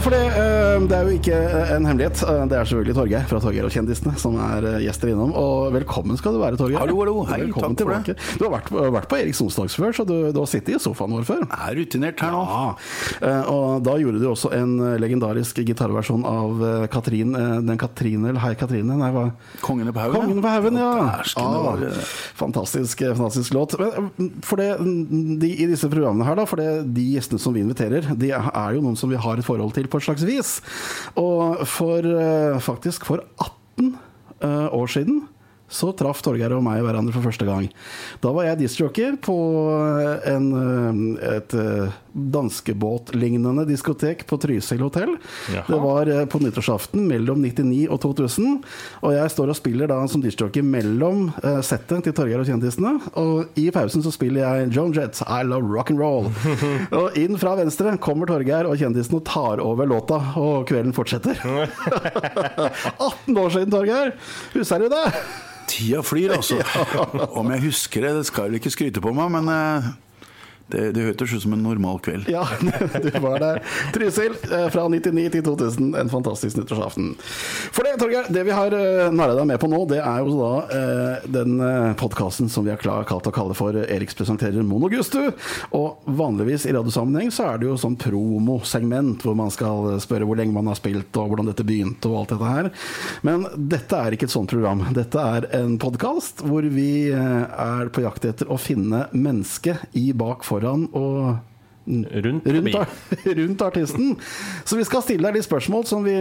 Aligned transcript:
for 0.00 0.10
det, 0.14 0.20
eh, 0.32 0.80
det 0.88 0.96
er 0.96 1.04
jo 1.08 1.16
ikke 1.18 1.38
en 1.76 1.84
hemmelighet. 1.84 2.20
Eh, 2.24 2.46
Det 2.48 2.56
er 2.56 2.64
selvfølgelig 2.64 2.94
Torgeir 2.96 3.24
fra 3.28 3.40
Torgeir 3.42 3.66
og 3.68 3.72
kjendisene 3.74 4.12
som 4.18 4.36
er 4.40 4.64
eh, 4.64 4.78
gjester 4.86 5.10
innom. 5.12 5.32
Og 5.36 5.72
velkommen 5.74 6.16
skal 6.16 6.32
du 6.32 6.40
være, 6.40 6.56
Torgeir. 6.56 6.78
Hallo, 6.80 6.96
hallo. 7.02 7.14
Hei, 7.28 7.40
velkommen 7.44 7.76
takk 7.76 7.86
for 7.90 8.06
det. 8.08 8.16
Du 8.40 8.44
har 8.46 8.54
vært, 8.54 8.70
vært 8.96 9.08
på 9.10 9.18
Eriks 9.20 9.40
onsdags 9.44 9.76
før, 9.76 9.92
så 9.96 10.06
du, 10.08 10.14
du 10.32 10.38
har 10.40 10.48
sittet 10.48 10.76
i 10.78 10.80
sofaen 10.80 11.12
vår 11.18 11.26
før. 11.28 11.42
Jeg 11.44 11.66
er 11.74 11.78
rutinert 11.80 12.22
her 12.24 12.32
nå. 12.32 12.40
Ja, 12.48 12.62
eh, 13.28 13.50
og 13.52 13.82
da 13.84 13.96
gjorde 14.00 14.22
du 14.22 14.26
også 14.30 14.52
en 14.56 14.72
eh, 14.80 14.96
legendarisk 15.02 15.60
gitarversjon 15.68 16.24
av 16.28 16.64
eh, 16.70 16.86
Katrin, 16.92 17.36
eh, 17.36 17.58
den 17.68 17.80
Katrine, 17.80 18.32
eller 18.32 18.40
Hei 18.44 18.54
Katrine, 18.60 18.96
nei, 19.00 19.10
hva? 19.14 19.26
Kongene 19.64 19.92
på 19.92 20.00
haugen. 20.06 20.16
Kongen 20.24 20.42
på 20.46 20.54
haugen, 20.54 20.80
ja. 20.80 20.90
Ah, 21.44 21.76
eh, 21.76 22.00
fantastisk, 22.40 23.04
eh, 23.04 23.12
fantastisk 23.18 23.52
låt. 23.58 23.76
Men 23.78 24.32
for 24.46 24.56
det, 24.64 24.70
de, 25.44 25.52
i 25.60 25.68
disse 25.70 25.90
programmene 25.92 26.24
her, 26.30 26.40
da, 26.40 26.48
for 26.48 26.62
det, 26.62 26.70
de 26.96 27.06
gjestene 27.18 27.42
som 27.42 27.52
vi 27.54 27.60
inviterer, 27.66 28.10
de 28.16 28.32
er 28.32 28.74
jo 28.78 28.80
noen 28.88 28.96
som 28.96 29.12
vi 29.12 29.20
har 29.20 29.36
et 29.36 29.46
forhold 29.46 29.74
til 29.76 29.89
på 29.90 30.00
et 30.00 30.06
slags 30.06 30.26
vis. 30.26 30.54
Og 31.20 31.66
for 31.68 32.06
eh, 32.06 32.60
faktisk 32.62 33.06
for 33.08 33.24
18 33.78 33.96
eh, 34.42 34.66
år 34.72 34.86
siden 34.86 35.28
så 35.70 35.92
traff 35.96 36.22
Torgeir 36.26 36.52
og 36.56 36.64
meg 36.66 36.82
hverandre 36.84 37.14
for 37.14 37.24
første 37.30 37.46
gang. 37.46 37.68
Da 38.22 38.32
var 38.34 38.48
jeg 38.48 38.60
disjoker 38.64 39.16
på 39.22 39.36
en, 40.26 40.48
eh, 40.60 41.36
et 41.36 41.54
eh, 41.54 41.98
danskebåtlignende 42.12 43.64
diskotek 43.68 44.26
på 44.26 44.38
Trysil 44.42 44.82
hotell. 44.82 45.14
Jaha. 45.54 45.64
Det 45.68 45.80
var 45.82 46.10
eh, 46.10 46.24
på 46.30 46.40
nyttårsaften 46.42 47.06
mellom 47.08 47.42
99 47.44 47.86
og 47.90 48.00
2000. 48.02 48.58
Og 49.06 49.14
jeg 49.14 49.34
står 49.34 49.52
og 49.52 49.58
spiller 49.58 49.90
da 49.90 50.00
som 50.10 50.22
disjoker 50.24 50.66
mellom 50.66 51.28
eh, 51.42 51.60
settet 51.66 52.04
til 52.06 52.16
Torgeir 52.16 52.42
og 52.42 52.50
kjendisene. 52.50 52.96
Og 53.20 53.60
i 53.60 53.68
pausen 53.74 54.04
så 54.04 54.12
spiller 54.14 54.42
jeg 54.42 54.72
Joan 54.74 54.94
Jett, 54.96 55.22
I 55.26 55.42
Love 55.46 55.70
Rock 55.70 55.94
and 55.94 56.02
Roll. 56.02 56.30
og 57.00 57.18
inn 57.20 57.38
fra 57.40 57.54
venstre 57.60 57.94
kommer 58.02 58.30
Torgeir 58.30 58.68
og 58.68 58.78
kjendisene 58.80 59.20
og 59.20 59.26
tar 59.28 59.62
over 59.62 59.88
låta, 59.90 60.18
og 60.40 60.66
kvelden 60.70 60.94
fortsetter. 60.96 61.38
18 62.98 63.38
år 63.38 63.54
siden, 63.54 63.70
Torgeir! 63.70 64.14
Husker 64.54 64.82
du 64.82 64.90
det? 64.92 65.06
Tida 65.70 66.02
flyr, 66.02 66.34
altså. 66.36 66.58
Om 67.40 67.52
jeg 67.54 67.64
husker 67.68 68.06
det, 68.06 68.14
det 68.20 68.28
skal 68.28 68.46
jeg 68.46 68.50
vel 68.50 68.60
ikke 68.60 68.72
skryte 68.74 69.02
på 69.04 69.12
meg, 69.16 69.30
men 69.38 69.50
eh, 69.54 69.90
det, 70.72 70.84
det 70.96 71.06
hørtes 71.08 71.34
ut 71.34 71.44
som 71.44 71.54
en 71.56 71.64
normal 71.64 72.00
kveld. 72.04 72.28
Ja, 72.30 72.44
du 73.04 73.10
var 73.22 73.40
der. 73.42 73.62
Trysil, 73.94 74.36
eh, 74.50 74.66
fra 74.72 74.86
99 74.88 75.26
til 75.36 75.44
2000. 75.46 75.92
En 76.00 76.12
fantastisk 76.12 76.58
nyttårsaften. 76.60 77.12
For 77.74 77.86
det, 77.86 77.96
Torgeir, 78.00 78.30
det 78.32 78.44
vi 78.48 78.54
har 78.54 78.74
uh, 78.74 79.10
narra 79.14 79.36
deg 79.38 79.48
med 79.50 79.60
på 79.62 79.70
nå, 79.70 79.82
det 79.90 80.00
er 80.02 80.24
jo 80.24 80.36
da 80.38 80.52
eh, 80.76 81.28
den 81.38 81.58
uh, 81.62 81.92
podkasten 82.00 82.50
som 82.52 82.66
vi 82.66 82.74
har 82.74 82.80
kalt 82.80 83.28
å 83.28 83.34
kalle 83.34 83.56
for 83.58 83.76
Eriks 83.82 84.18
presenterer 84.18 84.66
Monogustu. 84.66 85.20
Og 85.76 86.10
vanligvis 86.20 86.66
i 86.68 86.74
radiosammenheng 86.76 87.32
så 87.34 87.50
er 87.50 87.60
det 87.60 87.70
jo 87.70 87.78
sånn 87.80 87.98
promosegment 88.00 89.24
hvor 89.26 89.36
man 89.38 89.52
skal 89.54 89.96
spørre 90.02 90.28
hvor 90.28 90.38
lenge 90.38 90.54
man 90.54 90.70
har 90.70 90.78
spilt 90.78 91.16
og 91.20 91.32
hvordan 91.32 91.50
dette 91.50 91.66
begynte 91.66 92.10
og 92.10 92.22
alt 92.22 92.34
dette 92.34 92.54
her. 92.54 92.70
Men 93.26 93.46
dette 93.70 93.98
er 93.98 94.16
ikke 94.16 94.28
et 94.28 94.34
sånt 94.34 94.50
program. 94.50 94.84
Dette 94.96 95.20
er 95.20 95.48
en 95.60 95.76
podkast 95.80 96.44
hvor 96.46 96.66
vi 96.72 97.10
eh, 97.12 97.44
er 97.50 97.90
på 97.92 98.04
jakt 98.04 98.26
etter 98.28 98.50
å 98.50 98.58
finne 98.60 99.06
mennesket 99.12 99.96
i 99.98 100.10
bak, 100.16 100.44
foran 100.60 100.90
og 100.92 101.38
Rundt 101.90 102.46
rundt, 102.46 102.76
rundt 103.38 103.62
artisten. 103.64 104.12
Så 104.68 104.76
vi 104.78 104.84
skal 104.86 105.02
stille 105.02 105.26
deg 105.26 105.40
de 105.40 105.42
spørsmål 105.42 105.86
som 105.88 106.04
vi, 106.06 106.14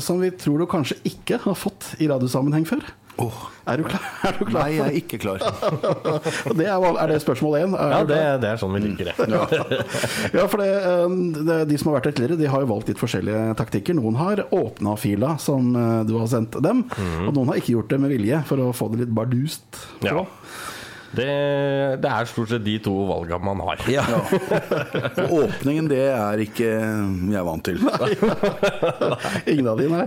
som 0.00 0.22
vi 0.22 0.30
tror 0.32 0.62
du 0.62 0.68
kanskje 0.70 0.96
ikke 1.04 1.42
har 1.42 1.58
fått 1.58 1.90
i 2.00 2.08
radiosammenheng 2.08 2.64
før. 2.64 2.86
Oh. 3.20 3.40
Er 3.68 3.76
du 3.76 3.84
klar, 3.84 4.04
er 4.30 4.36
du 4.38 4.46
klar 4.48 4.62
nei, 4.62 4.76
jeg 4.78 4.84
er 4.86 4.94
ikke 4.96 5.18
klar. 5.20 5.42
Det 6.58 6.64
er, 6.64 6.86
er 6.88 7.10
det 7.10 7.18
spørsmål 7.20 7.56
én? 7.58 7.74
Ja, 7.76 7.98
det, 8.06 8.20
det 8.40 8.48
er 8.54 8.62
sånn 8.62 8.72
vi 8.78 8.80
liker 8.86 9.10
det. 9.10 9.26
Ja, 10.32 10.46
for 10.48 10.62
det, 10.62 10.70
eh, 10.78 11.16
det, 11.36 11.58
de 11.68 11.80
som 11.82 11.90
har 11.90 11.98
vært 11.98 12.08
her 12.10 12.16
tidligere, 12.16 12.40
de 12.40 12.48
har 12.54 12.64
jo 12.64 12.70
valgt 12.70 12.88
litt 12.94 13.02
forskjellige 13.02 13.58
taktikker. 13.60 13.98
Noen 13.98 14.16
har 14.22 14.46
åpna 14.56 14.96
fila 15.00 15.34
som 15.42 15.74
eh, 15.76 16.00
du 16.08 16.16
har 16.16 16.30
sendt 16.32 16.56
dem, 16.64 16.86
og 17.26 17.34
noen 17.34 17.52
har 17.52 17.60
ikke 17.60 17.74
gjort 17.76 17.92
det 17.92 18.00
med 18.06 18.14
vilje 18.14 18.40
for 18.48 18.64
å 18.64 18.70
få 18.76 18.88
det 18.94 19.04
litt 19.04 19.14
bardust. 19.20 19.68
på. 20.00 20.08
Ja. 20.08 20.24
Det, 21.10 21.26
det 21.98 22.10
er 22.10 22.28
stort 22.30 22.52
sett 22.52 22.62
de 22.62 22.76
to 22.82 22.92
valgene 23.08 23.42
man 23.42 23.62
har. 23.66 23.80
Ja. 23.90 24.04
Åpningen, 25.26 25.88
det 25.90 26.02
er 26.12 26.42
ikke 26.44 26.68
jeg 26.70 27.46
vant 27.46 27.66
til. 27.66 27.80
Ingen 29.50 29.70
av 29.72 29.80
de, 29.80 29.88
nei. 29.90 30.04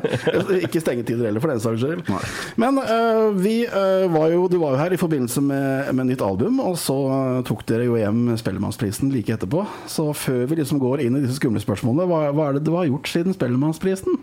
Ikke 0.63 0.79
stengetider 0.83 1.27
heller, 1.27 1.43
for 1.43 1.51
den 1.51 1.63
saks 1.63 1.83
skyld. 1.83 2.05
Nei. 2.07 2.21
Men 2.63 2.79
uh, 2.79 3.35
vi 3.35 3.55
uh, 3.67 4.07
var 4.13 4.29
jo, 4.31 4.45
du 4.51 4.59
var 4.61 4.77
jo 4.77 4.81
her 4.81 4.95
i 4.95 5.01
forbindelse 5.01 5.43
med, 5.43 5.91
med 5.97 6.11
nytt 6.13 6.23
album, 6.23 6.61
og 6.63 6.77
så 6.79 6.95
øh, 7.09 7.39
tok 7.47 7.65
dere 7.67 7.87
jo 7.87 7.97
hjem 7.99 8.37
Spellemannsprisen 8.39 9.11
like 9.13 9.35
etterpå. 9.35 9.65
Så 9.91 10.07
før 10.15 10.45
vi 10.49 10.61
liksom 10.61 10.79
går 10.81 11.03
inn 11.03 11.17
i 11.19 11.23
disse 11.25 11.39
skumle 11.41 11.61
spørsmålene, 11.63 12.07
hva, 12.09 12.29
hva 12.35 12.49
er 12.49 12.57
det 12.57 12.63
du 12.67 12.73
har 12.77 12.87
gjort 12.87 13.11
siden 13.11 13.35
Spellemannsprisen? 13.35 14.21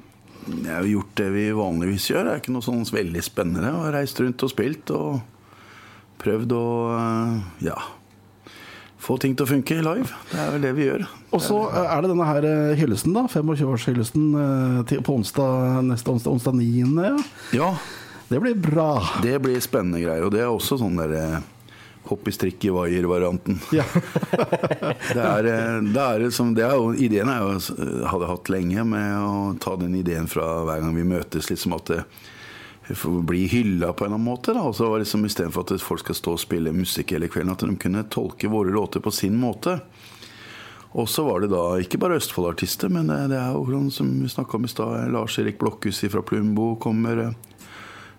Jeg 0.49 0.73
har 0.73 0.89
gjort 0.89 1.13
det 1.21 1.29
vi 1.35 1.45
vanligvis 1.55 2.09
gjør. 2.11 2.25
Det 2.25 2.33
er 2.33 2.43
ikke 2.43 2.55
noe 2.55 2.65
sånn 2.65 2.87
veldig 2.89 3.23
spennende. 3.25 3.69
Jeg 3.69 3.85
har 3.85 3.95
reist 3.99 4.23
rundt 4.23 4.47
og 4.47 4.53
spilt 4.53 4.95
og 4.97 5.21
prøvd 6.21 6.53
å 6.57 6.65
eh, 6.97 7.37
ja, 7.71 7.77
få 9.01 9.17
ting 9.23 9.33
til 9.37 9.47
å 9.47 9.51
funke 9.51 9.79
live. 9.81 10.11
Det 10.31 10.41
er 10.43 10.51
vel 10.55 10.65
det 10.67 10.73
vi 10.77 10.89
gjør. 10.91 11.07
Og 11.33 11.41
så 11.45 11.61
øh, 11.71 11.79
er 11.87 12.03
det 12.05 12.11
denne 12.13 12.27
her 12.29 12.49
øh, 12.51 12.75
hyllesten, 12.81 13.15
da. 13.17 13.25
25-årshyllesten 13.33 14.27
øh, 14.43 14.99
på 15.07 15.15
onsdag, 15.21 15.81
neste 15.89 16.13
onsdag, 16.13 16.35
onsdag 16.37 16.59
9. 16.61 17.07
Ja. 17.09 17.15
Ja, 17.57 17.71
Det 18.31 18.41
blir 18.45 18.55
bra. 18.55 18.91
det 19.25 19.39
blir 19.43 19.61
spennende 19.65 20.03
greier. 20.05 20.27
Og 20.29 20.35
det 20.37 20.45
er 20.45 20.53
også 20.53 20.77
sånn 20.83 21.01
der 21.01 21.17
eh, 21.19 21.39
hopp 22.11 22.29
i 22.29 22.33
strikk 22.35 22.65
i 22.69 22.75
wire-varianten. 22.75 23.59
Ja. 23.79 23.87
Det 25.11 25.23
er, 25.25 25.47
eh, 25.51 25.79
det 25.91 26.03
er 26.05 26.27
som, 26.35 26.53
det 26.55 26.63
er 26.67 26.77
jo, 26.79 26.93
ideen 26.95 27.29
eh, 27.33 27.49
hadde 28.07 28.27
jeg 28.27 28.31
hatt 28.35 28.53
lenge 28.53 28.85
med 28.93 29.17
å 29.25 29.33
ta 29.63 29.75
den 29.81 29.97
ideen 29.99 30.29
fra 30.31 30.61
hver 30.69 30.85
gang 30.85 30.95
vi 30.95 31.07
møtes, 31.09 31.49
liksom 31.51 31.75
at 31.79 31.91
det 31.91 32.03
bli 33.27 33.47
hylla 33.47 33.93
på 33.93 34.05
en 34.05 34.11
eller 34.11 34.19
annen 34.19 34.29
måte. 34.31 34.55
Da. 34.57 34.63
Og 34.67 34.75
så 34.77 34.89
var 34.89 34.99
det 34.99 35.07
liksom 35.07 35.25
Istedenfor 35.27 35.67
at 35.67 35.83
folk 35.85 36.01
skal 36.05 36.15
stå 36.19 36.35
og 36.37 36.43
spille 36.43 36.73
musikk 36.75 37.15
hele 37.15 37.29
kvelden, 37.29 37.53
at 37.53 37.65
de 37.65 37.77
kunne 37.81 38.05
tolke 38.11 38.51
våre 38.51 38.73
låter 38.75 39.01
på 39.01 39.13
sin 39.15 39.39
måte. 39.41 39.81
Og 40.99 41.07
så 41.09 41.23
var 41.23 41.41
det 41.41 41.53
da 41.53 41.63
ikke 41.79 42.01
bare 42.03 42.19
Østfold-artister, 42.19 42.91
men 42.91 43.07
det, 43.07 43.39
er 43.39 43.53
jo 43.55 43.63
noen 43.71 43.93
som 43.95 44.09
vi 44.23 44.29
snakka 44.31 44.59
om 44.59 44.67
i 44.67 44.71
stad. 44.73 45.13
Lars-Erik 45.15 45.61
Blokhus 45.61 46.03
fra 46.11 46.23
Plumbo 46.27 46.73
kommer. 46.83 47.29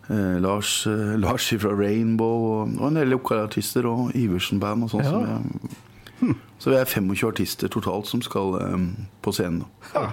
Eh, 0.08 0.40
Lars, 0.40 0.88
eh, 0.88 1.18
Lars 1.20 1.50
fra 1.60 1.76
Rainbow 1.76 2.48
og, 2.48 2.76
og 2.80 2.88
en 2.88 3.00
del 3.02 3.12
lokale 3.12 3.50
artister 3.50 3.86
og 3.90 4.16
Iversen-band 4.16 4.88
og 4.88 4.94
sånn. 4.94 5.04
Ja. 5.04 5.12
som 5.12 5.26
jeg- 5.28 5.91
Så 6.62 6.70
vi 6.70 6.78
er 6.78 6.86
25 6.86 7.26
artister 7.26 7.72
totalt 7.74 8.10
som 8.10 8.22
skal 8.22 8.54
um, 8.62 8.88
på 9.26 9.34
scenen. 9.34 9.64
Ja. 9.96 10.04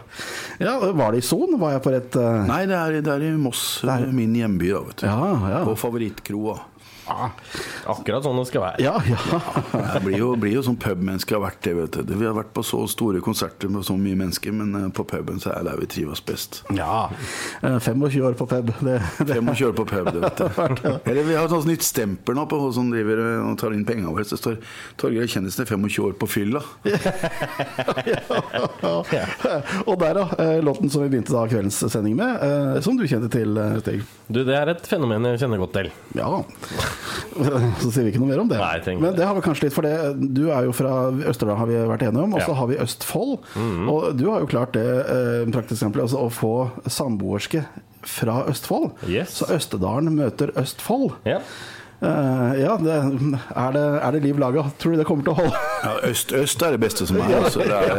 ja, 0.62 0.72
var 0.96 1.12
det 1.12 1.20
i 1.20 1.26
Son? 1.28 1.58
Var 1.60 1.76
jeg 1.76 1.82
på 1.84 1.92
rett 1.92 2.16
uh... 2.16 2.46
Nei, 2.48 2.62
det 2.70 2.78
er, 2.78 2.96
det 3.04 3.12
er 3.12 3.26
i 3.28 3.34
Moss, 3.36 3.82
eh, 3.84 4.06
min 4.16 4.32
hjemby, 4.38 4.70
da, 4.72 4.80
vet 4.86 5.02
du. 5.02 5.06
Ja, 5.10 5.28
ja. 5.52 5.60
På 5.68 5.76
favorittkroa. 5.76 6.56
Akkurat 7.88 8.22
sånn 8.26 8.38
det 8.40 8.46
skal 8.50 8.62
være. 8.66 8.78
Ja, 8.84 8.96
ja. 9.08 9.18
Jeg 9.94 10.02
blir 10.04 10.18
jo, 10.18 10.28
blir 10.40 10.52
jo 10.58 10.62
sånn 10.66 10.78
pubmenneske. 10.80 11.32
Jeg 11.34 11.38
har 11.40 11.46
vært 11.48 11.62
det, 11.64 11.72
vet 11.78 11.94
du. 12.08 12.12
Vi 12.18 12.26
har 12.28 12.34
vært 12.36 12.52
på 12.56 12.62
så 12.66 12.80
store 12.90 13.20
konserter 13.24 13.68
med 13.72 13.82
så 13.86 13.94
mye 13.98 14.16
mennesker, 14.18 14.50
men 14.54 14.68
eh, 14.78 14.88
på 14.94 15.02
puben 15.08 15.38
så 15.42 15.48
er 15.54 15.58
det 15.64 15.70
der 15.72 15.78
vi 15.82 15.86
trives 15.94 16.20
best. 16.24 16.62
ja. 16.76 17.08
Eh, 17.62 17.78
25 17.78 18.22
år 18.28 18.34
på 18.38 18.46
pub. 18.50 18.66
Det, 18.80 18.98
det. 19.24 19.34
25 19.40 19.68
år 19.70 19.74
på 19.78 19.84
pub, 19.88 20.06
det, 20.12 20.20
vet 20.24 20.38
du. 20.38 20.44
Eller 21.10 21.22
vi 21.28 21.34
har 21.38 21.44
et 21.48 21.54
sånt 21.54 21.68
nytt 21.70 21.84
stempel 21.86 22.34
nå 22.38 22.44
på 22.50 22.56
hun 22.60 22.72
som 22.76 22.86
driver 22.92 23.16
og 23.46 23.54
tar 23.60 23.70
inn 23.76 23.86
pengene 23.88 24.10
våre. 24.12 24.24
Det 24.28 24.38
står 24.38 24.56
'Torgeir 25.00 25.26
Kjendisen 25.30 25.62
er 25.64 25.68
25 25.70 26.04
år 26.08 26.12
på 26.20 26.26
fylla'. 26.28 26.62
Og 29.88 29.96
der, 30.00 30.14
da. 30.18 30.24
eh, 30.38 30.58
Låten 30.64 30.90
som 30.90 31.02
vi 31.04 31.08
begynte 31.12 31.32
da 31.34 31.44
kveldens 31.48 31.78
sending 31.92 32.16
med, 32.18 32.42
eh, 32.44 32.80
som 32.84 32.96
du 32.98 33.06
kjente 33.08 33.30
til, 33.32 33.56
eh, 33.58 33.78
Stig. 33.82 34.02
Du, 34.28 34.42
det 34.44 34.56
er 34.56 34.68
et 34.74 34.86
fenomen 34.88 35.24
jeg 35.32 35.40
kjenner 35.44 35.60
godt 35.62 35.76
til. 35.78 35.88
Ja. 36.18 36.30
Så 37.82 37.90
sier 37.92 38.04
vi 38.06 38.12
ikke 38.12 38.20
noe 38.22 38.30
mer 38.32 38.40
om 38.42 38.48
det. 38.50 38.58
Nei, 38.58 38.96
Men 39.00 39.14
det 39.16 39.24
har 39.26 39.34
vi 39.36 39.42
kanskje 39.46 39.68
litt, 39.68 39.74
for 39.76 39.82
det 39.86 39.94
Du 40.34 40.48
er 40.50 40.64
jo 40.68 40.72
fra 40.76 41.10
Østerdal, 41.30 41.56
har 41.60 41.66
vi 41.70 41.74
vært 41.88 42.06
enige 42.08 42.22
om. 42.24 42.34
Og 42.34 42.40
så 42.42 42.48
Ja. 42.52 42.54
har 42.60 42.66
vi 42.70 42.76
Østfold. 42.82 43.38
Mhm. 43.54 43.88
Og 43.88 44.16
du 44.16 44.30
har 44.30 44.40
jo 44.40 44.46
klart 44.50 44.72
det, 44.72 44.86
eh, 44.86 45.44
praktisk 45.52 45.78
eksempel, 45.82 46.02
altså 46.02 46.18
å 46.26 46.30
få 46.32 46.70
samboerske 46.88 47.64
fra 48.02 48.44
Østfold. 48.48 48.92
Yes. 49.08 49.30
Så 49.40 49.46
Østerdalen 49.54 50.14
møter 50.14 50.52
Østfold. 50.56 51.12
Ja. 51.26 51.40
Eh, 51.98 52.60
ja, 52.62 52.76
det, 52.78 52.92
er, 52.94 53.72
det, 53.74 53.80
er 53.82 54.12
det 54.14 54.20
liv 54.22 54.38
laga? 54.38 54.62
Tror 54.78 54.94
du 54.94 55.00
det 55.00 55.06
kommer 55.08 55.26
til 55.26 55.32
å 55.34 55.38
holde? 55.40 55.62
Ja, 55.78 55.92
øst, 56.10 56.32
øst 56.34 56.62
er 56.62 56.74
det 56.74 56.80
beste 56.82 57.06
som 57.06 57.18
er. 57.22 57.34
Altså, 57.38 57.62
det 57.62 57.74
er 57.74 57.98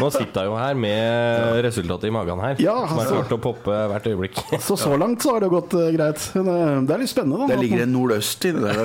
Nå 0.00 0.08
sitter 0.12 0.42
jeg 0.42 0.48
jo 0.48 0.56
her 0.56 0.76
med 0.80 1.60
resultatet 1.66 2.08
i 2.08 2.12
magen 2.14 2.40
her. 2.40 2.60
Ja, 2.60 2.76
som 2.88 2.98
er 2.98 3.04
altså. 3.04 3.18
klart 3.20 3.34
å 3.36 3.38
poppe 3.44 3.78
hvert 3.92 4.08
øyeblikk. 4.10 4.40
Så 4.64 4.76
så 4.80 4.96
langt 5.00 5.24
så 5.24 5.34
har 5.34 5.44
det 5.44 5.50
gått 5.52 5.76
uh, 5.76 5.88
greit. 5.92 6.20
Men 6.36 6.50
eh, 6.52 6.80
det 6.88 6.94
er 6.96 7.02
litt 7.02 7.12
spennende, 7.12 7.40
da. 7.42 7.48
det 7.52 7.58
ligger 7.60 7.84
en 7.84 7.92
nordøst 7.94 8.46
i 8.48 8.52
det 8.56 8.62
der. 8.64 8.76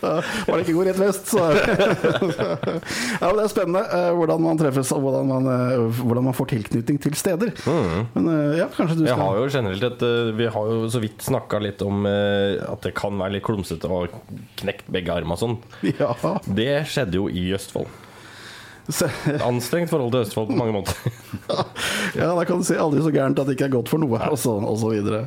Var 0.00 0.52
det 0.52 0.62
ikke 0.64 0.76
går 0.76 0.90
rett 0.90 1.00
vest, 1.00 1.32
så 1.32 1.44
Ja, 1.46 3.28
men 3.28 3.38
det 3.38 3.44
er 3.46 3.52
spennende 3.52 3.82
uh, 3.90 4.10
hvordan 4.16 4.44
man 4.44 4.60
treffes, 4.60 4.92
og 4.96 5.04
hvordan 5.04 5.24
man, 5.32 5.42
hvordan 6.00 6.28
man 6.30 6.36
får 6.36 6.52
tilknytning 6.54 7.00
til 7.02 7.16
steder. 7.18 7.52
Men 8.14 8.28
eh, 8.32 8.58
ja, 8.60 8.68
kanskje 8.72 8.98
du 8.98 9.02
Vi 9.04 9.10
Jeg 9.10 9.18
har 9.20 9.38
jo 9.38 9.46
generelt 9.50 9.86
et 9.88 10.04
Vi 10.38 10.48
har 10.56 10.70
jo 10.72 10.90
så 10.92 11.00
vidt 11.02 11.24
snakka 11.24 11.60
litt 11.62 11.65
om 11.84 12.06
eh, 12.08 12.56
at 12.64 12.82
det 12.86 12.94
kan 12.98 13.16
være 13.20 13.36
litt 13.36 13.46
klumsete 13.46 13.90
og 13.90 14.14
knekt 14.60 14.88
begge 14.92 15.14
armer 15.14 15.36
og 15.36 15.42
sånn. 15.42 15.56
Ja. 15.96 16.14
Det 16.46 16.84
skjedde 16.90 17.20
jo 17.20 17.30
i 17.30 17.48
Østfold. 17.56 17.90
Anstrengt 19.42 19.90
forhold 19.90 20.12
til 20.14 20.22
Østfold 20.22 20.52
på 20.52 20.58
mange 20.58 20.76
måter. 20.76 20.94
ja, 22.20 22.30
da 22.30 22.44
kan 22.46 22.60
du 22.62 22.66
si 22.66 22.76
aldri 22.78 23.02
så 23.02 23.10
gærent 23.14 23.38
at 23.42 23.48
det 23.48 23.56
ikke 23.56 23.66
er 23.70 23.74
godt 23.74 23.90
for 23.90 24.02
noe, 24.02 24.20
og 24.30 24.38
så, 24.38 24.54
og 24.62 24.78
så 24.78 24.92
videre. 24.94 25.24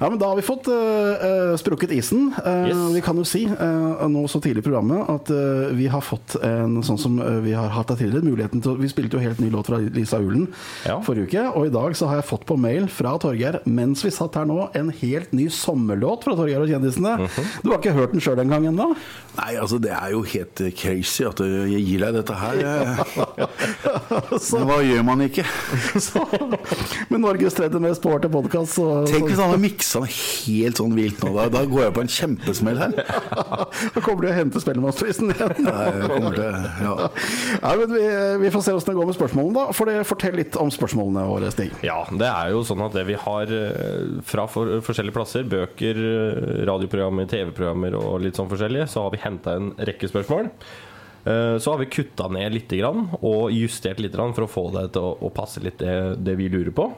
Ja, 0.00 0.08
men 0.10 0.18
da 0.20 0.28
har 0.30 0.36
vi 0.38 0.42
fått 0.44 0.66
eh, 0.68 1.54
sprukket 1.60 1.92
isen. 1.96 2.32
Uh, 2.44 2.54
Yes. 2.66 2.78
Vi 2.96 3.00
kan 3.04 3.16
jo 3.20 3.22
si 3.28 3.44
uh, 3.46 4.06
nå 4.10 4.22
så 4.30 4.40
tidlig 4.42 4.62
i 4.64 4.66
programmet 4.66 5.06
at 5.12 5.28
vi 5.76 5.86
har 5.92 6.00
fått 6.02 6.34
en 6.44 6.78
sånn 6.84 6.98
som 6.98 7.16
vi 7.44 7.52
har 7.54 7.68
hatt 7.74 7.90
det 7.92 7.98
tidligere, 8.00 8.24
muligheten 8.26 8.62
til 8.64 8.76
Vi 8.80 8.88
spilte 8.90 9.16
jo 9.18 9.22
helt 9.22 9.38
ny 9.42 9.50
låt 9.52 9.68
fra 9.70 9.78
Lisa 9.78 10.18
Ulen 10.22 10.46
Ja. 10.86 10.96
forrige 11.04 11.28
uke, 11.28 11.44
og 11.58 11.66
i 11.68 11.72
dag 11.74 11.94
så 11.98 12.08
har 12.10 12.20
jeg 12.20 12.26
fått 12.30 12.46
på 12.48 12.56
mail 12.60 12.88
fra 12.92 13.12
Torgeir, 13.22 13.60
mens 13.68 14.02
vi 14.04 14.10
satt 14.14 14.34
her 14.38 14.48
nå, 14.48 14.68
en 14.76 14.90
helt 15.02 15.32
ny 15.36 15.46
sommerlåt 15.52 16.24
fra 16.26 16.34
Torgeir 16.38 16.64
og 16.64 16.70
kjendisene. 16.72 17.14
Mhm. 17.26 17.46
Du 17.62 17.70
har 17.70 17.78
ikke 17.80 17.94
hørt 17.96 18.12
den 18.16 18.24
sjøl 18.24 18.40
engang 18.42 18.66
ennå? 18.72 18.88
Nei, 19.36 19.52
altså 19.60 19.78
det 19.82 19.92
er 19.94 20.10
jo 20.16 20.22
helt 20.26 20.62
crazy 20.80 21.26
at 21.28 21.40
jeg 21.44 21.82
gir 21.86 22.04
deg 22.06 22.18
dette 22.20 22.34
her. 22.34 22.62
Så- 24.40 24.58
Men 24.58 24.68
hva 24.70 24.80
gjør 24.84 25.04
man 25.06 25.24
ikke? 25.26 25.44
Så, 26.06 26.24
med 27.12 27.20
Norges 27.22 27.54
tredje 27.56 27.80
mest 27.82 28.00
sporty 28.02 28.28
podkast, 28.32 28.76
så, 28.80 28.88
Tenk 29.08 29.28
hvis 29.30 29.38
han 29.40 29.52
hadde 29.52 29.62
miksa 29.62 29.85
den 29.94 30.08
helt 30.10 30.80
sånn 30.80 30.94
vilt 30.96 31.22
nå. 31.22 31.32
Da, 31.36 31.46
da 31.52 31.62
går 31.68 31.82
jeg 31.84 31.94
på 31.96 32.02
en 32.04 32.10
kjempesmell 32.16 32.80
her. 32.80 32.94
da 33.94 34.02
kommer 34.02 34.24
du 34.24 34.28
og 34.30 34.36
henter 34.36 34.62
Spellemannsprisen 34.64 35.32
igjen. 35.34 35.54
Nei, 35.66 36.30
til, 36.36 36.56
ja. 36.82 36.94
Ja, 37.62 37.74
men 37.78 37.92
vi, 37.94 38.04
vi 38.44 38.52
får 38.54 38.66
se 38.66 38.74
åssen 38.76 38.92
det 38.92 38.98
går 38.98 39.10
med 39.10 39.18
spørsmålene, 39.18 39.56
da. 39.58 39.76
For 39.76 39.90
det, 39.90 40.06
fortell 40.08 40.38
litt 40.40 40.58
om 40.60 40.72
spørsmålene 40.72 41.26
våre, 41.30 41.52
Stig. 41.54 41.72
Ja, 41.86 42.00
det 42.10 42.30
er 42.30 42.52
jo 42.54 42.64
sånn 42.66 42.84
at 42.86 42.96
det 42.96 43.06
vi 43.10 43.18
har 43.26 43.54
eh, 43.60 44.18
fra 44.26 44.48
for, 44.50 44.78
forskjellige 44.86 45.16
plasser, 45.16 45.46
bøker, 45.50 46.02
eh, 46.10 46.50
radioprogrammer, 46.68 47.30
TV-programmer 47.30 47.96
og 48.00 48.20
litt 48.24 48.38
sånn 48.38 48.50
forskjellige, 48.50 48.90
så 48.92 49.06
har 49.06 49.14
vi 49.14 49.22
henta 49.24 49.56
en 49.60 49.72
rekke 49.78 50.10
spørsmål. 50.10 50.50
Eh, 51.26 51.58
Så 51.58 51.72
har 51.72 51.78
vi 51.78 51.90
kutta 51.90 52.28
ned 52.30 52.54
litt 52.54 52.72
og 52.86 53.50
justert 53.50 53.98
litt 54.00 54.14
for 54.14 54.46
å 54.46 54.50
få 54.50 54.70
det 54.78 54.92
til 54.94 55.02
å 55.18 55.30
passe 55.34 55.60
litt 55.60 55.78
det, 55.78 56.16
det 56.22 56.36
vi 56.38 56.48
lurer 56.48 56.70
på. 56.70 56.90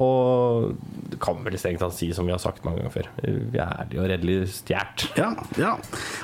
Og 0.00 0.72
det 1.12 1.18
kan 1.20 1.42
vel 1.44 1.58
strengt 1.60 1.82
tatt 1.82 1.94
si 1.96 2.08
som 2.16 2.24
vi 2.28 2.32
har 2.32 2.40
sagt 2.40 2.64
mange 2.64 2.80
ganger 2.80 2.94
før. 2.94 3.08
Vi 3.22 3.60
er 3.60 3.74
ærlig 3.84 4.00
og 4.00 4.08
redelig 4.08 4.36
stjålet. 4.56 5.04
Ja, 5.18 5.28
ja. 5.60 5.72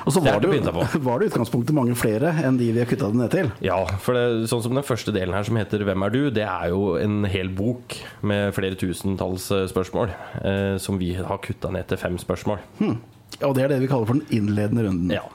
Og 0.05 0.15
så 0.15 0.23
var 0.25 0.41
det 0.41 0.49
jo, 0.49 0.73
var 1.07 1.21
det 1.21 1.29
utgangspunktet 1.29 1.77
mange 1.77 1.93
flere 1.99 2.33
enn 2.41 2.57
de 2.59 2.71
vi 2.73 2.81
har 2.81 2.89
kutta 2.89 3.11
det 3.13 3.21
ned 3.21 3.33
til. 3.35 3.51
Ja, 3.65 3.77
for 4.01 4.17
det, 4.17 4.49
sånn 4.49 4.63
som 4.65 4.73
den 4.73 4.87
første 4.87 5.13
delen 5.15 5.35
her 5.37 5.45
som 5.45 5.59
heter 5.59 5.85
'Hvem 5.85 6.05
er 6.05 6.15
du?', 6.15 6.33
det 6.33 6.47
er 6.47 6.73
jo 6.73 6.95
en 6.97 7.23
hel 7.29 7.49
bok 7.49 7.95
med 8.21 8.53
flere 8.57 8.75
tusentalls 8.75 9.51
eh, 9.51 9.67
spørsmål. 9.69 10.09
Eh, 10.41 10.77
som 10.77 10.97
vi 10.97 11.13
har 11.13 11.37
kutta 11.37 11.69
ned 11.71 11.87
til 11.87 11.97
fem 11.97 12.17
spørsmål. 12.17 12.59
Og 13.41 13.55
det 13.55 13.63
er 13.63 13.67
det 13.67 13.81
vi 13.81 13.87
kaller 13.87 14.09
for 14.09 14.17
den 14.17 14.25
innledende 14.33 14.87
runden. 14.87 15.11
Ja. 15.13 15.27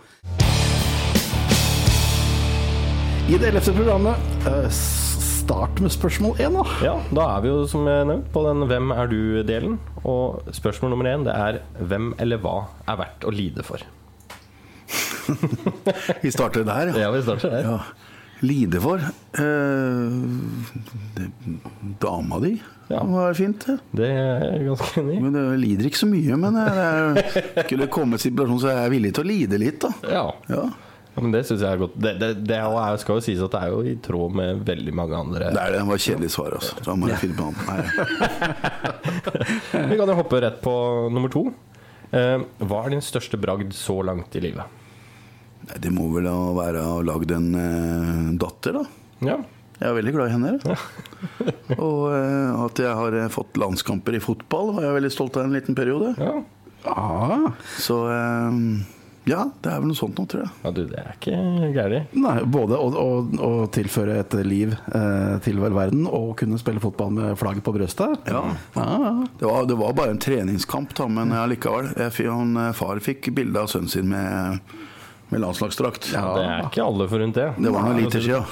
I 3.25 3.39
det 3.39 3.49
ellevte 3.49 3.73
programmet, 3.73 4.17
eh, 4.47 4.67
start 5.45 5.81
med 5.85 5.93
spørsmål 5.93 6.39
én, 6.41 6.55
da. 6.57 6.63
ja, 6.85 6.95
da 7.13 7.25
er 7.35 7.43
vi 7.45 7.51
jo 7.51 7.65
som 7.69 7.85
jeg 7.89 8.07
nevnt 8.09 8.31
på 8.33 8.45
den 8.47 8.65
'Hvem 8.69 8.93
er 8.95 9.11
du?'-delen. 9.11 9.77
Og 10.05 10.43
spørsmål 10.53 10.91
nummer 10.95 11.05
én 11.11 11.25
det 11.27 11.35
er 11.35 11.61
'Hvem 11.81 12.15
eller 12.19 12.39
hva 12.41 12.57
er 12.89 12.97
verdt 12.97 13.25
å 13.29 13.31
lide 13.35 13.63
for?' 13.63 13.85
Vi 16.23 16.31
starter 16.31 16.65
der, 16.65 16.93
ja. 16.93 17.07
Ja, 17.07 17.11
vi 17.11 17.23
starter 17.23 17.51
der. 17.51 17.61
ja. 17.71 17.79
Lide 18.45 18.81
for 18.81 19.01
eh, 19.01 20.13
Dama 22.03 22.41
di. 22.41 22.61
Ja. 22.89 23.01
Det 23.01 23.13
var 23.13 23.35
fint, 23.35 23.67
det. 23.67 23.79
Det 23.97 24.09
er 24.11 24.45
jeg 24.45 24.67
ganske 24.67 25.01
enig 25.01 25.15
i. 25.17 25.21
Men 25.25 25.33
det 25.33 25.45
lider 25.63 25.89
ikke 25.89 26.03
så 26.03 26.09
mye. 26.11 26.37
Men 26.37 26.59
det 26.59 26.67
er, 26.77 27.65
skulle 27.65 27.87
komme 27.89 28.19
en 28.19 28.25
situasjon 28.25 28.61
så 28.61 28.69
er 28.69 28.83
jeg 28.83 28.95
villig 28.99 29.15
til 29.17 29.25
å 29.25 29.29
lide 29.31 29.61
litt, 29.63 29.81
da. 29.81 29.93
Ja. 30.13 30.27
Ja. 30.53 30.67
Ja, 31.15 31.23
men 31.23 31.31
det 31.31 31.45
syns 31.47 31.63
jeg 31.63 31.71
er 31.71 31.79
godt. 31.79 31.95
Det, 32.03 32.13
det, 32.19 32.29
det 32.49 32.57
er, 32.59 32.97
skal 32.99 33.21
jo 33.21 33.23
sies 33.23 33.43
at 33.45 33.53
det 33.55 33.61
er 33.63 33.71
jo 33.71 33.83
i 33.87 33.95
tråd 34.03 34.35
med 34.35 34.65
veldig 34.67 34.95
mange 34.99 35.15
andre 35.15 35.53
Det 35.55 35.61
er 35.63 35.75
det. 35.77 35.79
Det 35.79 35.89
var 35.93 36.01
kjedelig 36.03 36.31
svar, 36.35 36.57
altså. 36.59 36.75
Da 36.83 36.97
må 36.99 37.11
jeg 37.13 37.21
finne. 37.23 37.53
Vi 39.91 39.99
kan 40.01 40.11
jo 40.11 40.17
hoppe 40.19 40.41
rett 40.43 40.59
på 40.65 40.75
nummer 41.15 41.31
to. 41.31 41.45
Eh, 42.15 42.43
hva 42.67 42.81
er 42.85 42.95
din 42.97 43.05
største 43.05 43.39
bragd 43.41 43.71
så 43.79 44.01
langt 44.07 44.35
i 44.39 44.43
livet? 44.43 44.81
Nei, 45.69 45.79
Det 45.87 45.93
må 45.95 46.09
vel 46.17 46.27
da 46.29 46.35
være 46.59 46.83
å 46.83 46.97
ha 46.97 47.05
lagd 47.07 47.31
en 47.37 47.49
eh, 47.59 48.33
datter, 48.43 48.81
da. 48.81 48.85
Ja. 49.25 49.39
Jeg 49.79 49.91
er 49.91 49.97
veldig 49.97 50.13
glad 50.15 50.31
i 50.31 50.35
henne. 50.35 50.51
Og 51.83 52.03
eh, 52.15 52.51
at 52.67 52.83
jeg 52.83 52.95
har 53.01 53.17
eh, 53.23 53.31
fått 53.35 53.59
landskamper 53.61 54.19
i 54.19 54.23
fotball, 54.23 54.75
var 54.77 54.87
jeg 54.89 54.99
veldig 54.99 55.13
stolt 55.15 55.39
av 55.41 55.47
en 55.49 55.55
liten 55.57 55.79
periode. 55.79 56.15
ja. 56.19 56.35
Ah, 56.85 57.47
Så 57.81 57.95
eh, 58.13 58.53
ja, 59.25 59.45
det 59.65 59.71
er 59.73 59.79
vel 59.81 59.89
noe 59.89 59.97
sånt 59.97 60.19
nå, 60.21 60.25
tror 60.29 60.43
jeg. 60.45 60.51
Ja, 60.65 60.71
du, 60.77 60.81
det 60.91 60.99
er 61.01 61.15
ikke 61.17 61.37
gærent. 61.73 62.13
nei, 62.21 62.35
både 62.45 62.77
å, 62.77 62.89
å, 63.01 63.07
å 63.47 63.51
tilføre 63.73 64.19
et 64.21 64.35
liv 64.45 64.75
eh, 64.75 65.35
til 65.47 65.61
vel 65.63 65.73
verden 65.77 66.05
og 66.09 66.35
kunne 66.41 66.59
spille 66.61 66.83
fotball 66.83 67.15
med 67.17 67.39
flagget 67.41 67.65
på 67.65 67.73
brøstet. 67.79 68.29
Ja. 68.29 68.43
Ah, 68.77 69.23
Det 69.41 69.49
var, 69.49 69.65
det 69.71 69.79
var 69.81 69.97
bare 69.97 70.13
en 70.13 70.21
treningskamp, 70.21 70.93
da, 70.99 71.09
men 71.09 71.33
allikevel. 71.33 71.93
Jeg 72.05 72.29
han, 72.29 72.53
eh, 72.67 72.73
far 72.77 73.01
fikk 73.05 73.31
bilde 73.37 73.65
av 73.65 73.73
sønnen 73.73 73.89
sin 73.93 74.09
med, 74.13 74.61
med 75.33 75.41
landslagsdrakt. 75.47 76.13
Ja, 76.13 76.27
det 76.37 76.45
er 76.51 76.69
ikke 76.69 76.85
alle 76.85 77.09
forunt 77.09 77.41
det. 77.41 77.49
Det 77.57 77.73
var 77.73 77.89
noen 77.89 78.05
liter 78.05 78.21
siden. 78.29 78.45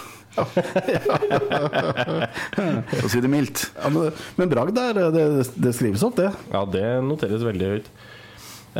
For 1.52 3.04
å 3.04 3.10
si 3.12 3.20
det 3.20 3.28
mildt. 3.28 3.66
ja, 3.76 3.90
men, 3.92 4.12
men 4.38 4.48
bragd 4.52 4.76
der, 4.78 4.96
det, 5.12 5.26
det 5.60 5.72
skrives 5.76 6.04
opp, 6.06 6.16
det. 6.20 6.30
Ja, 6.52 6.64
det 6.72 6.86
noteres 7.04 7.44
veldig 7.44 7.68
høyt. 7.74 7.90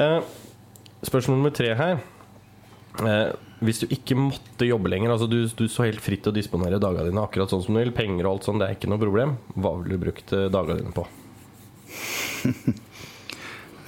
Eh, 0.00 0.18
spørsmål 1.06 1.38
nummer 1.38 1.54
tre 1.54 1.72
her. 1.78 2.02
Eh, 3.00 3.32
hvis 3.64 3.80
du 3.82 3.86
ikke 3.94 4.16
måtte 4.18 4.66
jobbe 4.66 4.90
lenger, 4.92 5.14
altså 5.14 5.28
du, 5.30 5.40
du 5.46 5.66
så 5.70 5.86
helt 5.86 6.02
fritt 6.02 6.26
å 6.28 6.34
disponere 6.34 6.80
dagene 6.82 7.08
dine 7.08 7.24
akkurat 7.24 7.52
sånn 7.52 7.62
som 7.64 7.76
du 7.76 7.80
vil, 7.80 7.94
penger 7.96 8.26
og 8.26 8.34
alt 8.34 8.48
sånt, 8.48 8.62
det 8.62 8.68
er 8.68 8.76
ikke 8.76 8.90
noe 8.92 9.02
problem, 9.02 9.36
hva 9.54 9.76
ville 9.78 9.96
du 9.96 10.02
brukt 10.02 10.34
eh, 10.36 10.48
dagene 10.52 10.82
dine 10.82 10.96
på? 10.96 11.06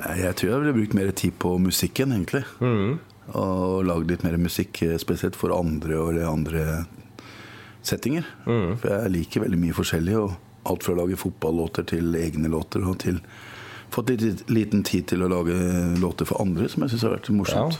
Jeg 0.04 0.36
tror 0.36 0.50
jeg 0.50 0.60
ville 0.60 0.74
brukt 0.76 0.94
mer 0.98 1.10
tid 1.16 1.36
på 1.40 1.54
musikken, 1.62 2.10
egentlig. 2.12 2.42
Og 3.38 3.84
lagd 3.88 4.10
litt 4.10 4.24
mer 4.26 4.34
musikk, 4.42 4.82
eh, 4.84 4.98
spesielt 5.00 5.38
for 5.38 5.54
andre 5.56 5.96
og 5.96 6.18
andre 6.28 6.64
settinger. 7.86 8.26
For 8.44 8.90
jeg 8.90 9.12
liker 9.14 9.44
veldig 9.46 9.60
mye 9.62 9.76
forskjellig. 9.76 10.18
Og 10.18 10.34
alt 10.68 10.84
fra 10.84 10.92
å 10.92 10.98
lage 10.98 11.16
fotballåter 11.20 11.86
til 11.88 12.18
egne 12.20 12.50
låter, 12.52 12.84
og 12.84 12.98
til 13.04 13.22
fått 13.94 14.10
litt 14.12 14.44
liten 14.50 14.82
tid 14.86 15.06
til 15.12 15.22
å 15.24 15.30
lage 15.32 15.56
låter 16.02 16.26
for 16.28 16.42
andre, 16.42 16.68
som 16.68 16.82
jeg 16.84 16.94
syns 16.94 17.06
har 17.06 17.14
vært 17.16 17.30
morsomt. 17.34 17.78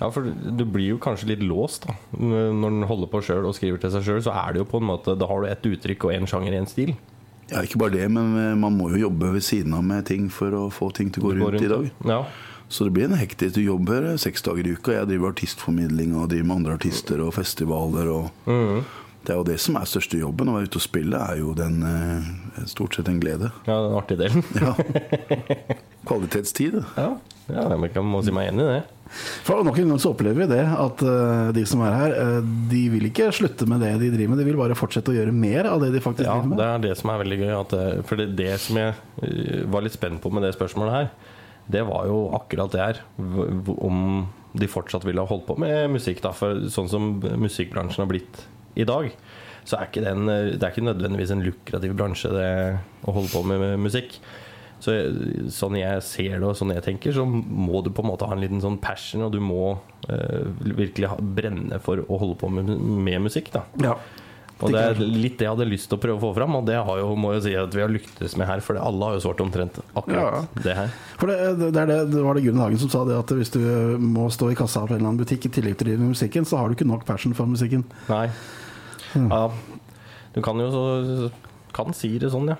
ja, 0.00 0.10
for 0.12 0.28
du 0.28 0.64
blir 0.68 0.90
jo 0.94 0.98
kanskje 1.00 1.30
litt 1.32 1.42
låst 1.42 1.86
da 1.88 1.94
Når 2.20 2.70
den 2.70 2.82
holder 2.90 3.08
på 3.08 3.22
sjøl 3.24 3.46
og 3.48 3.54
skriver 3.56 3.80
til 3.80 3.90
seg 3.94 4.04
sjøl, 4.04 4.22
så 4.26 4.34
er 4.36 4.52
det 4.52 4.60
jo 4.64 4.66
på 4.68 4.80
en 4.82 4.88
måte 4.90 5.14
Da 5.18 5.26
har 5.30 5.40
du 5.40 5.46
ett 5.48 5.64
uttrykk 5.70 6.04
og 6.04 6.12
én 6.18 6.28
sjanger, 6.28 6.52
én 6.60 6.68
stil. 6.68 6.92
Ja, 7.48 7.62
ikke 7.62 7.78
bare 7.78 7.94
det, 7.94 8.08
men 8.10 8.34
eh, 8.36 8.54
man 8.58 8.74
må 8.76 8.90
jo 8.92 9.04
jobbe 9.06 9.32
ved 9.36 9.42
siden 9.46 9.72
av 9.78 9.84
med 9.86 10.04
ting 10.08 10.28
for 10.28 10.50
å 10.50 10.64
få 10.74 10.90
ting 10.92 11.08
til 11.14 11.22
å 11.22 11.28
gå 11.30 11.34
rundt, 11.38 11.54
rundt, 11.54 11.62
i 11.62 11.70
dag. 11.70 11.90
Ja. 12.04 12.20
Så 12.68 12.82
det 12.88 12.92
blir 12.96 13.04
en 13.06 13.14
hektisk 13.14 13.54
Du 13.54 13.60
jobber 13.62 14.02
eh, 14.12 14.16
seks 14.18 14.42
dager 14.42 14.66
i 14.66 14.72
uka. 14.74 14.96
Jeg 14.96 15.06
driver 15.12 15.30
artistformidling 15.30 16.16
og 16.18 16.28
driver 16.32 16.48
med 16.50 16.56
andre 16.56 16.74
artister 16.80 17.22
og 17.22 17.32
festivaler. 17.38 18.10
Og 18.10 18.30
Mhm. 18.50 18.84
Det 19.26 19.34
er 19.34 19.40
jo 19.40 19.46
det 19.48 19.56
som 19.58 19.74
er 19.80 19.88
største 19.90 20.20
jobben. 20.20 20.50
Å 20.50 20.54
være 20.54 20.68
ute 20.70 20.78
og 20.78 20.84
spille 20.84 21.18
er 21.18 21.40
jo 21.40 21.54
den 21.58 21.80
eh, 21.82 22.66
stort 22.70 22.94
sett 22.94 23.08
en 23.10 23.18
glede. 23.22 23.50
ja, 23.66 23.78
den 23.82 23.96
artige 23.98 24.22
delen. 24.22 24.44
Ja. 24.62 24.74
Kvalitetstid. 26.06 26.76
Ja, 26.94 27.16
ja 27.50 27.64
jeg 27.74 28.04
må 28.06 28.20
si 28.22 28.34
meg 28.34 28.52
enig 28.52 28.62
i 28.62 28.68
det. 28.76 28.84
For 29.46 29.66
nok 29.66 29.78
en 29.82 29.90
gang 29.90 30.00
så 30.02 30.12
opplever 30.14 30.44
vi 30.44 30.48
det 30.54 30.62
at 30.62 31.02
eh, 31.02 31.50
de 31.56 31.64
som 31.66 31.82
er 31.82 31.96
her, 31.98 32.14
eh, 32.22 32.38
de 32.70 32.84
vil 32.94 33.08
ikke 33.10 33.32
slutte 33.34 33.66
med 33.70 33.82
det 33.82 33.92
de 34.04 34.12
driver 34.14 34.34
med, 34.34 34.42
de 34.42 34.46
vil 34.46 34.60
bare 34.60 34.78
fortsette 34.78 35.10
å 35.10 35.16
gjøre 35.18 35.34
mer 35.34 35.66
av 35.72 35.82
det 35.82 35.90
de 35.94 36.02
faktisk 36.02 36.28
Ja, 36.28 36.38
driver 36.38 36.52
med. 36.52 36.62
Ja, 36.62 36.62
det 36.62 36.70
er 36.70 36.86
det 36.86 37.00
som 37.02 37.10
er 37.10 37.22
veldig 37.24 37.42
gøy. 37.42 37.52
At 37.58 37.76
for 38.06 38.22
det, 38.22 38.30
det 38.38 38.52
som 38.62 38.78
jeg 38.78 39.66
var 39.74 39.86
litt 39.86 39.98
spent 39.98 40.22
på 40.22 40.30
med 40.30 40.46
det 40.46 40.54
spørsmålet 40.54 41.00
her, 41.00 41.14
det 41.74 41.82
var 41.88 42.06
jo 42.06 42.28
akkurat 42.38 42.70
det 42.70 42.84
her. 42.84 43.02
Om 43.18 44.28
de 44.56 44.68
fortsatt 44.70 45.04
ville 45.04 45.24
holdt 45.26 45.48
på 45.48 45.56
med 45.58 45.90
musikk. 45.96 46.22
Da. 46.22 46.30
For 46.36 46.68
sånn 46.70 46.90
som 46.90 47.16
musikkbransjen 47.42 48.04
har 48.04 48.10
blitt 48.14 48.46
i 48.76 48.86
dag, 48.88 49.10
så 49.66 49.78
er 49.80 49.88
ikke 49.88 50.04
den, 50.04 50.28
eh, 50.30 50.50
det 50.56 50.62
er 50.62 50.74
ikke 50.74 50.86
nødvendigvis 50.86 51.32
en 51.34 51.44
lukrativ 51.46 51.94
bransje 51.98 52.30
det 52.34 52.50
å 53.06 53.14
holde 53.16 53.32
på 53.32 53.42
med, 53.48 53.62
med 53.64 53.86
musikk. 53.88 54.18
Så 54.78 54.92
Sånn 55.50 55.78
jeg 55.80 56.02
ser 56.04 56.34
det 56.36 56.44
og 56.44 56.52
sånn 56.58 56.74
jeg 56.74 56.84
tenker, 56.84 57.14
så 57.16 57.24
må 57.26 57.80
du 57.82 57.88
på 57.96 58.04
en 58.04 58.10
måte 58.12 58.28
ha 58.28 58.36
en 58.36 58.42
liten 58.44 58.60
sånn 58.62 58.76
passion, 58.82 59.24
og 59.26 59.32
du 59.32 59.40
må 59.40 59.78
eh, 60.12 60.44
virkelig 60.60 61.08
ha, 61.10 61.16
brenne 61.16 61.80
for 61.82 62.04
å 62.04 62.18
holde 62.20 62.36
på 62.42 62.50
med, 62.52 62.68
med 62.76 63.24
musikk. 63.24 63.48
da 63.56 63.64
Ja. 63.82 63.94
og 64.60 64.72
det 64.72 64.82
er 64.84 65.00
litt 65.00 65.38
det 65.40 65.44
jeg 65.48 65.52
hadde 65.52 65.66
lyst 65.68 65.88
til 65.90 65.98
å 65.98 66.02
prøve 66.04 66.20
å 66.20 66.22
få 66.28 66.34
fram, 66.36 66.54
og 66.60 66.68
det 66.68 66.76
har 66.76 67.00
jo, 67.00 67.08
må 67.18 67.32
jeg 67.34 67.42
si 67.46 67.54
at 67.56 67.74
vi 67.74 67.82
har 67.82 67.90
lyktes 67.92 68.36
med 68.40 68.46
her. 68.48 68.60
For 68.64 68.78
alle 68.80 69.08
har 69.08 69.16
jo 69.16 69.24
svart 69.24 69.40
omtrent 69.44 69.80
akkurat 69.96 70.60
det 70.64 70.76
her. 70.78 70.92
For 71.18 71.32
det, 71.32 71.40
det, 71.64 71.72
det, 71.76 71.98
det 72.12 72.22
var 72.28 72.36
det 72.38 72.44
Gunn 72.46 72.60
Hagen 72.60 72.80
som 72.84 72.92
sa 72.92 73.02
det, 73.08 73.16
at 73.16 73.32
hvis 73.36 73.52
du 73.56 73.60
må 74.00 74.28
stå 74.32 74.52
i 74.52 74.56
kassa 74.60 74.84
på 74.84 74.92
en 74.92 75.00
eller 75.00 75.08
annen 75.10 75.24
butikk 75.24 75.48
i 75.48 75.54
tillegg 75.56 75.80
til 75.80 75.88
å 75.88 75.90
drive 75.90 76.04
med 76.04 76.14
musikken, 76.14 76.46
så 76.48 76.60
har 76.60 76.68
du 76.68 76.76
ikke 76.76 76.88
nok 76.88 77.08
passion 77.08 77.34
for 77.36 77.48
musikken. 77.50 77.84
Nei. 78.12 78.28
Ja, 79.14 79.50
du 80.34 80.40
kan 80.44 80.58
jo 80.60 80.70
så 80.74 81.30
Kan 81.76 81.92
si 81.96 82.14
det 82.18 82.30
sånn, 82.32 82.48
ja. 82.48 82.56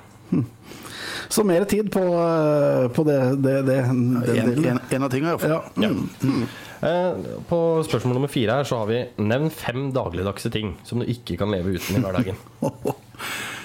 Så 1.32 1.42
mer 1.46 1.64
tid 1.70 1.88
på, 1.94 2.00
eh, 2.02 2.86
på 2.94 3.04
det, 3.06 3.18
det, 3.42 3.54
det 3.66 3.76
den 3.86 4.16
En, 4.16 4.22
delen. 4.26 4.66
en, 4.76 4.80
en 4.92 5.06
av 5.06 5.10
tingene, 5.12 5.32
iallfall. 5.34 5.54
Ja. 5.80 5.90
Eh, 6.86 7.30
På 7.48 7.60
spørsmål 7.86 8.18
nummer 8.18 8.28
fire 8.30 8.58
her 8.58 8.66
så 8.68 8.82
har 8.82 8.90
vi 8.90 8.98
nevn 9.24 9.48
fem 9.50 9.88
dagligdagse 9.96 10.50
ting 10.52 10.74
som 10.86 11.00
du 11.00 11.06
ikke 11.08 11.38
kan 11.40 11.50
leve 11.54 11.72
uten 11.78 11.96
i 11.98 12.04
hverdagen. 12.04 12.36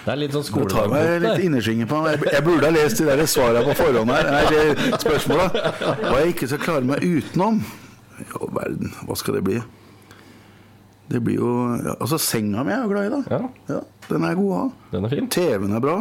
Det 0.01 0.09
er 0.09 0.17
litt 0.17 0.33
sånn 0.33 0.41
Det 0.47 0.69
tar 0.71 0.87
meg 0.89 1.03
skoledag. 1.03 1.21
litt 1.27 1.43
innerskinnet 1.45 1.89
på 1.91 1.97
Jeg, 2.09 2.21
jeg 2.33 2.43
burde 2.47 2.65
ha 2.65 2.73
lest 2.73 2.97
de 2.97 3.05
der 3.05 3.19
svarene 3.29 3.61
på 3.67 3.75
forhånd 3.77 4.09
her. 4.15 4.31
Nei, 4.33 4.45
det 4.49 5.01
spørsmålet. 5.03 5.59
Hva 6.07 6.15
jeg 6.23 6.31
ikke 6.33 6.47
skal 6.49 6.63
klare 6.63 6.87
meg 6.89 7.03
utenom. 7.05 7.59
I 8.23 8.25
verden, 8.55 8.95
hva 9.05 9.17
skal 9.19 9.37
det 9.37 9.43
bli? 9.45 9.59
Det 11.11 11.19
blir 11.23 11.41
jo 11.41 11.51
Altså, 11.97 12.17
senga 12.21 12.63
mi 12.63 12.71
er 12.73 12.85
jo 12.85 12.91
glad 12.93 13.09
i, 13.09 13.11
da. 13.11 13.21
Ja. 13.35 13.75
Ja, 13.75 13.83
den 14.07 14.25
er 14.27 14.39
god 14.39 14.51
å 14.51 14.57
ha. 14.61 14.65
Den 14.93 15.07
er 15.07 15.13
fin. 15.13 15.29
TV-en 15.31 15.75
er 15.77 15.83
bra. 15.83 15.99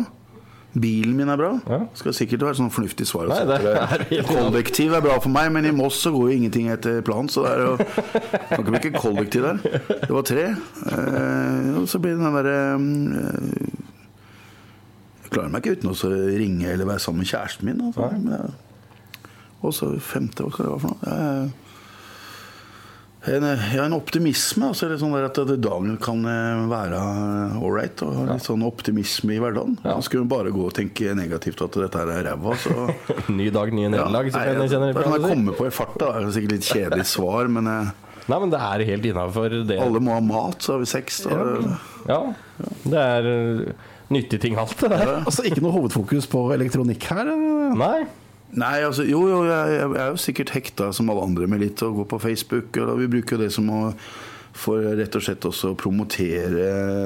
Bilen 0.71 1.17
min 1.19 1.29
er 1.33 1.39
bra. 1.39 1.49
Ja. 1.67 1.81
Skal 1.99 2.15
sikkert 2.15 2.45
være 2.47 2.59
sånn 2.61 2.71
fornuftig 2.71 3.09
svar. 3.11 3.27
Nei, 3.27 3.41
det 3.49 3.57
er 3.75 4.29
Kollektiv 4.29 4.93
er 4.95 5.03
bra 5.03 5.17
for 5.19 5.33
meg, 5.35 5.49
men 5.51 5.67
i 5.67 5.73
Moss 5.75 5.99
så 6.05 6.13
går 6.15 6.29
jo 6.31 6.37
ingenting 6.37 6.69
etter 6.71 7.01
planen. 7.07 7.31
Så 7.33 7.43
det 7.43 7.57
er 7.57 7.65
jo 7.65 7.73
Kan 7.81 8.63
ikke 8.63 8.75
bruke 8.77 8.93
kollektiv 9.03 9.49
der. 9.49 9.59
Det 10.05 10.13
var 10.15 10.27
tre. 10.31 10.45
Eh, 10.95 11.71
og 11.81 11.89
så 11.91 11.99
blir 12.03 12.15
det 12.15 12.23
den 12.23 12.39
derre 12.39 12.55
eh, 12.79 13.81
Jeg 15.25 15.35
klarer 15.35 15.51
meg 15.51 15.67
ikke 15.67 15.81
uten 15.81 15.91
å 15.91 16.13
ringe 16.39 16.71
eller 16.71 16.93
være 16.93 17.03
sammen 17.03 17.25
med 17.25 17.33
kjæresten 17.33 17.67
min. 17.67 17.83
Altså. 17.91 18.55
Og 19.67 19.75
så 19.75 19.91
femte, 19.99 20.47
hva 20.47 20.55
skal 20.55 20.69
det 20.69 20.73
være 20.77 20.85
for 20.87 20.95
noe? 20.95 21.17
Eh, 21.17 21.70
en, 23.29 23.45
ja, 23.75 23.85
en 23.85 23.93
optimisme. 23.93 24.71
Altså 24.71 24.89
litt 24.89 25.03
sånn 25.03 25.13
der 25.13 25.27
at 25.29 25.39
dagen 25.61 25.97
kan 26.01 26.23
eh, 26.25 26.63
være 26.71 27.01
ålreit. 27.61 28.01
Og 28.07 28.31
litt 28.31 28.47
sånn 28.47 28.65
optimisme 28.65 29.37
i 29.37 29.41
hverdagen. 29.43 29.77
Ja. 29.85 29.99
Så 29.99 30.09
skulle 30.09 30.25
man 30.25 30.33
bare 30.33 30.53
gå 30.55 30.65
og 30.69 30.73
tenke 30.77 31.13
negativt 31.19 31.61
at 31.67 31.81
dette 31.83 32.01
her 32.01 32.13
er 32.15 32.31
ræva. 32.31 32.57
Så 32.61 32.77
Ny 33.41 33.51
dag, 33.55 33.75
nye 33.77 33.91
nederlag. 33.93 34.31
Ja, 34.33 34.47
jeg 34.49 34.71
sånn 34.73 34.89
jeg 34.89 35.25
komme 35.27 35.57
på 35.59 35.69
i 35.69 35.75
farta. 35.75 36.15
Det 36.17 36.31
er 36.31 36.39
sikkert 36.39 36.57
litt 36.57 36.71
kjedelig 36.71 37.11
svar, 37.13 37.51
men 37.53 37.69
eh, 37.71 37.93
Nei, 38.31 38.39
men 38.39 38.53
det 38.53 38.61
er 38.63 38.85
helt 38.87 39.07
innafor 39.11 39.55
det. 39.67 39.77
alle 39.83 40.01
må 40.05 40.13
ha 40.15 40.21
mat, 40.23 40.61
så 40.63 40.77
har 40.77 40.85
vi 40.85 40.87
sex. 40.87 41.23
Da. 41.27 41.79
Ja, 42.07 42.19
det 42.85 43.01
er 43.01 43.27
uh, 43.27 43.89
nyttige 44.15 44.45
ting 44.45 44.59
alt, 44.61 44.77
det 44.79 44.93
der. 44.93 45.17
Altså 45.29 45.43
ikke 45.49 45.65
noe 45.65 45.75
hovedfokus 45.75 46.29
på 46.31 46.45
elektronikk 46.55 47.09
her? 47.11 47.33
Nei. 47.75 48.05
Nei, 48.59 48.81
altså, 48.83 49.05
jo, 49.07 49.23
jo, 49.31 49.45
jeg, 49.47 49.77
jeg 49.79 50.01
er 50.03 50.11
jo 50.11 50.19
sikkert 50.19 50.55
hekta 50.57 50.91
som 50.97 51.11
alle 51.13 51.23
andre 51.29 51.47
med 51.51 51.63
litt 51.63 51.85
å 51.87 51.93
gå 51.95 52.07
på 52.11 52.19
Facebook. 52.23 52.75
Og 52.83 52.99
vi 52.99 53.11
bruker 53.13 53.37
jo 53.37 53.45
det 53.45 53.53
som 53.55 53.71
å 53.71 53.81
for 54.61 54.83
rett 54.99 55.15
og 55.15 55.23
slett 55.25 55.47
også 55.47 55.73
å 55.73 55.79
promotere 55.79 56.65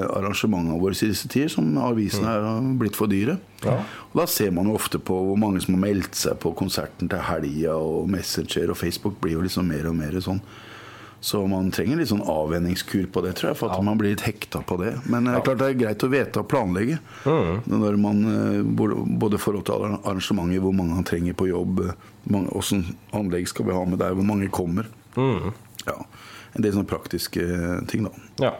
arrangementene 0.08 0.78
våre 0.80 0.96
i 0.96 1.10
disse 1.10 1.28
tider, 1.30 1.52
som 1.52 1.66
avisene 1.84 2.32
er 2.32 2.68
blitt 2.80 2.96
for 2.98 3.10
dyre. 3.10 3.36
Ja. 3.64 3.76
Og 4.10 4.20
Da 4.22 4.26
ser 4.30 4.52
man 4.54 4.70
jo 4.70 4.76
ofte 4.78 4.98
på 4.98 5.16
hvor 5.28 5.38
mange 5.40 5.60
som 5.62 5.76
har 5.76 5.84
meldt 5.84 6.16
seg 6.18 6.38
på 6.42 6.54
konserten 6.56 7.10
til 7.10 7.20
helga, 7.28 7.76
og 7.76 8.08
Messenger 8.10 8.72
og 8.72 8.80
Facebook 8.80 9.20
blir 9.20 9.36
jo 9.36 9.44
liksom 9.44 9.68
mer 9.70 9.90
og 9.90 9.98
mer 9.98 10.16
sånn. 10.24 10.40
Så 11.24 11.38
man 11.48 11.70
trenger 11.72 11.96
litt 11.96 12.10
sånn 12.10 12.20
avvenningskur 12.28 13.06
på 13.14 13.22
det, 13.24 13.30
tror 13.38 13.50
jeg, 13.54 13.56
for 13.56 13.72
at 13.72 13.80
man 13.86 13.96
blir 13.96 14.12
litt 14.12 14.26
hekta 14.26 14.60
på 14.68 14.76
det. 14.82 14.90
Men 15.08 15.24
det 15.24 15.38
er 15.38 15.44
klart 15.46 15.62
det 15.62 15.68
er 15.70 15.78
greit 15.80 16.04
å 16.04 16.10
vite 16.12 16.42
og 16.42 16.48
planlegge. 16.52 16.98
Når 17.24 17.96
man, 18.02 18.18
eh, 18.28 18.58
både 19.22 19.40
forhold 19.40 19.64
til 19.64 19.86
arrangementet, 20.02 20.60
hvor 20.60 20.74
mange 20.76 20.98
han 20.98 21.06
trenger 21.08 21.32
på 21.38 21.48
jobb, 21.48 21.80
åssen 22.52 22.84
anlegg 23.16 23.48
skal 23.48 23.70
vi 23.70 23.72
ha 23.76 23.84
med 23.88 24.02
der, 24.04 24.12
hvor 24.18 24.28
mange 24.28 24.50
kommer. 24.52 24.90
Ja, 25.16 25.96
En 26.54 26.62
del 26.62 26.70
sånne 26.76 26.86
praktiske 26.86 27.40
ting, 27.90 28.04
da. 28.04 28.12
Ja. 28.44 28.52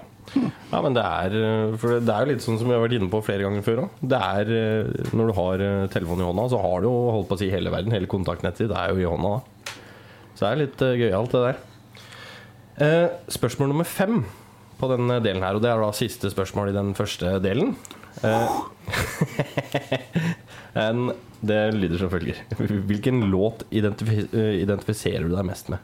ja, 0.72 0.80
men 0.82 0.96
det 0.96 1.04
er 1.04 1.76
For 1.78 2.00
det 2.00 2.10
er 2.10 2.24
jo 2.24 2.32
litt 2.32 2.42
sånn 2.42 2.56
som 2.58 2.66
vi 2.66 2.72
har 2.74 2.80
vært 2.82 2.96
inne 2.96 3.10
på 3.12 3.20
flere 3.22 3.44
ganger 3.44 3.62
før 3.62 3.84
òg. 3.84 4.00
Det 4.00 4.18
er 4.18 4.50
Når 5.12 5.28
du 5.30 5.34
har 5.36 5.62
telefonen 5.92 6.24
i 6.24 6.30
hånda, 6.30 6.48
så 6.50 6.58
har 6.64 6.80
du 6.80 6.88
jo 6.88 6.96
holdt 7.14 7.28
på 7.28 7.36
å 7.36 7.42
si 7.44 7.52
hele 7.52 7.70
verden. 7.70 7.92
Hele 7.94 8.08
kontaktnettet 8.10 8.64
ditt 8.66 8.74
er 8.74 8.90
jo 8.90 9.04
i 9.04 9.06
hånda 9.12 9.36
da. 9.36 9.76
Så 10.34 10.40
det 10.42 10.50
er 10.50 10.62
litt 10.64 10.84
gøyalt, 11.04 11.36
det 11.36 11.44
der. 11.50 11.62
Eh, 12.74 13.06
spørsmål 13.30 13.70
nummer 13.70 13.86
fem 13.86 14.24
på 14.80 14.88
den 14.90 15.06
delen 15.22 15.44
her, 15.44 15.54
og 15.54 15.62
det 15.62 15.70
er 15.70 15.78
da 15.78 15.92
siste 15.94 16.30
spørsmål 16.32 16.72
i 16.72 16.76
den 16.76 16.90
første 16.98 17.36
delen. 17.42 17.76
Eh, 18.26 18.56
en, 20.86 21.12
det 21.44 21.60
lyder 21.76 22.02
som 22.02 22.10
følger. 22.10 22.40
Hvilken 22.90 23.22
låt 23.30 23.62
identifi 23.70 24.24
eh, 24.26 24.56
identifiserer 24.64 25.28
du 25.28 25.36
deg 25.36 25.46
mest 25.46 25.70
med? 25.70 25.78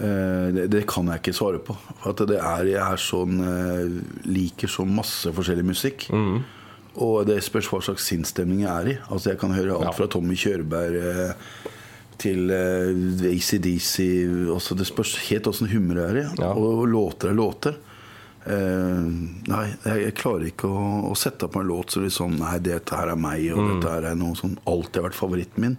Eh, 0.00 0.46
Det, 0.56 0.68
det 0.72 0.84
kan 0.90 1.08
jeg 1.08 1.22
ikke 1.22 1.36
svare 1.36 1.64
på. 1.64 1.76
For 2.02 2.12
at 2.12 2.24
det 2.28 2.38
er, 2.40 2.68
jeg 2.74 2.84
er 2.84 3.00
sånn, 3.00 3.40
eh, 3.40 3.98
liker 4.28 4.68
så 4.68 4.84
masse 4.84 5.32
forskjellig 5.32 5.66
musikk. 5.72 6.10
Mm. 6.12 6.42
Og 7.00 7.24
det 7.28 7.40
spørs 7.46 7.68
hva 7.70 7.80
slags 7.86 8.04
sinnsstemning 8.10 8.64
jeg 8.66 8.72
er 8.72 8.88
i. 8.92 8.96
Altså 9.08 9.32
Jeg 9.32 9.40
kan 9.40 9.54
høre 9.56 9.76
alt 9.78 9.96
fra 9.96 10.08
Tommy 10.10 10.36
Kjørberg 10.36 11.00
eh, 11.00 11.36
til 12.20 12.50
uh, 12.52 13.28
ACDC. 13.30 13.94
Også 14.54 14.76
det 14.78 14.86
spørs 14.88 15.16
helt 15.30 15.48
åssen 15.50 15.70
humøret 15.72 16.10
er 16.10 16.18
i. 16.22 16.26
Ja. 16.42 16.52
Og, 16.54 16.84
låter 16.90 17.32
er 17.32 17.38
låter. 17.38 17.78
Uh, 18.40 19.04
nei, 19.50 19.66
jeg, 19.84 19.98
jeg 20.06 20.14
klarer 20.16 20.46
ikke 20.48 20.68
å, 20.72 20.84
å 21.10 21.16
sette 21.18 21.44
opp 21.44 21.58
en 21.60 21.66
låt 21.68 21.92
så 21.92 22.00
liksom 22.00 22.38
Nei, 22.40 22.54
dette 22.64 22.96
her 22.96 23.10
er 23.12 23.18
meg, 23.20 23.42
og 23.52 23.60
Mm. 23.60 23.68
dette 23.74 23.92
her 23.92 24.06
er 24.12 24.16
noe 24.16 24.38
som 24.38 24.54
alltid 24.64 24.96
har 25.02 25.08
vært 25.10 25.18
favoritten 25.18 25.66
min. 25.66 25.76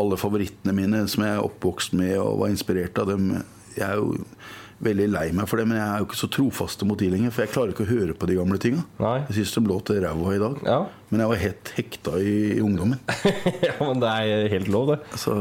Alle 0.00 0.16
favorittene 0.20 0.72
mine 0.76 1.02
som 1.12 1.24
jeg 1.26 1.36
er 1.36 1.44
oppvokst 1.44 1.92
med 2.00 2.14
og 2.16 2.38
var 2.40 2.52
inspirert 2.54 2.96
av 3.02 3.12
dem 3.12 3.28
Jeg 3.76 3.84
er 3.90 4.00
jo 4.00 4.14
veldig 4.82 5.06
lei 5.12 5.28
meg 5.36 5.46
for 5.50 5.60
det, 5.60 5.66
men 5.70 5.78
jeg 5.78 5.86
er 5.86 6.02
jo 6.02 6.06
ikke 6.08 6.18
så 6.18 6.28
trofaste 6.34 6.86
mot 6.88 6.98
de 6.98 7.08
lenger. 7.12 7.30
For 7.34 7.44
jeg 7.44 7.52
klarer 7.54 7.72
ikke 7.74 7.84
å 7.86 7.90
høre 7.92 8.16
på 8.18 8.28
de 8.30 8.36
gamle 8.38 8.58
tinga. 8.62 8.82
Jeg 9.28 9.36
syns 9.38 9.54
de 9.54 9.62
låt 9.70 9.92
ræva 9.94 10.34
i 10.34 10.40
dag. 10.42 10.60
Ja. 10.66 10.78
Men 11.12 11.22
jeg 11.22 11.30
var 11.32 11.42
helt 11.44 11.72
hekta 11.78 12.14
i, 12.18 12.34
i 12.56 12.60
ungdommen. 12.64 12.98
ja, 13.68 13.76
men 13.80 14.02
det 14.02 14.10
er 14.12 14.48
helt 14.56 14.70
lov, 14.74 14.94
det. 14.94 15.00
Så 15.22 15.36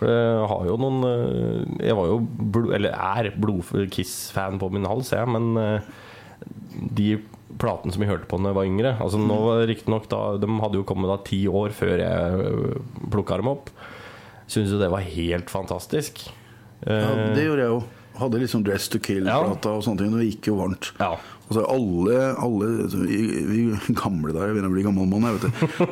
For 0.00 0.10
jeg 0.10 0.46
har 0.50 0.64
jo 0.66 0.76
noen 0.82 1.04
eh, 1.06 1.86
Jeg 1.88 1.94
var 1.94 2.08
jo 2.10 2.16
blod, 2.26 2.72
Eller 2.74 2.96
er 2.96 3.28
blod-Kiss-fan 3.38 4.58
på 4.58 4.68
min 4.74 4.88
hals, 4.90 5.12
jeg, 5.14 5.28
men 5.30 5.52
eh, 5.60 5.92
de 6.98 7.08
platene 7.60 7.92
som 7.94 8.02
jeg 8.02 8.10
hørte 8.10 8.26
på 8.30 8.38
da 8.40 8.50
jeg 8.50 8.56
var 8.56 8.66
yngre 8.66 8.92
Altså 9.04 9.20
nå 9.20 9.36
var 9.44 9.60
Riktignok 9.68 10.06
da 10.10 10.20
De 10.40 10.48
hadde 10.64 10.78
jo 10.80 10.86
kommet 10.88 11.10
da 11.12 11.18
ti 11.22 11.42
år 11.46 11.74
før 11.76 12.00
jeg 12.02 12.78
plukka 13.12 13.38
dem 13.38 13.50
opp. 13.52 13.68
Syns 14.50 14.72
jo 14.74 14.80
det 14.80 14.88
var 14.92 15.04
helt 15.06 15.52
fantastisk. 15.52 16.24
ja, 16.28 16.32
Eh, 16.82 17.28
det 17.36 17.44
gjorde 17.46 17.62
jeg 17.62 17.70
jo. 17.76 17.82
Hadde 18.18 18.40
liksom 18.42 18.64
Dress 18.66 18.88
to 18.92 19.00
Kill-plata 19.02 19.72
og 19.72 19.84
sånne 19.86 20.02
ting. 20.02 20.16
Det 20.18 20.26
gikk 20.28 20.50
jo 20.50 20.58
varmt. 20.58 20.90
Ja. 21.00 21.14
Altså 21.46 21.62
alle, 21.68 22.18
alle 22.40 22.68
vi, 23.04 23.62
gamle 23.98 24.32
der, 24.32 24.48
jeg 24.48 24.56
begynner 24.56 24.70
å 24.70 24.74
bli 24.76 24.84
gammel 24.86 25.08
mann. 25.10 25.40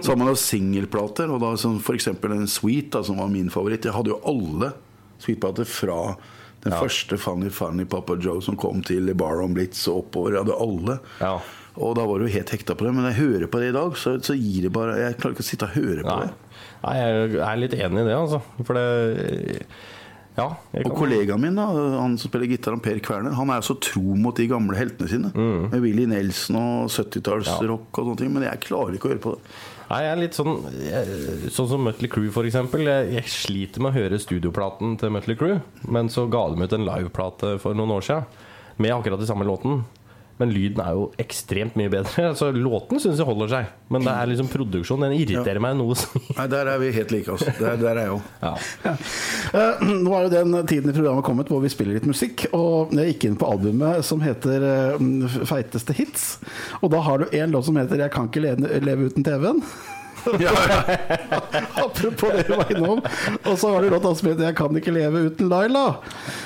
Så 0.00 0.12
har 0.12 0.21
man 0.21 0.31
jo 0.33 0.37
singelplater, 0.41 1.33
og 1.33 1.43
da 1.43 1.55
sånn, 1.61 1.81
for 1.85 1.99
eksempel 1.99 2.33
en 2.37 2.49
Sweet, 2.49 2.91
da, 2.95 3.03
som 3.07 3.21
var 3.21 3.33
min 3.33 3.50
favoritt. 3.53 3.85
Jeg 3.89 3.97
hadde 3.97 4.15
jo 4.15 4.21
alle 4.29 4.73
Sweet-plater 5.21 5.69
fra 5.69 5.99
den 6.65 6.75
første 6.77 7.17
Funny 7.21 7.49
Funny 7.53 7.87
Papa 7.89 8.19
Joe 8.21 8.43
som 8.45 8.57
kom 8.61 8.83
til 8.85 9.09
Bar 9.17 9.41
on 9.45 9.55
Blitz 9.57 9.87
og 9.89 10.03
oppover. 10.05 10.37
Jeg 10.37 10.45
hadde 10.45 10.59
alle. 10.61 10.97
Ja. 11.21 11.35
Og 11.81 11.95
da 11.97 12.05
var 12.09 12.21
du 12.21 12.29
helt 12.29 12.53
hekta 12.53 12.77
på 12.77 12.85
det. 12.85 12.93
Men 12.97 13.09
jeg 13.09 13.21
hører 13.21 13.49
på 13.53 13.61
det 13.62 13.71
i 13.71 13.77
dag, 13.77 13.97
så, 13.97 14.17
så 14.25 14.37
gir 14.37 14.67
det 14.67 14.73
bare 14.75 14.99
Jeg 15.00 15.17
klarer 15.21 15.37
ikke 15.37 15.47
å 15.47 15.50
sitte 15.50 15.69
og 15.71 15.77
høre 15.79 16.05
på 16.05 16.17
Nei. 16.17 16.27
det. 16.27 16.59
Nei, 16.81 16.95
jeg 17.00 17.41
er 17.47 17.61
litt 17.61 17.77
enig 17.79 18.03
i 18.03 18.09
det, 18.09 18.17
altså. 18.17 18.41
For 18.65 18.77
det 18.77 19.65
Ja. 20.37 20.47
Og 20.85 20.93
kollegaen 20.97 21.43
min, 21.43 21.59
da, 21.59 21.67
han 22.01 22.15
som 22.21 22.31
spiller 22.31 22.49
gitar, 22.49 22.77
Per 22.83 23.01
Kverner, 23.05 23.35
han 23.37 23.51
er 23.53 23.65
så 23.67 23.77
tro 23.83 24.15
mot 24.17 24.37
de 24.37 24.47
gamle 24.51 24.79
heltene 24.79 25.11
sine. 25.11 25.33
Med 25.35 25.83
Willy 25.83 26.07
Nelson 26.11 26.59
og 26.61 26.95
70-tallsrock 26.95 27.91
og 27.91 28.01
sånne 28.09 28.23
ting. 28.23 28.33
Men 28.37 28.47
jeg 28.47 28.65
klarer 28.69 28.97
ikke 28.97 29.11
å 29.11 29.15
høre 29.15 29.25
på 29.27 29.35
det. 29.37 29.55
Nei, 29.91 30.05
jeg 30.05 30.11
er 30.15 30.21
litt 30.21 30.37
sånn 30.39 30.53
jeg, 30.87 31.15
Sånn 31.51 31.67
som 31.73 31.83
Mutley 31.83 32.11
Crew, 32.13 32.29
eksempel. 32.31 32.87
Jeg, 32.87 33.09
jeg 33.17 33.33
sliter 33.33 33.83
med 33.83 33.91
å 33.91 33.99
høre 33.99 34.21
studioplaten 34.23 34.95
til 35.01 35.11
Mutley 35.17 35.39
Crew, 35.39 35.59
men 35.91 36.13
så 36.15 36.29
ga 36.31 36.45
de 36.53 36.63
ut 36.63 36.77
en 36.77 36.87
liveplate 36.87 37.57
for 37.63 37.75
noen 37.75 37.97
år 37.97 38.07
siden 38.07 38.47
med 38.81 38.95
akkurat 38.95 39.21
de 39.21 39.27
samme 39.29 39.45
låten. 39.45 39.83
Men 40.40 40.54
lyden 40.54 40.80
er 40.80 40.97
jo 40.97 41.09
ekstremt 41.20 41.76
mye 41.76 41.90
bedre. 41.92 42.30
Så 42.38 42.49
Låten 42.54 43.00
syns 43.02 43.20
jeg 43.20 43.28
holder 43.28 43.52
seg, 43.52 43.73
men 43.92 44.06
det 44.06 44.14
er 44.14 44.30
liksom 44.30 44.49
produksjonen. 44.52 45.11
Den 45.11 45.20
irriterer 45.20 45.61
meg 45.62 45.76
noe. 45.78 45.97
Nei, 46.38 46.47
der 46.52 46.73
er 46.73 46.80
vi 46.80 46.90
helt 46.97 47.12
like, 47.14 47.35
altså. 47.35 47.52
Der, 47.61 47.76
der 47.80 47.92
er 47.92 48.09
jeg 48.09 48.16
òg. 48.16 48.30
Ja. 48.40 48.94
Eh, 49.61 49.85
nå 50.00 50.16
er 50.16 50.26
jo 50.26 50.32
den 50.32 50.56
tiden 50.70 50.92
i 50.92 50.97
programmet 50.97 51.26
kommet 51.26 51.52
hvor 51.52 51.62
vi 51.64 51.73
spiller 51.73 51.99
litt 51.99 52.09
musikk. 52.09 52.47
Og 52.56 52.94
jeg 52.97 53.14
gikk 53.14 53.28
inn 53.28 53.38
på 53.40 53.50
albumet 53.52 54.06
som 54.06 54.25
heter 54.25 54.64
uh, 54.97 55.38
Feiteste 55.49 55.97
hits. 55.97 56.30
Og 56.80 56.92
da 56.94 57.02
har 57.04 57.20
du 57.20 57.37
en 57.37 57.52
låt 57.56 57.68
som 57.68 57.76
heter 57.76 58.00
'Jeg 58.00 58.12
kan 58.14 58.30
ikke 58.30 58.44
leve, 58.44 58.80
leve 58.80 59.11
uten 59.11 59.25
TV-en'. 59.25 59.64
Apropos 61.85 62.32
det 62.37 62.47
du 62.49 62.56
var 62.56 62.73
innom. 62.73 63.00
Og 63.44 63.59
så 63.59 63.73
har 63.73 63.82
du 63.82 63.90
låt 63.90 64.09
som 64.18 64.28
heter 64.28 64.44
'Jeg 64.44 64.56
kan 64.56 64.76
ikke 64.76 64.92
leve 64.92 65.26
uten 65.28 65.49
Laila'. 65.49 66.00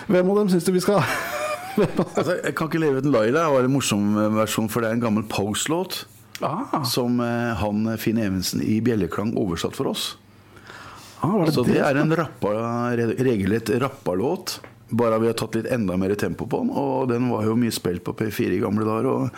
Hvem 0.07 0.31
av 0.31 0.37
dem 0.37 0.49
syns 0.49 0.65
du 0.65 0.73
vi 0.73 0.81
skal 0.81 1.03
Altså, 2.17 2.37
jeg 2.45 2.55
kan 2.59 2.69
ikke 2.71 2.81
leve 2.83 3.01
uten 3.03 3.13
Laila. 3.15 3.45
Det 3.47 3.55
var 3.55 3.69
en 3.69 3.73
morsom 3.75 4.11
versjon, 4.37 4.69
for 4.73 4.81
det 4.85 4.91
er 4.91 4.99
en 4.99 5.05
gammel 5.05 5.25
Post-låt. 5.31 6.05
ah, 6.45 6.83
Som 6.87 7.21
eh, 7.25 7.55
han 7.61 7.87
Finn 7.99 8.19
Evensen 8.23 8.63
i 8.65 8.81
Bjelleklang 8.85 9.35
oversatt 9.41 9.77
for 9.79 9.91
oss. 9.93 10.15
ah, 11.23 11.45
det 11.45 11.55
Så 11.57 11.65
det 11.67 11.75
det? 11.79 11.83
er 11.87 12.01
en 12.03 12.15
rappa, 12.17 12.55
regelrett 12.97 13.71
rappalåt. 13.83 14.59
Bare 14.95 15.19
vi 15.19 15.27
har 15.31 15.35
tatt 15.35 15.55
litt 15.57 15.67
enda 15.73 15.97
mer 15.99 16.15
tempo 16.21 16.47
på 16.47 16.61
den. 16.63 16.71
Og 16.71 17.09
den 17.11 17.31
var 17.33 17.47
jo 17.49 17.57
mye 17.59 17.73
spilt 17.75 18.05
på 18.07 18.15
P4 18.15 18.59
i 18.59 18.63
gamle 18.63 18.85
dager. 18.87 19.11
Og 19.11 19.31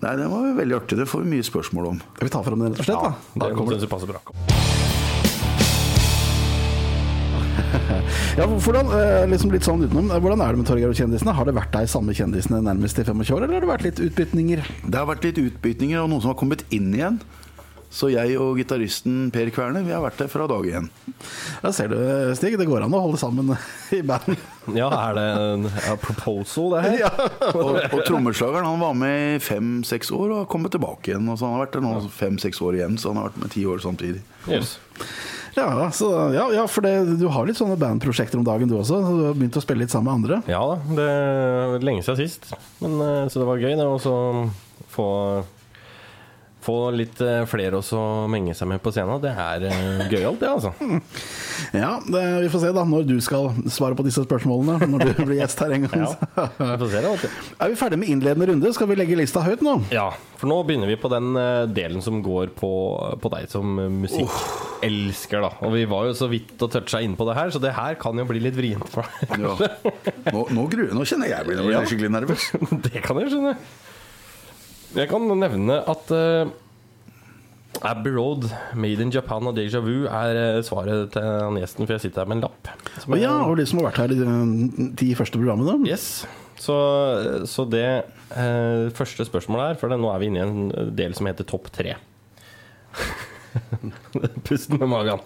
Nei, 0.00 0.12
det 0.20 0.28
var 0.30 0.52
veldig 0.54 0.76
artig. 0.76 1.00
Det 1.00 1.08
får 1.10 1.24
vi 1.24 1.32
mye 1.34 1.42
spørsmål 1.48 1.88
om. 1.90 1.98
Vi 2.22 2.28
tar 2.30 2.44
fram 2.46 2.62
den, 2.62 2.76
rett 2.76 2.84
og 2.84 2.86
slett? 2.86 3.02
da? 3.02 3.40
da 3.42 3.48
Det 3.50 3.56
kommer 3.58 3.74
den 3.74 3.82
det. 3.82 3.90
passer 3.90 4.06
bra. 4.14 4.79
Ja, 8.38 8.46
hvordan, 8.46 8.92
eh, 8.94 9.26
liksom 9.30 9.52
litt 9.52 9.66
sånn 9.66 9.82
utenom, 9.84 10.10
eh, 10.10 10.20
hvordan 10.22 10.40
er 10.44 10.54
det 10.54 10.62
med 10.62 10.68
Torgeir 10.70 10.92
og 10.92 10.98
kjendisene? 10.98 11.34
Har 11.34 11.44
det 11.44 11.56
vært 11.56 11.74
deg 11.74 11.90
samme 11.90 12.14
kjendisene 12.16 12.62
nærmest 12.62 12.98
i 12.98 13.04
25 13.04 13.34
år, 13.36 13.44
eller 13.44 13.58
har 13.58 13.66
det 13.66 13.72
vært 13.72 13.86
litt 13.88 14.00
utbytninger? 14.06 14.64
Det 14.86 14.98
har 14.98 15.08
vært 15.10 15.26
litt 15.28 15.42
utbytninger, 15.42 15.98
og 16.02 16.10
noen 16.10 16.22
som 16.22 16.32
har 16.34 16.40
kommet 16.40 16.64
inn 16.70 16.92
igjen. 16.94 17.20
Så 17.90 18.06
jeg 18.12 18.36
og 18.38 18.54
gitaristen 18.60 19.32
Per 19.34 19.48
Kverne 19.50 19.80
vi 19.82 19.90
har 19.90 20.02
vært 20.04 20.20
der 20.22 20.28
fra 20.30 20.44
dag 20.46 20.62
én. 20.62 20.86
Ja, 21.64 21.72
ser 21.74 21.90
du, 21.90 21.96
Stig, 22.38 22.54
det 22.60 22.68
går 22.70 22.84
an 22.86 22.94
å 22.94 23.00
holde 23.02 23.18
sammen 23.18 23.50
i 23.98 23.98
band. 24.06 24.38
Ja, 24.76 24.86
er 24.94 25.16
det 25.18 25.24
en 25.42 25.66
ja, 25.66 25.96
proposal, 25.98 26.76
det 26.76 26.84
her? 26.86 26.98
Ja. 27.02 27.10
Og, 27.50 27.80
og 27.90 28.04
trommeslageren 28.06 28.68
han 28.68 28.78
var 28.82 28.94
med 28.94 29.40
i 29.40 29.42
fem-seks 29.42 30.12
år 30.14 30.28
og 30.28 30.38
har 30.44 30.48
kommet 30.52 30.70
tilbake 30.76 31.10
igjen. 31.10 31.26
Og 31.26 31.40
så 31.40 31.48
han 31.48 31.58
har 31.58 31.64
vært 31.64 31.80
der 31.80 31.84
nå 31.88 31.96
fem-seks 32.14 32.62
år 32.62 32.78
igjen, 32.78 32.98
så 33.00 33.10
han 33.10 33.24
har 33.24 33.32
vært 33.32 33.42
med 33.42 33.54
ti 33.56 33.66
år 33.66 33.82
samtidig. 33.82 34.22
Yes. 34.46 34.76
Ja, 35.56 35.90
så, 35.94 36.08
ja, 36.34 36.46
ja, 36.54 36.64
for 36.70 36.86
det, 36.86 37.18
du 37.20 37.26
har 37.32 37.46
litt 37.48 37.58
sånne 37.58 37.78
bandprosjekter 37.80 38.38
om 38.38 38.46
dagen 38.46 38.70
du 38.70 38.76
også. 38.78 39.00
så 39.02 39.14
Du 39.16 39.24
har 39.28 39.38
begynt 39.38 39.58
å 39.58 39.62
spille 39.64 39.84
litt 39.84 39.94
sammen 39.94 40.10
med 40.10 40.18
andre. 40.20 40.40
Ja 40.50 40.60
da, 40.70 40.76
det 40.98 41.06
er 41.10 41.86
lenge 41.86 42.04
siden 42.06 42.20
sist. 42.22 42.50
Men, 42.82 42.98
eh, 43.04 43.24
så 43.32 43.42
det 43.42 43.48
var 43.48 43.62
gøy 43.62 43.74
det 43.78 43.86
å 43.88 43.98
få, 44.90 45.08
få 46.60 46.74
litt 46.92 47.20
eh, 47.24 47.42
flere 47.48 47.78
også 47.80 47.96
å 47.96 48.26
menge 48.30 48.52
seg 48.56 48.68
med 48.68 48.82
på 48.84 48.92
scenen. 48.92 49.20
Det 49.22 49.30
er 49.32 49.64
eh, 49.70 50.02
gøyalt, 50.12 50.40
det, 50.42 50.50
altså. 50.50 50.72
Ja, 51.76 51.98
det, 52.02 52.20
Vi 52.42 52.48
får 52.52 52.62
se 52.62 52.70
da 52.72 52.82
når 52.88 53.04
du 53.08 53.14
skal 53.24 53.50
svare 53.70 53.96
på 53.98 54.04
disse 54.06 54.22
spørsmålene. 54.24 54.88
Når 54.90 55.04
du 55.10 55.22
blir 55.28 55.38
gjest 55.42 55.60
her 55.60 55.74
en 55.76 55.86
gang. 55.86 56.04
Ja, 56.06 56.46
vi 56.58 56.70
får 56.84 56.90
se 56.94 57.00
det. 57.04 57.10
alltid. 57.14 57.38
Er 57.60 57.72
vi 57.72 57.78
ferdig 57.80 57.98
med 58.00 58.12
innledende 58.14 58.48
runde? 58.52 58.72
Skal 58.76 58.88
vi 58.90 58.96
legge 59.00 59.18
lista 59.20 59.42
høyt 59.44 59.64
nå? 59.64 59.76
Ja, 59.92 60.08
for 60.40 60.48
nå 60.52 60.60
begynner 60.68 60.88
vi 60.90 60.96
på 61.00 61.10
den 61.12 61.32
eh, 61.36 61.64
delen 61.76 62.00
som 62.04 62.22
går 62.24 62.52
på, 62.56 62.70
på 63.20 63.32
deg 63.36 63.48
som 63.52 63.76
eh, 63.80 63.90
musikkelsker, 64.06 65.44
da. 65.44 65.52
Og 65.66 65.74
vi 65.76 65.84
var 65.90 66.08
jo 66.08 66.16
så 66.16 66.28
vidt 66.32 66.56
og 66.64 66.72
toucha 66.72 67.02
inn 67.04 67.16
på 67.18 67.26
det 67.28 67.36
her, 67.38 67.52
så 67.54 67.60
det 67.62 67.74
her 67.76 67.96
kan 68.00 68.16
jo 68.20 68.24
bli 68.28 68.40
litt 68.44 68.56
vrient 68.56 68.88
for 68.92 69.04
deg. 69.20 69.44
Ja. 69.44 69.54
Nå, 70.32 70.46
nå, 70.56 70.64
gruer, 70.72 70.92
nå 70.96 71.04
kjenner 71.08 71.32
jeg 71.32 71.48
blir 71.48 71.64
Ja. 71.72 71.84
skikkelig 71.88 72.12
nervøs. 72.16 72.50
Det 72.88 73.00
kan 73.04 73.20
jeg 73.20 73.32
skjønne. 73.34 73.56
Jeg 74.96 75.06
kan 75.10 75.22
nevne 75.38 75.76
at 75.86 76.10
uh, 76.10 76.50
Abbey 77.86 78.12
Road, 78.12 78.48
Made 78.74 79.02
in 79.02 79.12
Japan 79.14 79.46
og 79.46 79.54
Deja 79.56 79.80
Vu 79.80 80.04
er 80.10 80.36
eh, 80.36 80.58
svaret 80.66 81.12
til 81.14 81.58
gjesten, 81.60 81.86
for 81.86 81.94
jeg 81.94 82.02
sitter 82.02 82.24
her 82.24 82.28
med 82.28 82.40
en 82.40 82.44
lapp. 82.48 82.70
som 82.98 83.16
ja, 83.16 83.32
og 83.46 83.56
de 83.60 83.66
som 83.70 83.80
har 83.80 83.88
vært 83.88 84.00
her 84.02 84.12
i 84.12 84.18
de 84.18 84.88
de 85.00 85.08
første 85.16 85.38
programmene. 85.38 85.86
Yes. 85.88 86.26
Så, 86.60 86.76
så 87.48 87.64
det 87.70 87.86
eh, 87.86 88.90
første 88.96 89.24
spørsmålet 89.24 89.70
her, 89.70 89.80
for 89.80 89.92
det, 89.92 90.00
nå 90.02 90.10
er 90.12 90.20
vi 90.20 90.28
inne 90.28 90.42
i 90.42 90.48
en 90.48 90.90
del 90.98 91.14
som 91.16 91.30
heter 91.30 91.46
Topp 91.48 91.70
tre. 91.72 91.94
Pust 94.46 94.74
med 94.74 94.90
magen. 94.90 95.22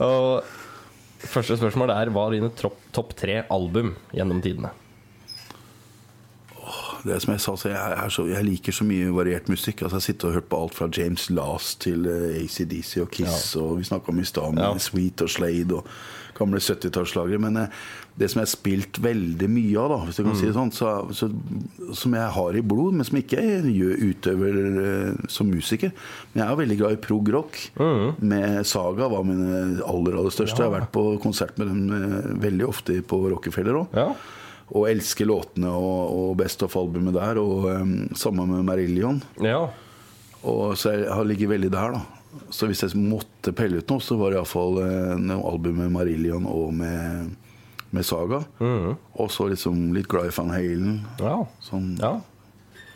Og 0.00 0.46
første 1.26 1.58
spørsmål 1.58 1.92
er 1.98 2.14
hva 2.14 2.28
er 2.28 2.38
dine 2.38 2.54
topp 2.54 2.78
topp 2.94 3.12
tre 3.18 3.42
album 3.52 3.92
gjennom 4.14 4.40
tidene? 4.44 4.72
Det 7.04 7.20
som 7.20 7.34
jeg 7.34 7.42
sa, 7.44 7.54
så 7.60 7.68
jeg, 7.68 8.10
så, 8.16 8.26
jeg 8.30 8.46
liker 8.46 8.72
så 8.72 8.86
mye 8.88 9.12
variert 9.12 9.48
musikk. 9.52 9.84
Altså 9.84 10.00
Jeg 10.00 10.08
sitter 10.08 10.30
og 10.30 10.36
hørt 10.38 10.48
på 10.48 10.60
alt 10.64 10.76
fra 10.78 10.88
James 10.88 11.28
Last 11.30 11.82
til 11.84 12.06
uh, 12.08 12.32
ACDC 12.40 12.96
og 13.04 13.10
Kiss. 13.12 13.50
Og 13.60 13.78
vi 13.80 13.88
snakka 13.90 14.12
om 14.12 14.20
i 14.20 14.28
stad 14.28 14.60
Ja. 14.60 14.72
Sweet 14.80 15.24
og 15.24 15.30
Slade 15.30 15.76
og 15.76 15.88
gamle 16.34 16.58
70-tallslagere. 16.64 17.40
Men 17.44 17.58
uh, 17.60 17.82
det 18.16 18.30
som 18.30 18.40
jeg 18.40 18.46
har 18.46 18.52
spilt 18.54 19.00
veldig 19.04 19.48
mye 19.52 19.82
av, 19.82 19.92
da, 19.92 19.98
hvis 20.06 20.20
jeg 20.20 20.28
kan 20.28 20.38
si 20.38 20.48
det 20.48 20.56
sånn, 20.56 20.72
så, 20.74 20.92
så, 21.12 21.28
som 21.98 22.16
jeg 22.16 22.30
har 22.38 22.56
i 22.56 22.62
blod, 22.64 22.96
men 22.96 23.06
som 23.06 23.18
ikke 23.20 23.42
jeg 23.42 23.74
gjør 23.74 24.04
utøver 24.08 24.60
uh, 24.78 25.26
som 25.30 25.50
musiker 25.50 25.92
Men 26.32 26.44
jeg 26.44 26.46
er 26.46 26.60
veldig 26.62 26.78
glad 26.80 26.96
i 26.96 27.02
prog-rock. 27.04 27.60
Med 28.24 28.62
Saga 28.68 29.10
var 29.12 29.26
mine 29.28 29.82
aller 29.84 30.16
aller 30.16 30.32
største. 30.32 30.62
Jeg 30.62 30.70
har 30.70 30.78
vært 30.78 30.94
på 30.94 31.04
konsert 31.22 31.58
med 31.60 31.68
dem 31.68 31.92
eh, 31.94 32.32
veldig 32.46 32.66
ofte 32.68 32.96
på 33.04 33.20
Rockefeller 33.28 33.82
òg. 33.82 34.00
Og 34.72 34.86
elsker 34.88 35.28
låtene 35.28 35.68
og, 35.68 36.14
og 36.16 36.36
Best 36.40 36.62
of-albumet 36.64 37.14
der, 37.18 37.40
og 37.42 37.66
um, 37.68 37.94
sammen 38.16 38.48
med 38.54 38.64
Marillion. 38.70 39.22
ja. 39.44 39.66
Og 40.44 40.74
så 40.76 40.90
jeg 40.92 41.08
har 41.08 41.24
ligget 41.24 41.48
veldig 41.48 41.70
der, 41.72 41.94
da. 41.96 42.44
Så 42.52 42.66
hvis 42.68 42.82
jeg 42.84 42.98
måtte 43.00 43.52
pelle 43.56 43.78
ut 43.80 43.88
noe, 43.88 44.02
så 44.04 44.16
var 44.20 44.28
det 44.34 44.36
iallfall 44.36 44.76
uh, 44.82 45.14
noe 45.16 45.40
album 45.48 45.78
med 45.80 45.94
Marillion 45.94 46.44
og 46.50 46.74
med, 46.76 47.30
med 47.96 48.04
Saga. 48.04 48.42
Og 48.60 49.30
så 49.32 49.46
liksom 49.48 49.86
litt 49.96 50.08
glad 50.12 50.28
i 50.28 50.34
Van 50.36 50.52
Halen. 50.52 50.98
Ja. 51.22 51.38
Sånn. 51.64 51.94
ja. 52.02 52.18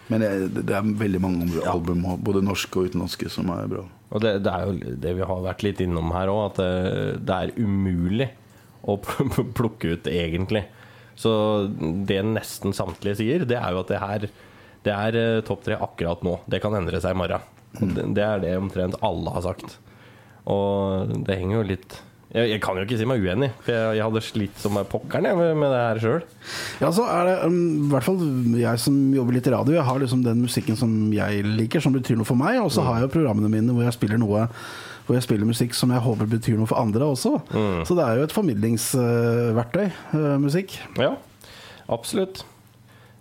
Men 0.08 0.20
det, 0.24 0.28
det 0.68 0.72
er 0.76 0.92
veldig 1.00 1.20
mange 1.20 1.46
andre 1.46 1.64
album, 1.68 2.04
både 2.24 2.40
norske 2.44 2.80
og 2.80 2.90
utenlandske, 2.90 3.28
som 3.32 3.48
er 3.52 3.66
bra. 3.68 3.82
Og 4.08 4.22
det, 4.24 4.38
det 4.44 4.52
er 4.52 4.68
jo 4.68 4.94
det 5.04 5.10
vi 5.18 5.26
har 5.28 5.42
vært 5.44 5.64
litt 5.66 5.80
innom 5.84 6.12
her 6.16 6.30
òg, 6.32 6.42
at 6.50 6.60
det, 6.60 6.70
det 7.28 7.40
er 7.46 7.56
umulig 7.60 8.28
å 8.88 8.96
plukke 9.58 9.96
ut 9.96 10.08
egentlig. 10.08 10.64
Så 11.18 11.32
det 12.06 12.20
nesten 12.26 12.74
samtlige 12.76 13.18
sier, 13.18 13.46
det 13.48 13.58
er 13.58 13.74
jo 13.74 13.82
at 13.82 13.90
det 13.90 14.02
her 14.02 14.28
Det 14.86 14.94
er 14.94 15.16
eh, 15.18 15.44
topp 15.46 15.64
tre 15.66 15.74
akkurat 15.74 16.22
nå. 16.22 16.38
Det 16.46 16.60
kan 16.62 16.76
endre 16.78 17.00
seg 17.02 17.16
i 17.16 17.18
morgen. 17.18 17.42
Det, 17.78 18.04
det 18.16 18.24
er 18.24 18.42
det 18.42 18.58
omtrent 18.58 18.98
alle 19.04 19.32
har 19.34 19.42
sagt. 19.44 19.78
Og 20.48 21.10
det 21.26 21.36
henger 21.36 21.58
jo 21.58 21.64
litt 21.74 21.96
Jeg, 22.32 22.52
jeg 22.54 22.60
kan 22.64 22.76
jo 22.76 22.84
ikke 22.84 22.96
si 23.00 23.06
meg 23.08 23.24
uenig, 23.24 23.50
for 23.64 23.72
jeg, 23.72 23.98
jeg 23.98 24.04
hadde 24.04 24.22
slitt 24.24 24.58
som 24.60 24.78
pokkeren 24.92 25.28
jeg, 25.28 25.36
med, 25.38 25.54
med 25.56 25.70
det 25.72 25.80
her 25.80 26.00
sjøl. 26.02 26.24
Ja, 26.82 26.90
så 26.92 27.06
er 27.08 27.22
det 27.24 27.36
um, 27.48 27.88
hvert 27.88 28.04
fall 28.04 28.20
jeg 28.60 28.82
som 28.82 28.98
jobber 29.16 29.36
litt 29.36 29.48
i 29.48 29.54
radio. 29.54 29.78
Jeg 29.78 29.88
har 29.88 30.02
liksom 30.02 30.24
den 30.26 30.42
musikken 30.44 30.76
som 30.76 30.92
jeg 31.16 31.40
liker, 31.46 31.80
som 31.84 31.96
betyr 31.96 32.20
noe 32.20 32.28
for 32.28 32.38
meg. 32.38 32.60
Og 32.60 32.68
så 32.74 32.84
har 32.84 33.00
jeg 33.00 33.08
jo 33.08 33.14
programmene 33.16 33.50
mine 33.52 33.72
hvor 33.72 33.88
jeg 33.88 33.96
spiller 33.96 34.20
noe 34.20 34.44
hvor 35.08 35.16
jeg 35.16 35.24
spiller 35.24 35.48
musikk 35.48 35.72
som 35.72 35.90
jeg 35.94 36.04
håper 36.04 36.28
betyr 36.28 36.58
noe 36.60 36.68
for 36.68 36.76
andre 36.78 37.08
også. 37.08 37.38
Så 37.88 37.96
det 37.96 38.04
er 38.04 38.20
jo 38.20 38.28
et 38.28 38.36
formidlingsverktøy, 38.36 39.88
uh, 40.12 40.36
musikk. 40.42 40.76
Ja, 41.00 41.14
absolutt. 41.88 42.44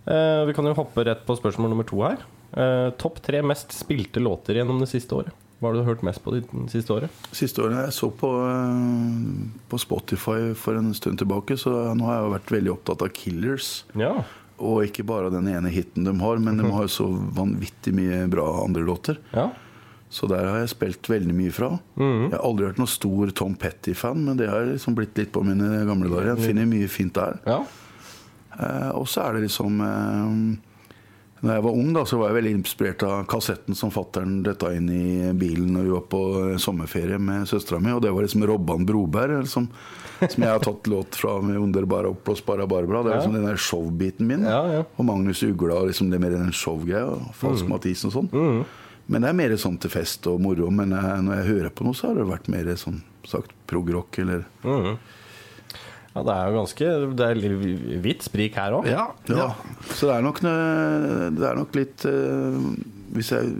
Eh, 0.08 0.44
vi 0.48 0.54
kan 0.56 0.64
jo 0.64 0.76
hoppe 0.76 1.04
rett 1.04 1.24
på 1.26 1.36
spørsmål 1.36 1.72
nummer 1.72 1.86
to 1.88 2.00
her. 2.00 2.22
Eh, 2.56 2.88
Topp 3.00 3.20
tre 3.24 3.42
mest 3.44 3.74
spilte 3.76 4.22
låter 4.22 4.56
gjennom 4.56 4.80
det 4.80 4.88
siste 4.88 5.12
året. 5.16 5.34
Hva 5.58 5.68
har 5.68 5.76
du 5.76 5.88
hørt 5.88 6.04
mest 6.06 6.22
på 6.22 6.32
det 6.36 6.44
siste 6.70 6.94
året? 6.94 7.22
Siste 7.34 7.64
året 7.64 7.80
jeg 7.82 7.94
så 7.96 8.08
på, 8.14 8.28
uh, 8.30 9.62
på 9.68 9.80
Spotify 9.82 10.52
for 10.56 10.78
en 10.78 10.92
stund 10.94 11.18
tilbake, 11.18 11.58
så 11.58 11.72
nå 11.98 12.06
har 12.06 12.20
jeg 12.20 12.26
jo 12.28 12.34
vært 12.36 12.52
veldig 12.54 12.72
opptatt 12.76 13.02
av 13.04 13.10
Killers. 13.16 13.72
Ja. 13.98 14.12
Og 14.62 14.86
ikke 14.86 15.04
bare 15.06 15.32
den 15.34 15.50
ene 15.50 15.72
hiten 15.74 16.06
de 16.06 16.14
har, 16.22 16.38
men 16.42 16.62
de 16.62 16.70
har 16.70 16.86
jo 16.86 16.94
så 16.94 17.08
vanvittig 17.10 17.92
mye 17.98 18.22
bra 18.30 18.46
andre 18.64 18.86
låter. 18.86 19.20
ja. 19.34 19.50
Så 20.10 20.26
der 20.30 20.46
har 20.48 20.58
jeg 20.62 20.68
spilt 20.72 21.08
veldig 21.10 21.34
mye 21.36 21.52
fra. 21.52 21.68
Jeg 21.98 22.30
har 22.32 22.44
aldri 22.44 22.64
vært 22.70 22.78
noen 22.80 22.88
stor 22.88 23.30
Tom 23.36 23.54
Petty-fan, 23.60 24.24
men 24.24 24.36
det 24.38 24.48
har 24.48 24.64
liksom 24.64 24.94
blitt 24.96 25.18
litt 25.20 25.32
på 25.32 25.42
mine 25.44 25.84
gamle 25.84 26.08
dager. 26.08 26.34
Jeg 26.36 26.46
finner 26.48 26.64
mye 26.66 26.88
fint 26.88 27.12
der. 27.14 27.38
ja. 27.46 27.60
Eh, 28.58 28.88
og 28.96 29.04
så 29.06 29.20
er 29.22 29.34
det 29.36 29.42
liksom 29.44 29.76
eh, 29.84 30.56
Når 31.44 31.52
jeg 31.54 31.62
var 31.62 31.76
ung, 31.78 31.92
da, 31.94 32.02
så 32.08 32.16
var 32.18 32.32
jeg 32.32 32.38
veldig 32.42 32.52
inspirert 32.58 33.02
av 33.06 33.20
kassetten 33.30 33.76
som 33.78 33.92
fattern 33.94 34.40
detta 34.42 34.72
inn 34.74 34.88
i 34.90 35.30
bilen 35.38 35.68
når 35.76 35.84
vi 35.86 35.92
var 35.94 36.06
på 36.10 36.22
sommerferie 36.58 37.20
med 37.22 37.46
søstera 37.46 37.78
mi, 37.78 37.92
og 37.94 38.00
det 38.02 38.10
var 38.10 38.26
liksom 38.26 38.42
Robban 38.50 38.82
Broberg, 38.88 39.46
som, 39.46 39.68
som 40.24 40.42
jeg 40.42 40.50
har 40.50 40.58
tatt 40.64 40.90
låt 40.90 41.14
fra 41.14 41.36
med 41.40 41.54
'Underbara 41.60 42.10
oppblåsbara 42.10 42.66
Barbara'. 42.66 43.04
Det 43.04 43.12
er 43.12 43.16
liksom 43.20 43.34
den 43.38 43.46
der 43.46 43.56
showbiten 43.56 44.26
min. 44.26 44.42
Ja, 44.42 44.64
ja. 44.72 44.82
Og 44.96 45.04
Magnus 45.06 45.42
Ugla, 45.46 45.74
og 45.78 45.86
liksom 45.92 46.10
det 46.10 46.18
mer 46.20 46.30
den 46.34 46.50
showgreia. 46.50 47.14
Falsk 47.38 47.62
Mm. 47.68 47.70
Mathisen 47.70 48.10
og 48.10 48.12
sånn. 48.18 48.64
Men 49.08 49.22
det 49.24 49.28
er 49.30 49.36
mer 49.38 49.54
sånn 49.56 49.78
til 49.80 49.90
fest 49.90 50.26
og 50.28 50.40
moro. 50.44 50.68
Men 50.70 50.90
jeg, 50.92 51.22
når 51.24 51.38
jeg 51.40 51.46
hører 51.52 51.70
på 51.78 51.84
noe, 51.86 51.96
så 51.96 52.10
har 52.10 52.18
det 52.20 52.26
vært 52.28 52.48
mer 52.52 52.68
sånn 52.76 53.00
sagt 53.28 53.52
prog-rock 53.68 54.18
eller 54.22 54.44
Ja, 56.14 56.22
det 56.24 56.32
er 56.34 56.48
jo 56.48 56.54
ganske 56.56 56.86
Det 57.14 57.26
er 57.28 57.38
litt 57.38 58.00
vidt 58.04 58.24
sprik 58.26 58.56
her 58.58 58.72
òg. 58.78 58.86
Ja, 58.90 59.08
Ja. 59.28 59.50
Så 59.94 60.08
det 60.08 60.16
er 60.18 60.22
nok, 60.24 60.40
det 60.40 61.44
er 61.50 61.56
nok 61.58 61.76
litt 61.76 62.04
eh, 62.08 62.56
Hvis 63.14 63.30
jeg 63.32 63.52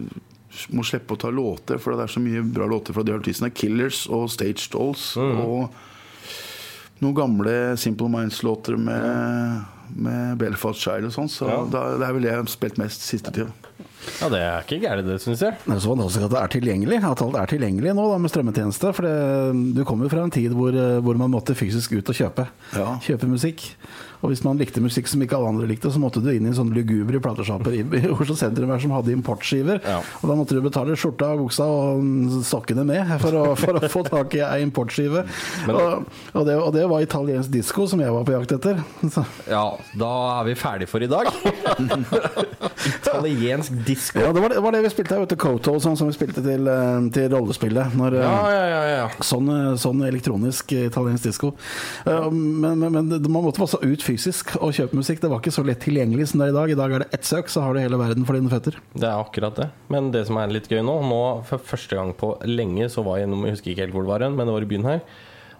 må 0.75 0.83
slippe 0.83 1.15
å 1.15 1.21
ta 1.21 1.29
låter, 1.31 1.79
for 1.79 1.95
det 1.95 2.07
er 2.09 2.13
så 2.17 2.21
mye 2.25 2.41
bra 2.43 2.67
låter 2.67 2.97
fra 2.97 3.05
de 3.07 3.13
artistene. 3.15 3.51
Killers 3.55 4.07
og 4.11 4.25
Stage 4.33 4.65
Dolls. 4.73 5.13
Og 5.17 5.69
noen 7.05 7.15
gamle 7.15 7.53
Simple 7.79 8.09
Minds-låter 8.11 8.75
med, 8.81 9.61
med 9.95 10.37
Belfast 10.41 10.83
Child 10.83 11.07
og 11.07 11.15
sånn. 11.15 11.31
Så 11.31 11.47
Ja. 11.47 11.61
da, 11.71 11.83
det 12.01 12.09
er 12.09 12.13
vel 12.17 12.23
det 12.27 12.33
jeg 12.33 12.41
har 12.41 12.51
spilt 12.51 12.81
mest 12.81 13.05
siste 13.07 13.31
tida. 13.31 13.53
Ja, 14.19 14.29
det 14.33 14.41
er 14.43 14.65
ikke 14.65 14.81
gærent, 14.83 15.07
det, 15.09 15.19
syns 15.23 15.43
jeg. 15.45 15.57
Det 15.65 15.75
er 15.75 15.81
så 15.83 15.93
fantastisk 15.93 16.27
at 16.27 16.35
det 16.35 16.41
er 16.41 16.53
tilgjengelig 16.55 16.99
At 17.07 17.23
alt 17.23 17.39
er 17.39 17.51
tilgjengelig 17.53 17.95
nå 17.99 18.09
da 18.11 18.19
med 18.23 18.33
strømmetjeneste. 18.33 18.93
For 18.97 19.07
det, 19.07 19.15
du 19.77 19.85
kommer 19.89 20.09
jo 20.09 20.15
fra 20.15 20.27
en 20.27 20.35
tid 20.35 20.55
hvor, 20.57 20.75
eh, 20.75 20.99
hvor 21.05 21.19
man 21.21 21.33
måtte 21.35 21.57
fysisk 21.59 21.97
ut 21.99 22.13
og 22.13 22.19
kjøpe. 22.19 22.49
Ja. 22.79 22.93
Kjøpe 23.05 23.31
musikk. 23.31 23.67
Og 24.19 24.33
hvis 24.33 24.43
man 24.43 24.59
likte 24.59 24.83
musikk 24.83 25.07
som 25.07 25.23
ikke 25.23 25.37
alle 25.39 25.53
andre 25.53 25.69
likte, 25.71 25.91
så 25.95 26.01
måtte 26.03 26.19
du 26.23 26.33
inn 26.33 26.49
i 26.51 26.55
sånne 26.55 26.75
lugubre 26.75 27.21
platesjapper 27.23 27.77
i 27.77 27.85
i 27.99 28.11
Oslo 28.11 28.35
sentrum 28.39 28.73
her 28.73 28.81
som 28.83 28.93
hadde 28.97 29.13
importskiver. 29.15 29.79
Ja. 29.87 30.01
Og 30.21 30.31
da 30.31 30.35
måtte 30.39 30.57
du 30.57 30.63
betale 30.65 30.97
skjorta, 30.99 31.31
buksa 31.39 31.69
og 31.71 32.43
sokkene 32.47 32.83
med 32.89 33.13
for 33.23 33.39
å, 33.39 33.45
for 33.59 33.79
å 33.79 33.91
få 33.93 34.03
tak 34.09 34.35
i 34.39 34.43
ei 34.43 34.65
importskive. 34.65 35.23
Og, 35.71 36.09
og, 36.33 36.43
det, 36.49 36.57
og 36.59 36.73
det 36.75 36.85
var 36.91 37.05
italiensk 37.05 37.53
disko 37.55 37.87
som 37.91 38.03
jeg 38.03 38.15
var 38.15 38.27
på 38.27 38.35
jakt 38.35 38.57
etter. 38.59 38.83
Så. 39.07 39.23
Ja, 39.47 39.65
da 39.99 40.11
er 40.41 40.51
vi 40.51 40.57
ferdig 40.59 40.91
for 40.91 41.05
i 41.05 41.11
dag. 41.11 41.31
Italiensk 42.91 43.79
disko. 43.87 43.98
Ja, 44.15 44.33
det 44.33 44.41
var 44.43 44.53
det, 44.53 44.61
var 44.65 44.75
det 44.75 44.81
vi 44.85 44.91
spilte. 44.93 45.19
Vet 45.23 45.33
du, 45.33 45.37
Koto 45.41 45.75
og 45.77 45.83
sånn 45.85 45.97
som 45.99 46.09
vi 46.11 46.15
spilte 46.17 46.43
til, 46.45 46.69
eh, 46.71 47.09
til 47.15 47.29
rollespillet. 47.33 47.95
Når, 47.99 48.17
eh, 48.19 48.25
Ja, 48.25 48.51
ja, 48.53 48.65
ja, 48.73 48.83
ja. 48.93 49.09
Sånn, 49.25 49.49
eh, 49.53 49.77
sånn 49.81 50.03
elektronisk 50.07 50.73
italiensk 50.79 51.29
disko. 51.29 51.53
Men, 52.07 52.79
men, 52.79 52.93
men 52.93 53.09
man 53.29 53.45
måtte 53.45 53.63
også 53.65 53.81
ut 53.85 54.05
fysisk 54.05 54.55
og 54.61 54.73
kjøpe 54.77 54.99
musikk. 54.99 55.21
Det 55.23 55.31
var 55.31 55.43
ikke 55.43 55.55
så 55.55 55.65
lett 55.67 55.81
tilgjengelig 55.85 56.29
som 56.33 56.41
det 56.43 56.49
er 56.49 56.55
i 56.55 56.59
dag. 56.59 56.71
I 56.75 56.79
dag 56.79 56.93
er 56.97 57.05
det 57.05 57.11
ett 57.19 57.29
søk, 57.29 57.51
så 57.53 57.65
har 57.65 57.75
du 57.75 57.81
hele 57.83 58.01
verden 58.01 58.27
for 58.29 58.39
dine 58.39 58.53
føtter. 58.53 58.79
Det 58.95 59.09
er 59.09 59.17
akkurat 59.19 59.57
det. 59.59 59.71
Men 59.93 60.13
det 60.15 60.27
som 60.29 60.39
er 60.41 60.53
litt 60.53 60.69
gøy 60.69 60.83
nå 60.85 60.99
Nå 61.09 61.23
for 61.49 61.59
første 61.63 61.97
gang 61.97 62.13
på 62.19 62.35
lenge 62.49 62.89
så 62.93 63.05
var 63.07 63.19
jeg 63.19 63.27
gjennom, 63.29 63.45
Jeg 63.47 63.57
husker 63.57 63.71
ikke 63.73 63.85
helt 63.87 63.95
hvor 63.97 64.05
det 64.07 64.13
var 64.13 64.25
hen, 64.27 64.37
men 64.37 64.49
det 64.49 64.55
var 64.55 64.67
i 64.67 64.71
byen 64.71 64.89
her. 64.89 65.03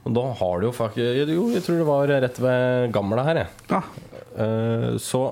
Og 0.07 0.15
da 0.17 0.25
har 0.41 0.61
du 0.61 0.67
jo 0.69 0.73
faktisk 0.73 1.29
Jo, 1.29 1.49
jeg 1.53 1.65
tror 1.65 1.79
det 1.81 1.89
var 1.89 2.13
rett 2.25 2.41
ved 2.41 2.93
Gamla 2.95 3.25
her, 3.27 3.43
jeg. 3.43 3.49
Ja. 3.71 3.83
Så 5.03 5.23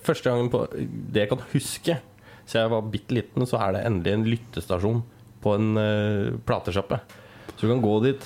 første 0.00 0.30
gangen 0.30 0.50
på 0.52 0.64
det 0.72 1.24
jeg 1.26 1.30
kan 1.32 1.42
huske, 1.52 1.98
så 2.50 2.64
jeg 2.64 2.72
var 2.72 2.90
bitte 2.90 3.14
liten, 3.14 3.46
så 3.46 3.60
er 3.62 3.76
det 3.76 3.86
endelig 3.86 4.16
en 4.16 4.28
lyttestasjon 4.34 5.02
på 5.40 5.56
en 5.56 5.72
uh, 5.78 6.38
platesjappe. 6.46 6.98
Så 7.60 7.66
du 7.66 7.72
kan 7.74 7.82
gå 7.82 7.94
dit, 8.00 8.22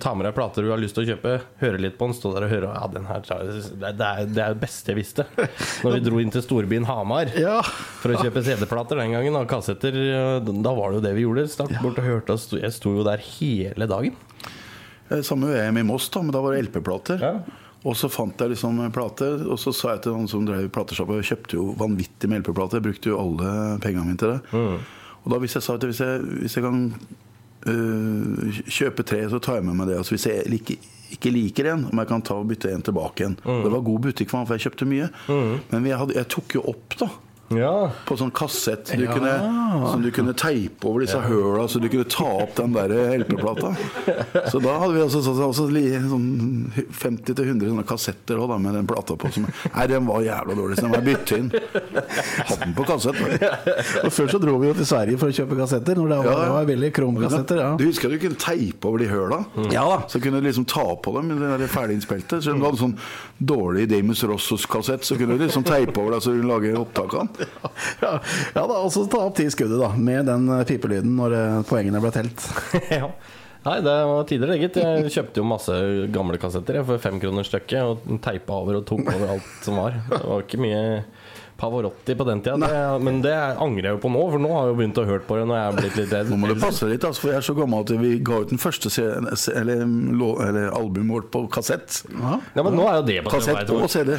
ta 0.00 0.14
med 0.16 0.24
deg 0.24 0.32
plater 0.32 0.64
du 0.64 0.70
har 0.72 0.80
lyst 0.80 0.96
til 0.96 1.04
å 1.04 1.10
kjøpe, 1.10 1.32
høre 1.60 1.80
litt 1.82 1.98
på 1.98 2.06
den, 2.08 2.14
stå 2.16 2.30
der 2.32 2.46
og 2.46 2.52
høre 2.54 2.70
Ja, 2.72 2.86
den 2.88 3.04
her 3.04 3.20
det, 3.20 3.90
er- 3.92 4.30
det, 4.30 4.40
er, 4.40 4.56
beste 4.56 4.94
jeg 4.94 5.00
visste. 5.02 5.26
Når 5.84 5.98
vi 5.98 6.00
dro 6.06 6.22
inn 6.22 6.32
til 6.32 6.44
storbyen 6.44 6.86
Hamar 6.88 7.34
ja. 7.36 7.58
for 8.00 8.14
å 8.14 8.22
kjøpe 8.22 8.40
CD-plater 8.46 9.02
den 9.02 9.12
gangen, 9.12 9.36
og 9.36 9.50
kassetter, 9.50 9.98
da 10.40 10.72
var 10.78 10.94
det 10.94 11.02
jo 11.02 11.04
det 11.04 11.12
vi 11.18 11.26
gjorde. 11.26 11.44
Stakk 11.52 11.76
bort 11.82 12.00
og 12.00 12.08
hørte 12.08 12.38
oss. 12.38 12.48
Jeg 12.56 12.72
sto 12.72 12.94
jo 12.96 13.04
der 13.04 13.20
hele 13.36 13.90
dagen. 13.92 14.16
Eh, 15.10 15.20
Samme 15.20 15.52
VM 15.52 15.82
i 15.82 15.86
Moss, 15.92 16.08
da, 16.16 16.24
men 16.24 16.34
da 16.34 16.40
var 16.40 16.56
det 16.56 16.64
LP-plater. 16.70 17.22
Ja. 17.22 17.34
Og 17.86 17.94
så 17.94 18.10
fant 18.10 18.40
jeg 18.42 18.50
liksom 18.50 18.80
plate, 18.94 19.28
og 19.46 19.58
så 19.62 19.70
sa 19.76 19.92
jeg 19.94 20.06
til 20.06 20.16
han 20.16 20.26
som 20.30 20.46
drev 20.48 20.66
platesjappa 20.74 21.20
Jeg 21.20 21.28
kjøpte 21.30 21.58
jo 21.58 21.68
vanvittig 21.78 22.30
med 22.32 22.42
LP-plater. 22.42 22.80
Jeg 22.80 22.86
brukte 22.88 23.12
jo 23.12 23.20
alle 23.20 23.52
pengene 23.84 24.08
mine 24.08 24.20
til 24.20 24.34
det. 24.34 24.40
Og 25.22 25.32
da 25.32 25.38
hvis 25.42 25.54
jeg 25.58 25.66
sa 25.66 25.76
at 25.78 25.86
hvis 25.86 26.02
jeg, 26.02 26.24
hvis 26.42 26.56
jeg 26.58 26.66
kan 26.66 26.80
uh, 27.70 28.58
kjøpe 28.66 29.06
tre, 29.06 29.22
så 29.30 29.40
tar 29.42 29.60
jeg 29.60 29.66
med 29.68 29.78
meg 29.78 29.90
det. 29.90 30.00
Altså 30.00 30.16
hvis 30.16 30.26
jeg 30.30 30.46
ikke, 30.58 30.78
ikke 31.14 31.32
liker 31.34 31.70
en, 31.72 31.86
om 31.90 32.02
jeg 32.02 32.10
kan 32.10 32.26
ta 32.26 32.38
og 32.38 32.50
bytte 32.50 32.70
en 32.74 32.84
tilbake 32.86 33.22
igjen. 33.24 33.38
Det 33.42 33.72
var 33.74 33.86
god 33.86 34.02
butikk 34.08 34.30
for 34.32 34.42
meg, 34.42 34.50
for 34.50 34.58
jeg 34.58 34.66
kjøpte 34.66 34.90
mye. 34.90 35.08
Men 35.70 35.86
jeg, 35.90 36.00
hadde, 36.02 36.18
jeg 36.18 36.30
tok 36.34 36.58
jo 36.58 36.66
opp, 36.74 36.98
da. 37.02 37.10
Ja. 37.54 37.90
På 38.06 38.16
sånn 38.18 38.32
kassett 38.34 38.90
du 38.96 39.04
Ja. 39.04 39.12
kunne, 39.14 39.34
som 39.92 40.02
du 40.02 40.10
kunne 40.10 40.32
teipe 40.34 40.88
over 40.88 41.00
disse 41.04 41.20
høla, 41.22 41.68
så 41.70 41.78
du 41.80 41.88
kunne 41.88 42.04
ta 42.10 42.24
opp 42.42 42.54
den 42.58 42.72
der 42.74 42.88
LP-plata. 43.20 43.70
Så 44.50 44.58
da 44.62 44.78
hadde 44.80 44.94
vi 44.94 45.00
også, 45.04 45.18
også, 45.22 45.34
så, 45.36 45.52
så, 45.54 45.66
sånn 46.10 46.26
50-100 46.92 47.68
sånne 47.70 47.84
kassetter 47.86 48.38
også, 48.38 48.48
da, 48.52 48.58
med 48.62 48.74
den 48.78 48.86
plata 48.88 49.16
på. 49.18 49.30
Som, 49.34 49.46
nei, 49.74 49.86
den 49.90 50.06
var 50.08 50.22
jævla 50.26 50.56
dårlig, 50.58 50.76
så 50.78 50.86
den 50.86 50.94
var 50.94 51.04
bytte 51.06 51.38
inn. 51.40 51.48
Hadde 51.52 52.58
den 52.64 52.74
på 52.76 52.86
kassett. 52.88 53.20
da. 53.20 53.50
Og 54.04 54.12
Før 54.14 54.30
så 54.32 54.40
dro 54.42 54.56
vi 54.62 54.70
jo 54.70 54.76
til 54.78 54.88
Sverige 54.88 55.20
for 55.20 55.32
å 55.32 55.36
kjøpe 55.36 55.58
kassetter. 55.60 55.98
Når 56.00 56.08
det 56.12 56.18
var, 56.18 56.26
Ja, 56.26 56.32
ja. 56.36 56.44
det 56.44 56.54
var 56.56 56.68
veldig 56.72 56.90
kromkassetter. 56.98 57.62
Ja. 57.62 57.70
Du 57.80 57.84
husker 57.86 58.10
at 58.10 58.16
du 58.16 58.22
kunne 58.26 58.40
teipe 58.42 58.90
over 58.90 59.02
de 59.02 59.08
høla? 59.10 59.40
Ja 59.74 59.84
da. 59.90 59.98
Så 60.10 60.20
kunne 60.22 60.40
du 60.42 60.46
liksom 60.48 60.66
ta 60.68 60.86
på 60.96 61.14
dem 61.16 61.32
med 61.34 61.60
det 61.62 61.70
ferdiginnspilte. 61.72 62.40
Så 62.42 62.54
om 62.54 62.60
du 62.62 62.66
hadde 62.68 62.82
sånn 62.82 62.96
dårlig 63.38 63.86
Damus 63.90 64.22
Rossos-kassett, 64.26 65.04
så 65.06 65.18
kunne 65.18 65.36
du 65.38 65.44
liksom 65.46 65.64
teipe 65.66 65.96
over 66.02 66.16
det 66.16 66.22
så 66.24 66.34
du 66.34 66.40
kunne 66.42 66.52
lage 66.54 66.74
opptak 66.78 67.14
av 67.14 67.26
den. 67.26 67.32
Ja, 68.02 68.12
ja 68.54 68.62
da, 68.68 68.76
og 68.82 68.90
så 68.94 69.06
ta 69.10 69.22
opp 69.26 69.36
ti 69.38 69.46
skuddet 69.52 69.80
da 69.80 69.90
med 69.96 70.28
den 70.28 70.48
eh, 70.52 70.64
pipelyden 70.68 71.16
når 71.18 71.36
eh, 71.36 71.58
poengene 71.68 72.02
ble 72.02 72.12
telt. 72.14 72.46
ja. 73.00 73.10
Nei, 73.66 73.80
det 73.82 73.94
var 74.06 74.26
tider, 74.30 74.50
legget. 74.52 74.76
Jeg 74.78 75.10
kjøpte 75.10 75.40
jo 75.40 75.46
masse 75.48 75.76
gamle 76.14 76.38
kassetter 76.38 76.78
jeg, 76.78 76.86
for 76.86 77.02
fem 77.02 77.16
kroner 77.18 77.46
stykket. 77.46 77.82
Og 77.82 78.20
teipa 78.22 78.60
over 78.62 78.78
og 78.78 78.84
tok 78.86 79.08
over 79.10 79.32
alt 79.34 79.64
som 79.66 79.80
var. 79.80 79.96
Det 80.12 80.20
var 80.22 80.44
ikke 80.44 80.60
mye 80.62 80.84
Pavarotti 81.56 82.14
på 82.18 82.26
den 82.28 82.42
tida. 82.44 82.56
Det, 82.60 82.80
men 83.04 83.22
det 83.24 83.32
angrer 83.34 83.90
jeg 83.90 83.96
jo 83.96 84.00
på 84.02 84.10
nå, 84.12 84.22
for 84.34 84.42
nå 84.42 84.50
har 84.52 84.66
jeg 84.66 84.74
jo 84.74 84.78
begynt 84.80 85.00
å 85.00 85.06
høre 85.08 85.24
på 85.28 85.38
det 85.38 85.46
når 85.48 85.56
jeg 85.58 85.66
er 85.66 85.78
blitt 85.80 85.98
litt 86.00 86.14
redd. 86.16 86.32
Nå 86.32 86.38
må 86.42 86.50
du 86.50 86.56
passe 86.60 86.88
litt, 86.90 87.06
altså, 87.08 87.24
for 87.24 87.32
jeg 87.32 87.40
er 87.40 87.46
så 87.48 87.56
gammel 87.56 87.84
at 87.86 87.92
vi 88.02 88.12
ga 88.26 88.40
ut 88.44 88.52
den 88.52 88.60
første 88.60 88.92
eller, 89.56 89.84
eller 90.46 90.68
albumet 90.76 91.14
vårt 91.16 91.30
på 91.34 91.44
kassett. 91.56 92.02
Ja, 92.12 92.36
Ja, 92.56 92.64
men 92.66 92.76
nå 92.76 92.86
er 92.90 93.00
jo 93.00 93.06
det 93.08 93.18
på 93.26 93.32
Kassett 93.36 93.70
og 93.72 93.86
CD. 93.92 94.14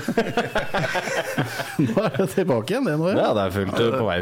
nå 1.88 1.96
er 2.04 2.16
det 2.18 2.30
tilbake 2.34 2.74
igjen, 2.74 2.88
det 2.90 2.96
nå. 3.02 3.12
Ja. 3.14 3.32
Det 3.38 3.46
er 3.48 3.56
fullt 3.56 3.76
på 3.78 4.06
vei. 4.08 4.18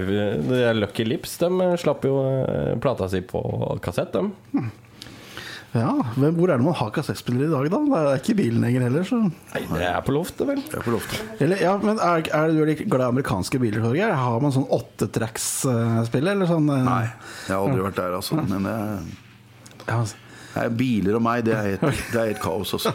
Det 0.50 0.62
er 0.70 0.78
Lucky 0.78 1.08
Lips 1.08 1.38
de 1.42 1.52
slapp 1.82 2.06
jo 2.08 2.18
eh, 2.46 2.74
plata 2.82 3.08
si 3.12 3.22
på 3.26 3.42
kassett, 3.84 4.16
de. 4.16 4.66
Ja, 5.76 5.92
men 6.16 6.36
Hvor 6.38 6.48
er 6.54 6.60
det 6.62 6.66
man 6.66 6.78
har 6.80 6.92
kassettspillere 6.96 7.50
i 7.50 7.52
dag, 7.52 7.66
da? 7.74 7.80
Det 7.92 8.02
er 8.14 8.22
ikke 8.22 8.36
bilen 8.40 8.62
lenger 8.64 8.86
heller. 8.88 9.04
Så. 9.08 9.20
Nei, 9.28 9.62
det 9.74 9.88
er 9.90 10.02
på 10.08 10.16
loftet, 10.16 10.46
vel. 10.48 10.62
Det 10.64 10.80
er 10.80 10.86
på 10.86 10.94
loftet. 10.96 11.42
Eller, 11.44 11.60
ja, 11.66 11.74
men 11.84 12.00
er, 12.00 12.24
er 12.32 12.54
du 12.54 12.62
veldig 12.62 12.78
glad 12.88 13.04
i 13.04 13.10
amerikanske 13.12 13.60
biler, 13.60 13.84
Torgeir? 13.84 14.14
Har 14.16 14.40
man 14.44 14.56
sånn 14.56 14.68
åttetracks-spill, 14.72 16.32
sånn? 16.48 16.70
eh? 16.72 16.86
Nei, 16.88 17.02
jeg 17.50 17.56
har 17.58 17.62
aldri 17.66 17.84
vært 17.90 18.00
der, 18.00 18.16
altså. 18.22 18.40
Men 18.40 18.70
det 18.70 18.76
er, 18.76 19.10
Ja, 19.86 20.00
altså. 20.00 20.22
Nei, 20.56 20.66
biler 20.80 21.18
og 21.18 21.24
meg, 21.26 21.44
det 21.48 21.56
er 21.56 21.68
helt, 21.74 21.84
det 22.14 22.20
er 22.22 22.30
helt 22.32 22.42
kaos, 22.44 22.74
altså. 22.78 22.94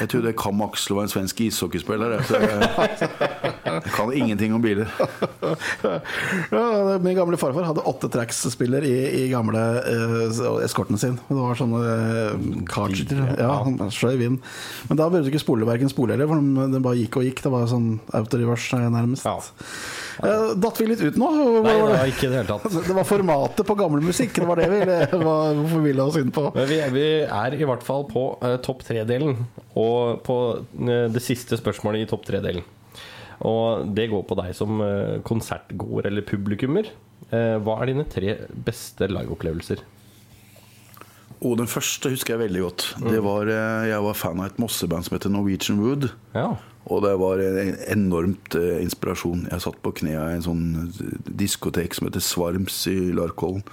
Jeg 0.00 0.10
trodde 0.12 0.34
Kam 0.38 0.62
Aksel 0.64 0.96
var 0.96 1.06
en 1.06 1.12
svensk 1.12 1.40
ishockeyspiller. 1.46 2.16
Så 2.26 2.40
jeg, 2.42 3.10
jeg 3.66 3.92
kan 3.94 4.12
ingenting 4.16 4.54
om 4.56 4.64
biler. 4.64 4.90
ja, 6.52 6.64
min 7.02 7.18
gamle 7.18 7.38
farfar 7.40 7.68
hadde 7.68 7.84
åttetracks-spiller 7.90 8.86
i, 8.88 8.96
i 9.22 9.26
gamle 9.32 9.62
uh, 9.86 10.64
eskorten 10.64 11.00
sin. 11.00 11.18
Det 11.28 11.38
var 11.38 11.58
sånne 11.58 11.82
uh. 11.84 13.36
Ja, 13.36 13.52
han 13.66 13.78
skjøv 13.94 14.26
inn. 14.26 14.40
Men 14.90 15.00
da 15.00 15.08
burde 15.10 15.26
du 15.26 15.32
ikke 15.32 15.42
spole 15.44 15.68
verken 15.68 15.92
spole 15.92 16.16
eller, 16.16 16.28
for 16.30 16.40
den 16.40 16.74
de 16.74 16.82
bare 16.82 17.00
gikk 17.00 17.20
og 17.20 17.28
gikk. 17.28 17.44
Det 17.46 17.52
var 17.52 17.70
sånn 17.70 17.96
auto-reverse 18.16 18.80
nærmest. 18.92 19.26
Ja. 19.26 19.38
Eh, 20.24 20.52
datt 20.56 20.78
vi 20.80 20.86
litt 20.88 21.02
ut 21.04 21.18
nå? 21.20 21.28
Nei, 21.64 21.72
det 21.74 21.82
var 21.82 22.10
ikke 22.10 22.30
det 22.30 22.38
hele 22.40 22.48
tatt. 22.48 22.76
Det 22.88 22.96
var 22.96 23.08
formatet 23.08 23.68
på 23.68 23.76
gammel 23.78 24.04
musikk. 24.04 24.32
Det 24.36 24.48
var 24.48 24.60
det 24.60 24.68
vi 24.72 24.80
vi 25.86 25.94
oss 26.00 26.18
inn 26.20 26.32
på. 26.34 26.48
Men 26.54 26.68
vi, 26.70 26.78
vi 26.94 27.06
er 27.24 27.56
i 27.56 27.66
hvert 27.68 27.84
fall 27.84 28.06
på 28.08 28.28
uh, 28.42 28.56
topp 28.64 28.84
tre-delen, 28.86 29.44
og 29.76 30.22
på 30.26 30.36
uh, 30.56 31.06
det 31.12 31.22
siste 31.24 31.58
spørsmålet 31.60 32.04
i 32.04 32.10
topp 32.10 32.24
tre-delen. 32.28 32.64
Og 33.46 33.90
det 33.92 34.08
går 34.08 34.22
på 34.24 34.36
deg 34.38 34.54
som 34.56 34.78
eh, 34.80 35.18
konsertgåer 35.26 36.06
eller 36.08 36.24
publikummer. 36.24 36.88
Hva 37.28 37.74
er 37.82 37.90
dine 37.90 38.06
tre 38.08 38.30
beste 38.64 39.10
liveopplevelser? 39.10 39.82
Og 41.44 41.58
den 41.60 41.68
første 41.68 42.08
husker 42.14 42.32
jeg 42.32 42.46
veldig 42.46 42.62
godt. 42.62 42.86
Det 43.04 43.20
var, 43.20 43.50
jeg 43.90 43.98
var 44.06 44.16
fan 44.16 44.40
av 44.40 44.48
et 44.48 44.62
mosseband 44.62 45.04
som 45.04 45.18
heter 45.18 45.34
Norwegian 45.34 45.82
Wood. 45.84 46.08
Ja. 46.32 46.54
Og 46.86 47.02
det 47.02 47.16
var 47.18 47.40
en 47.42 47.74
enormt 47.90 48.54
eh, 48.54 48.78
inspirasjon. 48.84 49.48
Jeg 49.50 49.62
satt 49.64 49.80
på 49.82 49.92
knea 50.02 50.28
i 50.30 50.36
en 50.36 50.44
sånn 50.44 50.66
eh, 50.84 51.16
diskotek 51.26 51.96
som 51.96 52.06
heter 52.06 52.22
Svarms 52.22 52.78
i 52.92 53.10
Larkollen. 53.16 53.64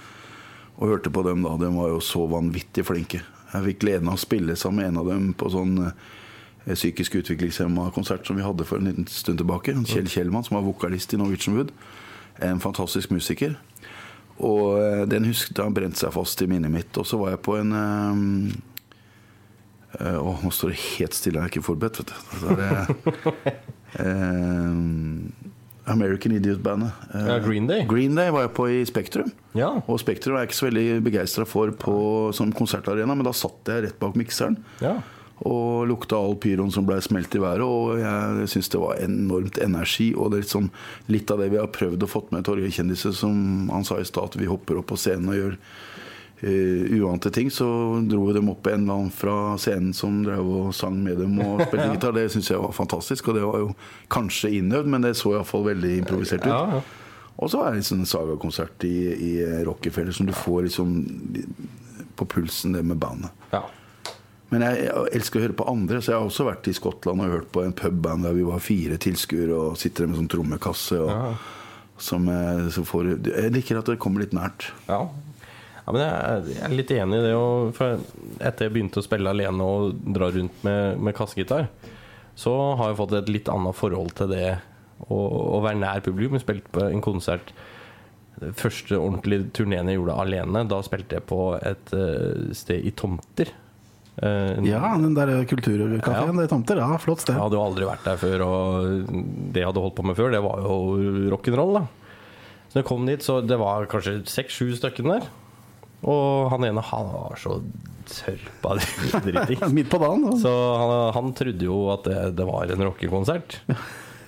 Og 0.74 0.90
hørte 0.90 1.12
på 1.14 1.22
dem 1.22 1.44
da. 1.46 1.54
De 1.60 1.70
var 1.76 1.92
jo 1.92 2.00
så 2.02 2.24
vanvittig 2.30 2.82
flinke. 2.88 3.22
Jeg 3.52 3.66
fikk 3.68 3.84
gleden 3.84 4.10
av 4.10 4.18
å 4.18 4.24
spille 4.24 4.58
sammen 4.58 4.82
med 4.82 4.90
en 4.90 5.00
av 5.04 5.12
dem 5.12 5.30
på 5.38 5.52
sånn 5.54 5.76
eh, 5.86 5.94
psykisk 6.72 7.20
utviklingshemma-konsert 7.20 8.26
som 8.26 8.40
vi 8.40 8.46
hadde 8.46 8.66
for 8.66 8.82
en 8.82 8.90
liten 8.90 9.06
stund 9.06 9.38
tilbake. 9.38 9.76
Kjell 9.86 10.10
Kjellmann, 10.10 10.46
som 10.48 10.58
var 10.58 10.66
vokalist 10.66 11.14
i 11.14 11.20
Norwegian 11.20 11.60
Wood. 11.60 11.70
En 12.42 12.58
fantastisk 12.58 13.14
musiker. 13.14 13.54
Og 14.42 15.06
den 15.06 15.28
husket 15.28 15.60
han 15.62 15.76
brente 15.76 16.00
seg 16.00 16.10
fast 16.16 16.40
i 16.42 16.48
minnet 16.50 16.72
mitt. 16.74 16.96
Og 16.98 17.06
så 17.06 17.20
var 17.20 17.36
jeg 17.36 17.44
på 17.46 17.54
en 17.60 17.70
Å, 20.00 20.34
nå 20.42 20.50
står 20.52 20.72
det 20.74 20.80
helt 20.98 21.14
stille, 21.14 21.38
jeg 21.38 21.48
er 21.48 21.52
ikke 21.52 21.66
forberedt, 21.68 22.00
vet 22.00 22.10
du. 22.10 22.16
Så 22.40 22.56
det, 22.58 23.54
eh, 24.04 25.90
American 25.94 26.32
Idiot-bandet. 26.32 26.90
Eh, 27.14 27.26
Ja, 27.28 27.38
Green 27.38 27.66
Day. 27.66 27.84
Green 27.86 28.14
Day 28.14 28.30
var 28.32 28.46
jeg 28.46 28.54
på 28.56 28.68
i 28.72 28.84
Spektrum. 28.88 29.32
Ja. 29.54 29.72
Og 29.86 30.00
Spektrum 30.00 30.36
er 30.36 30.44
jeg 30.44 30.50
ikke 30.52 30.60
så 30.62 30.68
veldig 30.70 30.86
begeistra 31.04 31.44
for 31.48 31.70
på, 31.76 31.96
som 32.34 32.52
konsertarena, 32.56 33.14
men 33.14 33.26
da 33.26 33.32
satt 33.36 33.68
jeg 33.70 33.84
rett 33.88 34.00
bak 34.00 34.16
mikseren. 34.16 34.58
ja. 34.80 35.00
Og 35.44 35.88
lukta 35.90 36.14
all 36.14 36.36
pyroen 36.38 36.70
som 36.72 36.86
ble 36.86 36.94
smelt 37.02 37.34
i 37.34 37.40
været. 37.42 37.60
Og 37.66 37.98
jeg 37.98 38.44
syns 38.52 38.68
det 38.70 38.78
var 38.80 39.00
enormt 39.02 39.58
energi. 39.58 40.12
Og 40.14 40.30
det 40.30 40.36
er 40.38 40.44
litt, 40.44 40.52
sånn, 40.52 40.68
litt 41.10 41.32
av 41.34 41.40
det 41.42 41.48
vi 41.50 41.58
har 41.58 41.66
prøvd 41.74 42.06
å 42.06 42.08
fått 42.08 42.30
med 42.32 42.46
Torgeir 42.46 42.70
Kjendiser, 42.72 43.12
som 43.18 43.66
han 43.68 43.84
sa 43.84 43.98
i 43.98 44.06
stad, 44.06 44.30
at 44.30 44.38
vi 44.38 44.46
hopper 44.46 44.78
opp 44.78 44.86
på 44.92 44.96
scenen 44.96 45.32
og 45.34 45.36
gjør 45.36 45.56
uh, 46.44 46.96
uante 47.00 47.32
ting. 47.34 47.50
Så 47.52 47.66
dro 48.10 48.28
dem 48.36 48.50
opp 48.52 48.68
en 48.70 48.84
eller 48.84 48.98
annen 48.98 49.14
fra 49.14 49.36
scenen 49.60 49.94
som 49.96 50.22
drev 50.26 50.44
og 50.44 50.74
sang 50.76 50.98
med 51.02 51.18
dem 51.22 51.38
og 51.44 51.62
spilte 51.66 51.90
gitar. 51.92 52.16
Det 52.16 52.28
syns 52.34 52.52
jeg 52.52 52.62
var 52.62 52.76
fantastisk. 52.76 53.30
Og 53.30 53.38
det 53.38 53.46
var 53.46 53.62
jo 53.64 53.70
kanskje 54.12 54.52
innøvd, 54.60 54.92
men 54.92 55.06
det 55.08 55.16
så 55.20 55.34
iallfall 55.34 55.66
veldig 55.70 55.96
improvisert 56.02 56.46
ut. 56.46 56.52
Ja, 56.52 56.78
ja. 56.78 56.84
Og 57.34 57.50
så 57.50 57.64
er 57.64 57.74
det 57.74 57.80
en 57.82 57.88
sånn 57.88 58.06
sagakonsert 58.06 58.84
i, 58.86 58.96
i 59.10 59.32
Rockefeller 59.66 60.14
som 60.14 60.28
du 60.28 60.34
får 60.36 60.68
liksom 60.68 60.92
på 62.14 62.26
pulsen, 62.30 62.76
det 62.76 62.84
med 62.86 63.00
bandet. 63.02 63.34
Ja. 63.50 63.64
Men 64.54 64.62
jeg, 64.62 64.86
elsker 65.16 65.40
å 65.40 65.44
høre 65.48 65.56
på 65.58 65.66
andre, 65.66 65.98
så 65.98 66.12
jeg 66.12 66.20
har 66.20 66.28
også 66.28 66.46
vært 66.46 66.68
i 66.70 66.76
Skottland 66.76 67.24
og 67.24 67.32
hørt 67.32 67.50
på 67.54 67.64
en 67.64 67.74
pubband 67.74 68.26
der 68.26 68.36
vi 68.36 68.46
var 68.46 68.62
fire 68.62 68.98
tilskuere 69.02 69.56
og 69.56 69.78
sitter 69.80 70.06
med 70.06 70.20
sånn 70.20 70.30
trommekasse. 70.30 71.00
Og, 71.02 71.48
som, 71.98 72.28
eh, 72.30 72.68
så 72.74 72.84
får, 72.86 73.10
jeg 73.26 73.54
liker 73.54 73.80
at 73.80 73.90
det 73.90 73.98
kommer 74.02 74.22
litt 74.22 74.36
nært. 74.36 74.68
Ja. 74.86 75.08
Ja 75.84 75.92
men 75.92 76.00
jeg 76.00 76.54
er, 76.64 76.74
litt 76.74 76.92
enig 76.96 77.18
i 77.18 77.24
det. 77.26 77.32
Og 77.36 77.74
for 77.76 77.98
etter 78.40 78.68
jeg 78.68 78.74
begynte 78.76 79.02
å 79.02 79.04
spille 79.04 79.32
alene 79.34 79.66
og 79.68 79.98
dra 80.16 80.30
rundt 80.32 80.64
med, 80.66 81.00
med 81.00 81.16
kassegitar, 81.16 81.68
så 82.34 82.54
har 82.78 82.90
jeg 82.90 83.00
fått 83.02 83.18
et 83.20 83.30
litt 83.30 83.50
annet 83.52 83.76
forhold 83.78 84.14
til 84.18 84.32
det 84.32 84.46
å, 85.08 85.60
være 85.62 85.80
nær 85.80 86.02
publikum. 86.04 86.38
Jeg 86.38 86.46
spilte 86.46 86.72
på 86.74 86.86
en 86.88 87.04
konsert 87.04 87.52
første 88.58 88.96
ordentlige 88.98 89.50
turneen 89.54 89.90
jeg 89.90 90.00
gjorde 90.00 90.16
alene. 90.24 90.64
Da 90.70 90.80
spilte 90.82 91.20
jeg 91.20 91.28
på 91.30 91.42
et 91.60 91.92
eh, 91.94 92.48
sted 92.56 92.88
i 92.88 92.94
Tomter. 92.96 93.52
Eh, 94.22 94.64
Ja, 94.66 94.96
den 94.98 95.14
der 95.14 95.44
kulturkafeen, 95.50 96.34
Ja. 96.34 96.42
er 96.42 96.50
tomter. 96.50 96.76
Ja, 96.82 96.96
flott 96.98 97.20
sted. 97.20 97.34
Jeg 97.34 97.42
hadde 97.42 97.58
jo 97.58 97.64
aldri 97.64 97.86
vært 97.86 98.04
der 98.04 98.16
før, 98.16 98.44
og 98.46 99.14
det 99.52 99.62
jeg 99.62 99.68
hadde 99.68 99.84
holdt 99.84 99.96
på 100.00 100.06
med 100.06 100.16
før, 100.16 100.30
det 100.30 100.42
var 100.42 100.58
jo 100.62 101.30
rock'n'roll, 101.34 101.74
da. 101.78 101.86
Så 102.70 102.80
jeg 102.80 102.84
kom 102.86 103.06
dit, 103.06 103.22
så 103.22 103.40
det 103.46 103.58
var 103.58 103.86
kanskje 103.86 104.24
seks-sju 104.26 104.74
stykker 104.74 105.06
der. 105.06 105.28
Og 106.04 106.50
han 106.52 106.66
ene, 106.68 106.82
han 106.84 107.10
var 107.14 107.38
så 107.40 107.58
sørpa 108.10 108.76
driting. 109.24 109.62
Midt 109.72 109.90
på 109.92 110.00
dagen. 110.02 110.26
da. 110.28 110.36
Så 110.42 110.52
han, 110.80 110.94
han 111.16 111.34
trodde 111.36 111.64
jo 111.68 111.78
at 111.94 112.04
det, 112.08 112.18
det 112.36 112.46
var 112.48 112.72
en 112.74 112.84
rockekonsert. 112.90 113.58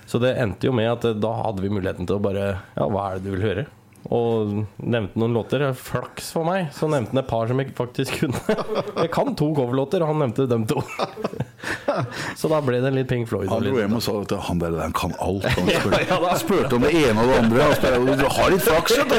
Så 0.07 0.21
det 0.23 0.35
endte 0.39 0.69
jo 0.69 0.73
med 0.75 0.89
at 0.89 1.05
da 1.21 1.33
hadde 1.43 1.61
vi 1.65 1.69
muligheten 1.73 2.07
til 2.07 2.17
å 2.17 2.23
bare 2.23 2.45
Ja, 2.77 2.87
hva 2.87 3.09
er 3.11 3.19
det 3.19 3.27
du 3.27 3.35
vil 3.35 3.45
høre? 3.45 3.65
Og 4.13 4.53
nevnte 4.79 5.19
noen 5.19 5.35
låter. 5.35 5.65
Flaks 5.75 6.31
for 6.35 6.47
meg, 6.47 6.69
så 6.75 6.87
nevnte 6.91 7.11
han 7.11 7.23
et 7.23 7.29
par 7.29 7.49
som 7.49 7.59
jeg 7.59 7.73
faktisk 7.75 8.21
kunne. 8.21 8.57
Jeg 9.03 9.11
kan 9.13 9.33
to 9.37 9.49
coverlåter, 9.55 10.03
og 10.03 10.13
han 10.13 10.23
nevnte 10.23 10.47
dem 10.49 10.63
to. 10.69 10.81
Så 12.37 12.49
da 12.51 12.59
ble 12.61 12.79
det 12.83 12.91
litt 12.93 13.09
Pink 13.09 13.27
Floyd. 13.29 13.49
Han 13.49 13.63
dro 13.65 13.79
hjem 13.79 13.95
og 13.97 14.03
sa 14.05 14.13
at 14.21 14.33
han 14.47 14.59
der, 14.61 14.75
han 14.79 14.93
kan 14.95 15.13
alt. 15.23 15.45
Han 15.57 15.69
spurte, 15.71 16.01
Ja, 16.07 16.17
ja, 16.21 16.35
spurte 16.39 16.77
om 16.77 16.85
det 16.85 16.91
ene 16.95 17.23
og 17.23 17.31
det 17.31 17.37
andre. 17.41 17.63
Han 17.63 17.75
spurte, 17.79 18.17
du 18.21 18.27
har 18.37 18.51
litt 18.53 18.65
flaks, 18.65 18.97
vet 18.99 19.09
du. 19.11 19.17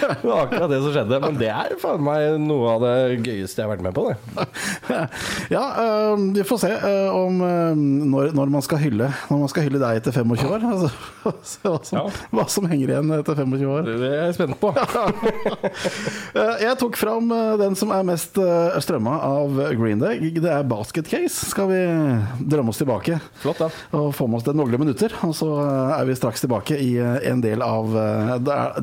Det 0.00 0.28
var 0.28 0.46
akkurat 0.46 0.70
det 0.72 0.78
som 0.80 0.94
skjedde. 0.94 1.18
Men 1.26 1.38
det 1.40 1.50
er 1.52 1.74
faen 1.82 2.04
meg 2.04 2.38
noe 2.42 2.74
av 2.74 2.84
det 2.84 2.94
gøyeste 3.26 3.60
jeg 3.60 3.66
har 3.68 3.72
vært 3.74 3.84
med 3.84 3.96
på. 3.96 4.06
Det. 4.08 5.00
Ja, 5.52 5.64
øh, 5.84 6.24
vi 6.38 6.44
får 6.46 6.62
se 6.64 6.70
øh, 6.72 7.14
om 7.14 7.40
øh, 7.44 7.82
når, 8.14 8.32
når, 8.38 8.54
man 8.56 8.64
skal 8.64 8.80
hylle, 8.82 9.10
når 9.30 9.42
man 9.44 9.52
skal 9.52 9.66
hylle 9.68 9.82
deg 9.82 10.00
etter 10.00 10.16
25 10.16 10.54
år. 10.54 10.66
Altså, 10.70 10.90
hva, 11.60 11.76
som, 11.84 11.98
Ja. 12.00 12.04
hva 12.32 12.46
som 12.52 12.68
henger 12.70 12.94
igjen 12.94 13.12
etter 13.18 13.36
25 13.42 13.59
år. 13.68 13.88
Det 13.88 14.08
er 14.10 14.24
jeg 14.28 14.36
spent 14.38 14.56
på. 14.60 14.72
Eh, 16.30 16.60
Jeg 16.62 16.76
tok 16.78 16.94
fram 16.98 17.30
eh, 17.34 17.54
den 17.60 17.74
som 17.78 17.90
er 17.94 18.04
mest 18.06 18.36
uh, 18.38 18.76
strømma 18.82 19.16
av 19.26 19.56
Green 19.76 19.98
Day. 20.00 20.30
Det 20.38 20.50
er 20.50 20.66
Basket 20.68 21.08
Case. 21.10 21.48
Skal 21.50 21.66
vi 21.70 21.80
drømme 22.52 22.70
oss 22.70 22.78
tilbake 22.80 23.18
Flott, 23.42 23.58
da. 23.60 23.68
og 23.98 24.12
få 24.16 24.28
med 24.30 24.38
oss 24.40 24.46
det 24.46 24.54
noen 24.58 24.76
minutter. 24.80 25.14
Og 25.26 25.34
så 25.36 25.48
eh, 25.64 25.94
er 25.98 26.06
vi 26.08 26.16
straks 26.18 26.44
tilbake 26.44 26.78
i 26.78 26.92
eh, 27.02 27.18
en 27.32 27.42
del 27.44 27.64
av 27.66 27.90
eh, 27.98 28.34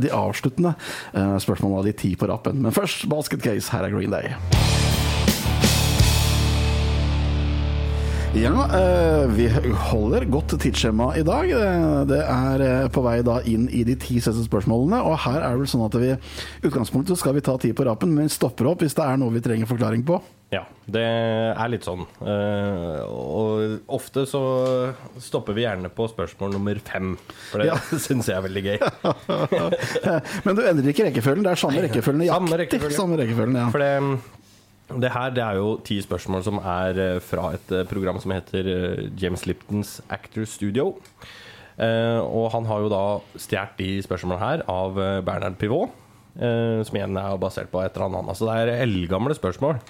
de 0.03 0.11
avsluttende 0.13 0.75
eh, 1.13 1.37
spørsmålene 1.43 1.81
av 1.83 1.87
de 1.89 1.95
ti 2.03 2.13
på 2.19 2.29
rappen. 2.29 2.59
Men 2.67 2.75
først 2.75 3.07
Basket 3.11 3.43
Case. 3.47 3.71
Her 3.71 3.87
er 3.87 3.95
Green 3.95 4.11
Day. 4.13 4.35
Ja, 8.37 8.53
eh, 8.69 9.25
vi 9.33 9.47
holder 9.89 10.25
godt 10.29 10.53
tidsskjema 10.61 11.09
i 11.17 11.23
dag. 11.25 11.49
Eh, 11.51 12.05
Det 12.05 12.19
er 12.21 12.61
eh, 12.61 12.87
på 12.93 13.01
vei 13.01 13.17
da 13.25 13.39
inn 13.49 13.65
i 13.73 13.81
de 13.87 13.95
ti 13.97 14.19
siste 14.21 14.45
spørsmålene. 14.45 14.99
Og 15.09 15.17
her 15.25 15.39
er 15.41 15.55
det 15.55 15.63
vel 15.63 15.69
sånn 15.71 15.85
at 15.87 15.97
vi 15.97 16.11
i 16.13 16.17
utgangspunktet 16.69 17.17
skal 17.17 17.33
vi 17.33 17.41
ta 17.41 17.57
ti 17.57 17.71
på 17.73 17.87
rapen, 17.87 18.13
men 18.13 18.27
vi 18.29 18.35
stopper 18.35 18.69
opp 18.69 18.83
hvis 18.85 18.93
det 18.97 19.03
er 19.07 19.17
noe 19.17 19.33
vi 19.33 19.41
trenger 19.41 19.65
forklaring 19.69 20.05
på. 20.05 20.19
Ja, 20.53 20.61
det 20.87 21.01
er 21.03 21.67
litt 21.73 21.83
sånn. 21.83 22.05
Og 22.23 23.81
ofte 23.91 24.23
så 24.29 24.39
stopper 25.19 25.57
vi 25.57 25.65
gjerne 25.65 25.89
på 25.91 26.05
spørsmål 26.07 26.53
nummer 26.55 26.79
fem, 26.87 27.17
for 27.49 27.59
det 27.59 27.67
Ja. 27.73 27.75
syns 28.05 28.29
jeg 28.29 28.37
er 28.37 28.45
veldig 28.45 28.63
gøy. 28.63 28.77
Men 30.45 30.55
du 30.55 30.61
endrer 30.63 30.93
ikke 30.93 31.09
rekkefølgen. 31.09 31.43
Det 31.43 31.51
er 31.57 31.63
samme 31.65 31.83
rekkefølgen. 31.89 32.29
Samme 32.31 32.61
rekkefølgen. 32.63 32.95
Samme 33.01 33.19
rekkefølgen, 33.19 33.59
ja. 33.59 33.67
For 33.73 33.83
det, 33.83 33.91
det 34.87 35.09
her 35.11 35.33
det 35.35 35.43
er 35.43 35.57
jo 35.59 35.73
ti 35.83 35.97
spørsmål 36.03 36.45
som 36.45 36.61
er 36.61 36.99
eh, 37.03 37.19
fra 37.23 37.49
et 37.57 37.71
eh, 37.75 37.85
program 37.89 38.19
som 38.23 38.31
heter 38.31 38.69
eh, 38.71 39.01
James 39.19 39.43
Liptons 39.49 39.97
Actor 40.07 40.47
Studio. 40.47 40.93
Eh, 41.77 42.19
og 42.23 42.47
han 42.53 42.67
har 42.69 42.85
jo 42.85 42.91
da 42.93 43.01
stjålet 43.35 43.75
de 43.81 43.89
spørsmålene 44.05 44.39
her 44.41 44.63
av 44.71 44.95
Bernard 44.95 45.25
Bernhard 45.27 45.57
Pivot, 45.59 45.91
eh, 46.39 46.79
som 46.87 46.95
igjen 46.95 47.19
er 47.19 47.41
basert 47.41 47.71
på 47.73 47.83
et 47.83 47.99
eller 47.99 48.15
annet. 48.21 48.39
Så 48.39 48.47
det 48.47 48.55
er 48.61 48.85
eldgamle 48.87 49.35
spørsmål. 49.35 49.81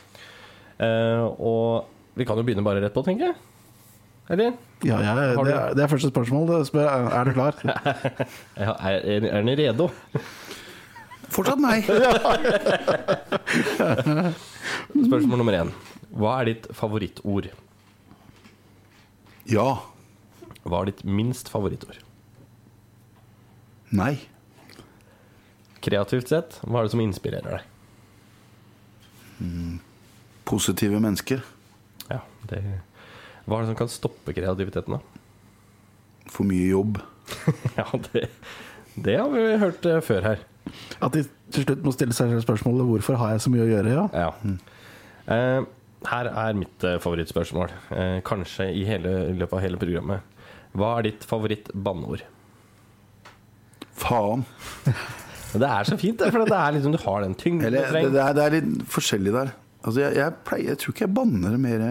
Eh, 0.81 1.23
og 1.37 2.17
vi 2.17 2.25
kan 2.25 2.39
jo 2.39 2.47
begynne 2.47 2.65
bare 2.65 2.81
rett 2.81 2.97
på, 2.97 3.05
tenker 3.05 3.29
jeg. 3.29 3.39
Eller? 4.33 4.57
ja, 4.83 4.97
ja 4.99 5.13
det, 5.15 5.53
er, 5.53 5.75
det 5.77 5.83
er 5.85 5.91
første 5.93 6.09
spørsmål. 6.09 6.65
Spør, 6.67 6.89
er 6.89 7.29
du 7.29 7.37
klar? 7.37 7.61
Ja, 8.65 8.73
er, 8.73 8.97
er, 8.97 9.29
er 9.29 9.45
den 9.45 9.53
redo? 9.61 9.91
Fortsatt 11.33 11.59
nei. 11.61 11.81
Spørsmål 15.07 15.37
nummer 15.41 15.55
én. 15.57 15.71
Hva 16.17 16.37
er 16.41 16.45
ditt 16.53 16.65
favorittord? 16.75 17.49
Ja. 19.51 19.67
Hva 20.67 20.81
er 20.81 20.85
ditt 20.91 21.03
minst 21.07 21.49
favorittord? 21.51 21.99
Nei. 23.95 24.15
Kreativt 25.83 26.27
sett, 26.31 26.57
hva 26.67 26.79
er 26.81 26.87
det 26.87 26.93
som 26.95 27.03
inspirerer 27.03 27.59
deg? 27.59 27.63
Positive 30.47 30.99
mennesker. 31.03 31.39
Ja, 32.09 32.21
det, 32.49 32.59
hva 33.45 33.59
er 33.59 33.63
det 33.63 33.69
som 33.71 33.79
kan 33.79 33.91
stoppe 33.91 34.33
kreativiteten, 34.35 34.97
da? 34.97 35.01
For 36.31 36.43
mye 36.47 36.69
jobb. 36.71 36.93
Ja, 37.77 37.85
det, 38.07 38.21
det 38.95 39.15
har 39.19 39.29
vi 39.33 39.41
hørt 39.61 39.85
eh, 39.85 39.99
før 40.03 40.21
her. 40.25 40.39
At 41.03 41.15
de 41.15 41.25
til 41.53 41.67
slutt 41.67 41.83
må 41.85 41.93
stille 41.95 42.15
seg 42.15 42.31
selv 42.31 42.43
spørsmålet 42.45 42.89
hvorfor 42.89 43.19
har 43.21 43.35
jeg 43.35 43.43
så 43.45 43.51
mye 43.53 43.65
å 43.65 43.69
gjøre? 43.69 43.93
Ja. 43.93 44.07
Ja. 44.25 44.31
Eh, 45.33 45.67
her 46.07 46.31
er 46.31 46.57
mitt 46.57 46.87
eh, 46.87 46.97
favorittspørsmål. 47.03 47.75
Eh, 47.91 48.17
kanskje 48.27 48.69
i, 48.71 48.83
hele, 48.87 49.13
i 49.31 49.37
løpet 49.37 49.57
av 49.57 49.63
hele 49.63 49.79
programmet. 49.81 50.43
Hva 50.77 50.97
er 50.97 51.07
ditt 51.09 51.23
favoritt-banneord? 51.27 52.25
Faen. 53.97 54.43
Det 55.57 55.65
er 55.65 55.87
så 55.87 55.95
fint, 55.97 56.21
for 56.21 56.43
det 56.45 56.57
er 56.57 56.75
liksom, 56.75 56.93
du 56.93 56.99
har 57.01 57.23
den 57.23 57.33
tyngden 57.39 57.71
du 57.71 57.79
trenger. 57.79 58.11
det, 58.13 58.21
er, 58.21 58.35
det 58.35 58.43
er 58.43 58.55
litt 58.59 58.83
forskjellig 58.91 59.33
der. 59.33 59.53
Altså, 59.87 60.01
jeg, 60.03 60.17
jeg, 60.19 60.35
pleier, 60.45 60.69
jeg 60.73 60.79
tror 60.81 60.93
ikke 60.93 61.05
jeg 61.05 61.13
banner 61.15 61.53
mer 61.61 61.83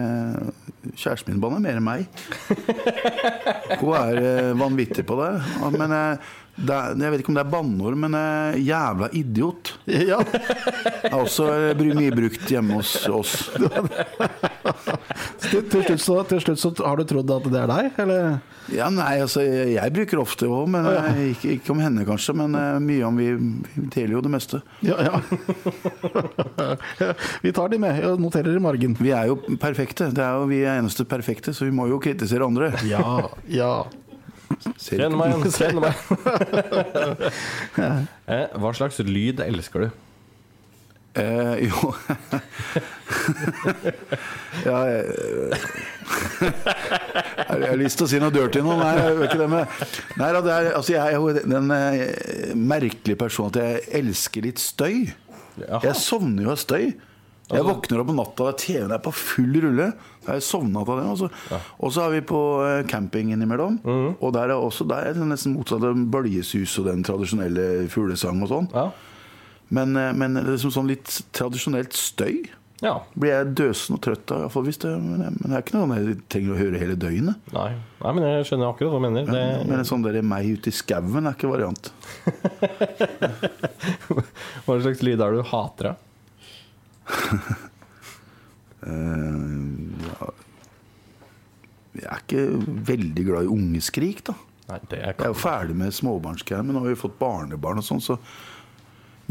Kjæresten 0.87 1.33
min 1.33 1.41
banner 1.41 1.59
mer 1.59 1.79
enn 1.79 1.83
meg. 1.83 2.05
Hun 3.81 3.95
er 3.97 4.53
vanvittig 4.55 5.03
på 5.09 5.17
det. 5.19 5.31
Men 5.73 5.91
det 5.91 6.03
er, 6.57 6.95
jeg 6.97 7.13
vet 7.13 7.21
ikke 7.21 7.33
om 7.33 7.37
det 7.37 7.43
er 7.43 7.51
banneord, 7.51 7.97
men 8.01 8.17
eh, 8.17 8.57
jævla 8.65 9.11
idiot 9.13 9.75
Ja. 9.85 10.17
er 11.11 11.17
også 11.17 11.51
eh, 11.53 11.83
mye 11.97 12.15
brukt 12.15 12.49
hjemme 12.49 12.79
hos 12.79 12.95
oss. 13.11 13.35
Til, 15.47 15.61
til, 15.69 15.83
slutt 15.85 16.01
så, 16.01 16.15
til 16.27 16.41
slutt 16.43 16.59
så 16.59 16.69
har 16.83 16.99
du 16.99 17.05
trodd 17.07 17.29
at 17.31 17.45
det 17.47 17.59
er 17.61 17.69
deg, 17.71 17.99
eller? 18.03 18.39
Ja, 18.73 18.89
nei, 18.91 19.21
altså, 19.23 19.39
jeg, 19.45 19.69
jeg 19.77 19.93
bruker 19.95 20.19
ofte 20.19 20.47
òg, 20.49 20.67
men 20.73 20.87
eh, 20.91 21.19
ikke, 21.31 21.53
ikke 21.55 21.71
om 21.71 21.79
henne 21.83 22.03
kanskje. 22.07 22.33
Men 22.35 22.55
uh, 22.57 22.79
mye 22.83 23.05
om 23.07 23.15
vi, 23.19 23.29
vi 23.37 23.85
deler 23.93 24.17
jo 24.17 24.23
det 24.25 24.31
meste. 24.33 24.59
Ja, 24.83 24.97
ja. 25.07 25.21
Vi 27.45 27.51
tar 27.55 27.69
de 27.71 27.77
med 27.79 28.01
og 28.07 28.19
noterer 28.21 28.57
i 28.57 28.61
margen. 28.61 28.95
Vi 28.99 29.11
er 29.15 29.29
jo 29.29 29.37
perfekte. 29.61 30.09
Det 30.15 30.23
er 30.23 30.41
jo 30.41 30.47
Vi 30.49 30.59
er 30.65 30.81
eneste 30.81 31.05
perfekte, 31.07 31.53
så 31.55 31.65
vi 31.67 31.73
må 31.75 31.87
jo 31.91 31.99
kritisere 32.03 32.45
andre. 32.47 32.71
Ja, 32.89 33.03
ja. 33.51 33.71
Kjenn 34.79 35.17
meg 35.19 35.27
igjen. 35.33 35.51
Kjenn 35.57 35.77
meg. 35.83 35.95
eh, 38.33 38.47
hva 38.55 38.71
slags 38.77 38.97
lyd 39.03 39.37
elsker 39.43 39.79
du? 39.87 39.89
Eh, 41.17 41.65
jo 41.65 41.77
Ja 44.67 44.83
jeg, 44.85 45.01
jeg 46.37 47.63
har 47.63 47.79
lyst 47.79 47.97
til 47.97 48.05
å 48.05 48.09
si 48.11 48.19
noe 48.21 48.29
dirty 48.35 48.61
nå. 48.61 48.75
Nei, 48.77 48.93
jeg 48.99 49.07
gjør 49.15 49.25
ikke 49.25 49.39
det 49.41 49.49
med 49.49 49.63
Nei 50.19 50.29
da, 50.35 50.39
det 50.45 50.53
er, 50.53 50.69
altså, 50.77 50.91
jeg 50.93 51.01
er 51.01 51.13
jo 51.17 51.25
den 51.55 51.67
eh, 51.73 52.53
merkelige 52.53 53.17
personen 53.23 53.49
at 53.55 53.59
jeg 53.63 53.81
elsker 54.01 54.41
litt 54.45 54.61
støy. 54.61 54.95
Jaha. 55.57 55.81
Jeg 55.87 55.95
sovner 56.03 56.41
jo 56.45 56.51
av 56.53 56.59
støy. 56.61 56.85
Jeg 57.47 57.63
våkner 57.63 58.01
opp 58.01 58.09
på 58.09 58.15
natta 58.17 58.49
TV-en 58.59 58.91
er 58.91 59.03
på 59.03 59.13
full 59.15 59.53
rulle. 59.63 59.87
Jeg 60.25 60.43
sovna 60.43 60.81
av 60.83 60.89
det. 60.91 61.05
Og 61.07 61.19
så, 61.21 61.29
og 61.79 61.93
så 61.95 62.03
er 62.03 62.17
vi 62.17 62.23
på 62.27 62.41
eh, 62.65 62.81
camping 62.91 63.31
innimellom. 63.31 63.79
Og 64.19 64.33
der 64.35 64.51
er 64.51 64.59
også 64.59 64.87
der 64.89 65.11
er 65.11 65.15
det 65.15 65.29
nesten 65.29 65.55
motsatt 65.55 65.85
av 65.87 65.95
bøljesus 66.11 66.75
og 66.81 66.89
den 66.89 67.05
tradisjonelle 67.07 67.87
fuglesang 67.93 68.43
og 68.43 68.51
sånn. 68.51 68.71
Ja. 68.75 68.89
Men, 69.69 69.95
eh, 69.99 70.13
men 70.15 70.35
det 70.39 70.47
liksom 70.49 70.75
sånn 70.75 70.91
litt 70.91 71.21
tradisjonelt 71.35 71.95
støy 71.95 72.49
ja. 72.83 72.93
blir 73.17 73.31
jeg 73.31 73.53
døsen 73.57 73.95
og 73.95 74.01
trøtt 74.05 74.31
av. 74.35 74.51
hvis 74.65 74.79
det, 74.83 74.91
men, 75.01 75.37
men 75.39 75.45
det 75.47 75.55
er 75.55 75.63
ikke 75.63 75.77
noe 75.77 75.97
jeg 75.97 76.17
trenger 76.31 76.53
å 76.53 76.59
høre 76.59 76.81
hele 76.81 76.97
døgnet. 76.99 77.51
Nei. 77.55 77.69
Nei, 78.03 78.11
men 78.11 78.27
jeg 78.27 78.49
skjønner 78.49 78.73
akkurat 78.73 78.91
hva 78.93 78.99
du 78.99 79.05
mener. 79.07 79.29
Det, 79.31 79.45
Men 79.69 79.79
en 79.79 79.87
sånn 79.87 80.03
der 80.05 80.19
meg 80.21 80.51
ute 80.51 80.71
i 80.71 80.75
skauen 80.75 81.23
er 81.23 81.37
ikke 81.37 81.51
variant. 81.51 81.83
Hva 84.67 84.75
slags 84.83 85.01
lyd 85.05 85.21
er 85.23 85.33
det 85.33 85.41
du 85.41 85.47
hater, 85.47 85.93
da? 85.93 86.06
Eh, 88.85 88.87
ja. 90.07 90.27
Jeg 91.97 92.05
er 92.13 92.19
ikke 92.21 92.43
veldig 92.91 93.23
glad 93.25 93.41
i 93.47 93.49
ungeskrik, 93.51 94.19
da. 94.27 94.33
Nei, 94.67 94.79
det 94.91 94.97
er 94.99 95.05
Jeg 95.15 95.23
er 95.23 95.31
jo 95.31 95.37
ferdig 95.39 95.75
med 95.79 95.95
småbarnsgreier, 95.95 96.63
men 96.67 96.73
nå 96.75 96.79
har 96.83 96.89
vi 96.91 96.97
fått 96.99 97.15
barnebarn 97.19 97.79
og 97.81 97.85
sånn, 97.87 98.01
så 98.03 98.13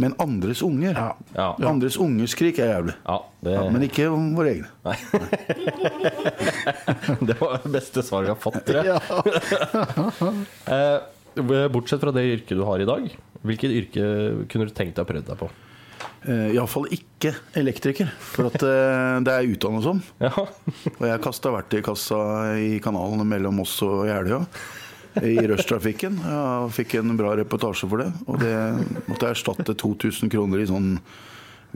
Men 0.00 0.14
andres 0.20 0.62
unger 0.64 0.94
Ja. 0.96 1.12
Andres 1.64 1.96
ungeskrik 2.00 2.58
er 2.60 2.66
jævlig. 2.74 2.94
Ja, 3.06 3.18
det, 3.44 3.52
Ja, 3.54 3.62
men 3.72 3.82
ikke 3.86 4.04
om 4.12 4.34
våre 4.36 4.50
egne. 4.52 4.68
det 7.28 7.36
var 7.40 7.52
det 7.62 7.70
beste 7.78 8.00
svaret 8.04 8.26
vi 8.26 8.30
har 8.34 8.40
fått, 8.40 8.66
tror 8.66 8.84
jeg. 8.84 9.00
Eh, 11.36 11.68
bortsett 11.68 12.00
fra 12.00 12.08
det 12.16 12.22
yrket 12.32 12.56
du 12.56 12.62
har 12.64 12.80
i 12.80 12.86
dag, 12.88 13.02
hvilket 13.44 13.68
yrke 13.76 14.00
kunne 14.48 14.64
du 14.68 14.72
tenkt 14.72 14.96
deg 14.96 15.04
å 15.04 15.08
prøve 15.08 15.20
deg 15.26 15.36
på? 15.36 15.50
Eh, 16.24 16.54
Iallfall 16.56 16.88
ikke 16.94 17.34
elektriker, 17.58 18.08
for 18.32 18.48
at 18.50 18.64
eh, 18.64 19.18
det 19.26 19.34
er 19.34 19.52
utdannet 19.52 19.84
som. 19.84 20.00
Ja, 20.24 20.32
Og 20.96 21.04
jeg 21.10 21.22
kasta 21.24 21.52
verktøykassa 21.54 22.18
i 22.62 22.76
kanalen 22.82 23.26
mellom 23.28 23.62
oss 23.66 23.76
og 23.86 24.06
Jeløya. 24.08 24.42
I 25.16 25.38
rushtrafikken. 25.48 26.18
Jeg 26.20 26.72
fikk 26.76 26.98
en 26.98 27.14
bra 27.16 27.30
reportasje 27.38 27.88
for 27.88 28.02
det. 28.02 28.10
Og 28.28 28.36
det 28.42 28.52
måtte 29.06 29.30
jeg 29.30 29.38
erstatte 29.38 29.72
2000 29.72 30.28
kroner 30.32 30.60
i 30.60 30.68
sånn 30.68 30.90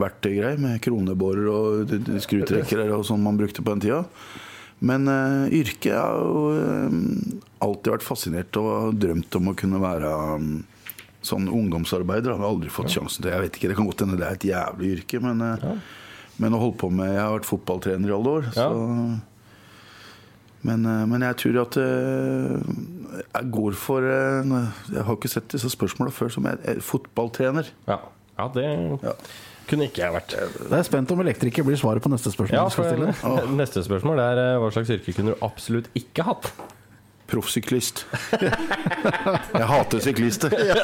verktøygreier 0.01 0.61
med 0.61 0.77
kroneborer 0.85 1.47
og 1.49 1.95
skrutrekkere 2.21 2.85
og 2.93 3.05
sånn 3.07 3.23
man 3.25 3.39
brukte 3.39 3.63
på 3.65 3.73
den 3.73 3.81
tida. 3.87 4.03
Men 4.81 5.09
uh, 5.09 5.49
yrket 5.53 5.93
har 5.93 6.21
jo 6.21 6.45
uh, 6.57 6.93
alltid 7.61 7.95
vært 7.95 8.05
fascinert 8.05 8.61
og 8.61 8.95
drømt 8.97 9.37
om 9.37 9.51
å 9.51 9.57
kunne 9.57 9.81
være 9.81 10.13
mm, 10.41 10.55
sånn 11.25 11.49
ungdomsarbeider. 11.49 12.33
Har 12.33 12.41
vi 12.41 12.47
aldri 12.49 12.69
fått 12.73 12.93
sjansen 12.93 13.23
til. 13.23 13.31
Jeg 13.33 13.45
vet 13.47 13.57
ikke, 13.59 13.71
Det 13.71 13.75
kan 13.79 13.89
godt 13.89 14.05
hende 14.05 14.17
det 14.19 14.27
er 14.29 14.39
et 14.39 14.47
jævlig 14.51 14.93
yrke, 14.99 15.21
men, 15.21 15.43
ja. 15.61 15.73
men 16.41 16.55
å 16.57 16.61
holde 16.63 16.79
på 16.81 16.89
med 16.93 17.11
Jeg 17.13 17.21
har 17.21 17.35
vært 17.39 17.49
fotballtrener 17.49 18.09
i 18.09 18.15
alle 18.19 18.37
år. 18.39 18.49
Ja. 18.55 18.69
så... 18.71 19.27
Men, 20.61 20.83
eh, 20.85 21.05
men 21.09 21.23
jeg 21.25 21.37
tror 21.41 21.55
at 21.63 21.77
eh, 21.81 23.21
jeg 23.21 23.47
går 23.55 23.77
for 23.81 24.05
eh, 24.05 24.51
Jeg 24.93 25.05
har 25.07 25.15
ikke 25.17 25.31
sett 25.31 25.47
disse 25.49 25.71
spørsmålene 25.73 26.13
før 26.13 26.29
som 26.35 26.45
jeg, 26.45 26.59
jeg, 26.67 26.83
fotballtrener. 26.85 27.71
ja. 27.89 27.97
ja 28.37 28.45
det 28.53 28.67
Ja. 29.01 29.15
kunne 29.71 29.87
ikke 29.87 30.03
jeg 30.03 30.13
vært. 30.13 30.35
Jeg 30.35 30.77
er 30.77 30.85
spent 30.85 31.11
om 31.13 31.23
elektriker 31.23 31.65
blir 31.65 31.79
svaret 31.79 32.03
på 32.03 32.11
neste 32.13 32.29
spørsmål 32.33 32.57
Ja, 32.59 32.65
du 32.67 32.75
skal 32.75 33.15
for. 33.23 33.55
Neste 33.61 33.83
spørsmål 33.85 34.21
er 34.21 34.41
eh, 34.43 34.59
hva 34.61 34.69
slags 34.73 34.93
yrke 34.93 35.15
kunne 35.17 35.33
du 35.33 35.45
absolutt 35.45 35.89
ikke 35.97 36.25
hatt? 36.29 36.51
Proffsyklist. 37.31 38.03
Jeg 39.61 39.67
hater 39.69 40.01
syklister. 40.03 40.51
Jeg 40.51 40.75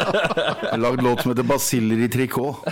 har 0.71 0.79
lagd 0.79 1.03
låt 1.03 1.23
som 1.25 1.33
heter 1.33 1.43
'Basiller 1.47 1.99
i 2.05 2.07
trikot'. 2.07 2.63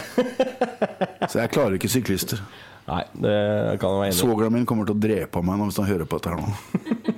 Så 1.30 1.42
jeg 1.42 1.52
klarer 1.52 1.76
ikke 1.76 1.90
syklister. 1.92 2.40
Nei, 2.86 3.02
det 3.18 3.34
kan 3.82 3.90
jeg 3.90 3.98
være 3.98 4.08
enig 4.12 4.14
i. 4.14 4.20
Svogeren 4.20 4.54
min 4.54 4.66
kommer 4.70 4.86
til 4.86 4.94
å 4.94 5.02
drepe 5.02 5.42
meg 5.42 5.58
nå 5.58 5.66
hvis 5.72 5.80
han 5.82 5.88
hører 5.90 6.06
på 6.06 6.20
dette 6.20 6.30
her 6.30 6.38
nå. 6.38 6.52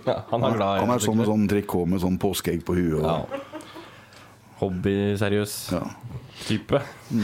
Ja, 0.08 0.22
han 0.32 0.46
er 0.48 0.54
glad 0.56 0.80
Han 0.80 0.94
er 0.94 1.04
sånn 1.04 1.18
med 1.20 1.28
sånn 1.28 1.48
trikot 1.52 1.90
med 1.92 2.00
sånn 2.00 2.16
påskeegg 2.22 2.64
på 2.66 2.78
huet. 2.78 3.04
ja. 3.04 3.18
Og, 3.20 3.28
Hobbyseriøs 4.62 5.56
ja. 5.76 5.82
Type. 6.46 6.82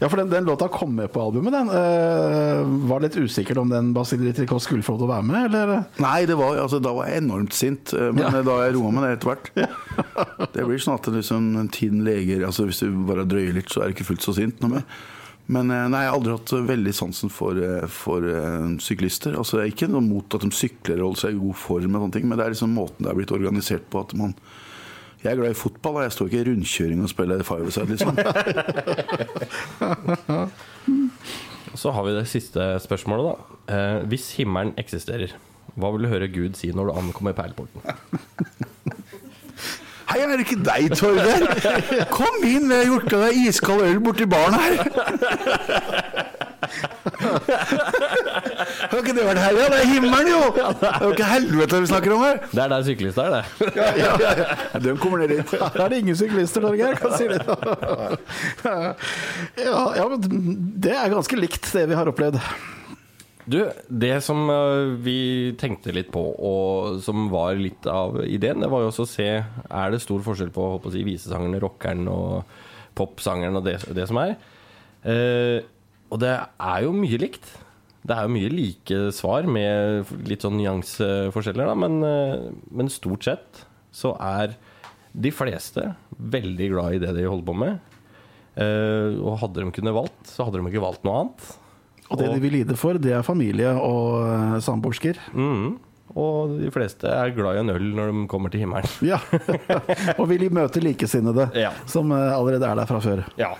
Ja, 0.00 0.08
for 0.10 0.18
den, 0.18 0.28
den 0.30 0.44
låta 0.44 0.66
kom 0.68 0.90
med 0.96 1.12
på 1.14 1.22
albumet, 1.22 1.54
den. 1.54 1.68
Uh, 1.70 2.66
var 2.90 3.02
litt 3.04 3.14
usikker 3.14 3.58
om 3.62 3.70
den 3.70 3.92
Basile 3.94 4.32
Tricot 4.34 4.62
skulle 4.62 4.82
få 4.82 4.96
lov 4.96 5.00
til 5.00 5.06
å 5.06 5.10
være 5.12 5.26
med, 5.28 5.46
eller? 5.48 5.84
Nei, 6.02 6.24
det 6.28 6.36
var, 6.38 6.58
altså, 6.58 6.80
da 6.82 6.92
var 6.96 7.08
jeg 7.08 7.22
enormt 7.22 7.54
sint, 7.54 7.94
men 7.94 8.24
men 8.34 8.42
da 8.46 8.58
har 8.58 8.68
jeg 8.68 8.76
roa 8.76 8.92
meg 8.94 9.06
det 9.06 9.12
etter 9.16 9.30
hvert. 9.30 9.50
Det 10.54 10.66
blir 10.66 10.82
sånn 10.82 10.98
at 10.98 11.08
liksom, 11.14 11.50
tiden 11.74 12.04
leger 12.06 12.44
altså, 12.46 12.66
Hvis 12.68 12.82
du 12.82 13.04
bare 13.08 13.26
drøyer 13.28 13.54
litt, 13.56 13.70
så 13.72 13.82
er 13.82 13.90
du 13.90 13.96
ikke 13.96 14.08
fullt 14.10 14.26
så 14.26 14.34
sint 14.36 14.62
noe 14.62 14.76
mer. 14.76 14.86
Men 15.46 15.68
eh, 15.70 15.86
nei, 15.92 16.04
jeg 16.04 16.10
har 16.10 16.18
aldri 16.18 16.34
hatt 16.38 16.52
veldig 16.70 16.94
sansen 16.96 17.32
for, 17.32 17.58
eh, 17.60 17.84
for 17.92 18.24
uh, 18.24 18.70
syklister. 18.80 19.36
Altså, 19.36 19.60
jeg 19.60 19.66
er 19.66 19.74
ikke 19.74 19.90
noe 19.92 20.04
mot 20.04 20.36
at 20.36 20.44
de 20.44 20.50
sykler 20.56 21.02
og 21.02 21.10
holder 21.10 21.24
seg 21.26 21.34
i 21.34 21.42
god 21.42 21.58
form, 21.60 21.90
og 21.90 22.04
sånne 22.04 22.16
ting, 22.16 22.28
men 22.30 22.40
det 22.40 22.46
er 22.46 22.54
liksom 22.54 22.76
måten 22.76 23.04
det 23.04 23.12
er 23.12 23.18
blitt 23.18 23.34
organisert 23.36 23.84
på. 23.92 24.04
at 24.06 24.14
man 24.16 24.32
jeg 25.24 25.32
er 25.32 25.36
glad 25.40 25.50
i 25.50 25.56
fotball, 25.56 25.94
og 25.96 26.02
jeg 26.02 26.12
står 26.12 26.26
ikke 26.28 26.40
i 26.40 26.46
rundkjøring 26.50 27.02
og 27.02 27.08
spiller 27.08 27.42
five-side, 27.48 27.86
liksom. 27.94 28.18
Så 31.80 31.90
har 31.90 32.02
vi 32.06 32.12
det 32.14 32.28
siste 32.28 32.60
spørsmålet, 32.84 33.24
da. 33.32 33.34
Eh, 33.74 34.06
hvis 34.08 34.36
himmelen 34.36 34.74
eksisterer, 34.78 35.32
hva 35.74 35.90
vil 35.94 36.04
du 36.04 36.08
høre 36.12 36.28
Gud 36.28 36.54
si 36.60 36.70
når 36.70 36.84
du 36.90 36.92
ankommer 37.00 37.32
perleporten? 37.32 37.80
Hei, 40.10 40.20
er 40.20 40.26
det 40.36 40.44
ikke 40.44 40.60
deg, 40.62 40.92
Torgeir? 40.94 42.04
Kom 42.12 42.44
inn, 42.44 42.68
jeg 42.70 42.84
har 42.84 42.90
gjort 42.92 43.10
deg 43.16 43.40
iskald 43.48 43.80
øl 43.82 44.00
borti 44.04 44.28
baren 44.28 44.54
her. 44.60 44.74
Har 48.90 48.98
ikke 49.00 49.14
det 49.16 49.24
vært 49.26 49.40
her, 49.42 49.58
ja? 49.58 49.66
Det 49.72 49.78
er 49.80 49.88
himmelen, 49.90 50.28
jo! 50.30 50.42
Det 50.54 50.90
er 50.90 51.04
jo 51.04 51.10
ikke 51.14 51.30
helvete 51.30 51.80
vi 51.84 51.90
snakker 51.92 52.14
om 52.16 52.22
her. 52.26 52.36
Det 52.52 52.62
er 52.64 52.70
der 52.74 52.86
syklister 52.86 53.22
er, 53.24 53.30
det. 53.34 53.72
ja, 53.80 53.88
ja, 53.98 54.12
ja. 54.42 54.46
De 54.84 54.94
kommer 55.00 55.24
ned 55.24 55.34
dit. 55.36 55.56
Her 55.60 55.80
er 55.86 55.92
det 55.92 55.98
ingen 56.04 56.18
syklister, 56.18 56.64
Torgeir. 56.64 56.94
Hva 57.00 57.08
sier 57.18 57.30
du? 57.34 57.42
Ja, 59.64 59.82
ja, 59.98 60.06
men 60.10 60.18
det 60.84 60.94
er 60.96 61.12
ganske 61.12 61.38
likt 61.38 61.70
det 61.74 61.84
vi 61.90 61.98
har 61.98 62.08
opplevd. 62.10 62.40
Du, 63.44 63.58
det 63.88 64.14
som 64.24 64.46
eh, 64.48 64.94
vi 65.04 65.18
tenkte 65.60 65.92
litt 65.92 66.08
på, 66.14 66.20
og 66.32 67.00
som 67.04 67.26
var 67.32 67.58
litt 67.60 67.84
av 67.90 68.16
ideen, 68.24 68.62
det 68.64 68.70
var 68.72 68.84
jo 68.84 68.88
også 68.88 69.04
å 69.04 69.10
se 69.10 69.26
Er 69.36 69.92
det 69.92 70.00
stor 70.00 70.22
forskjell 70.24 70.52
på 70.54 70.68
å 70.78 70.92
si, 70.92 71.04
visesangeren, 71.04 71.60
rockeren 71.60 72.08
og 72.08 72.54
popsangeren 72.96 73.60
og 73.60 73.66
det, 73.66 73.76
det 73.92 74.06
som 74.08 74.20
er. 74.22 74.36
Eh, 75.04 75.58
og 76.14 76.20
det 76.22 76.32
er 76.38 76.84
jo 76.86 76.92
mye 76.94 77.18
likt. 77.18 77.46
Det 78.04 78.12
er 78.14 78.26
jo 78.28 78.34
mye 78.36 78.50
like 78.52 78.98
svar 79.16 79.46
med 79.48 80.10
litt 80.28 80.44
sånn 80.44 80.58
nyanseforskjeller, 80.60 81.70
da, 81.70 81.74
men, 81.78 81.96
eh, 82.04 82.44
men 82.70 82.90
stort 82.92 83.24
sett 83.26 83.64
så 83.94 84.12
er 84.20 84.54
de 85.14 85.30
fleste 85.32 85.88
veldig 86.18 86.68
glad 86.74 86.96
i 86.96 87.02
det 87.02 87.14
de 87.16 87.26
holder 87.26 87.48
på 87.48 87.56
med. 87.64 87.80
Eh, 88.60 89.16
og 89.24 89.40
hadde 89.40 89.64
de 89.64 89.72
kunnet 89.74 89.96
valgt, 89.96 90.30
så 90.30 90.46
hadde 90.46 90.60
de 90.60 90.70
ikke 90.70 90.84
valgt 90.84 91.06
noe 91.06 91.24
annet. 91.24 91.50
Og 92.10 92.20
det 92.20 92.28
de 92.34 92.42
vil 92.44 92.56
lide 92.60 92.76
for, 92.78 93.00
det 93.00 93.14
er 93.16 93.26
familie 93.26 93.72
og 93.80 94.20
eh, 94.28 94.56
samboersker. 94.62 95.18
Mm. 95.32 95.78
Og 96.14 96.58
de 96.60 96.68
fleste 96.70 97.08
er 97.10 97.32
glad 97.34 97.56
i 97.56 97.62
en 97.64 97.72
øl 97.72 97.86
når 97.96 98.12
de 98.12 98.26
kommer 98.30 98.52
til 98.52 98.62
himmelen. 98.66 98.90
Ja. 99.02 99.18
og 100.20 100.26
vil 100.30 100.44
møte 100.54 100.82
likesinnede 100.84 101.48
Ja. 101.58 101.72
som 101.90 102.12
allerede 102.14 102.68
er 102.68 102.82
der 102.82 102.90
fra 102.90 103.00
før. 103.02 103.24
Ja. 103.40 103.54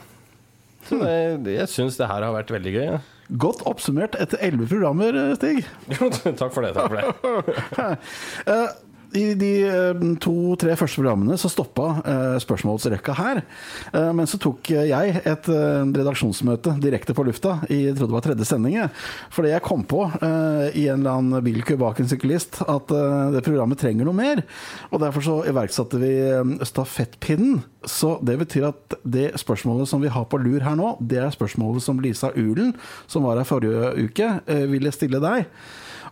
Så 0.88 0.99
det, 1.01 1.16
det, 1.47 1.59
jeg 1.61 1.70
syns 1.73 1.99
det 2.01 2.09
her 2.11 2.25
har 2.27 2.35
vært 2.37 2.51
veldig 2.55 2.73
gøy. 2.75 2.87
Ja. 2.92 2.99
Godt 3.40 3.62
oppsummert 3.68 4.18
etter 4.20 4.42
elleve 4.44 4.66
programmer, 4.68 5.16
eh, 5.16 5.35
Stig. 5.38 5.62
takk 6.40 6.53
for 6.53 6.66
det. 6.66 6.75
takk 6.77 6.90
for 6.92 6.99
det 7.01 7.87
Eh, 8.55 8.66
I 9.14 9.35
de 9.38 9.50
eh, 9.62 10.00
to-tre 10.22 10.74
første 10.79 10.98
programmene 10.98 11.37
så 11.38 11.46
stoppa 11.53 11.87
eh, 12.03 12.37
spørsmålsrekka 12.42 13.14
her. 13.14 13.40
Eh, 13.94 14.11
men 14.16 14.27
så 14.27 14.40
tok 14.42 14.72
jeg 14.74 15.20
et 15.22 15.50
redaksjonsmøte 15.50 16.74
direkte 16.83 17.14
på 17.14 17.27
lufta 17.29 17.61
i 17.68 17.85
jeg 17.85 17.94
trodde 17.94 18.11
det 18.11 18.16
var 18.16 18.24
tredje 18.27 18.48
sending. 18.48 18.79
Fordi 19.35 19.53
jeg 19.53 19.64
kom 19.64 19.85
på 19.87 20.03
i 20.74 20.87
en 20.88 21.05
eller 21.05 21.20
annen 21.20 21.44
bilkø 21.44 21.77
bak 21.79 22.00
en 22.03 22.11
syklist 22.11 22.59
at 22.66 22.90
det 23.35 23.42
programmet 23.46 23.79
trenger 23.79 24.09
noe 24.09 24.16
mer. 24.16 24.42
Og 24.90 25.03
derfor 25.03 25.24
så 25.24 25.37
iverksatte 25.50 26.00
vi 26.03 26.12
stafettpinnen. 26.66 27.62
Så 27.87 28.16
det 28.24 28.38
betyr 28.40 28.70
at 28.70 28.98
det 29.05 29.29
spørsmålet 29.40 29.90
som 29.90 30.03
vi 30.03 30.11
har 30.12 30.27
på 30.31 30.40
lur 30.42 30.64
her 30.64 30.79
nå, 30.79 30.94
det 31.05 31.20
er 31.22 31.35
spørsmålet 31.35 31.85
som 31.85 32.00
Lisa 32.03 32.33
Ulen, 32.35 32.72
som 33.07 33.27
var 33.29 33.38
her 33.38 33.48
forrige 33.48 33.92
uke, 34.09 34.31
ville 34.72 34.94
stille 34.94 35.22
deg. 35.22 35.46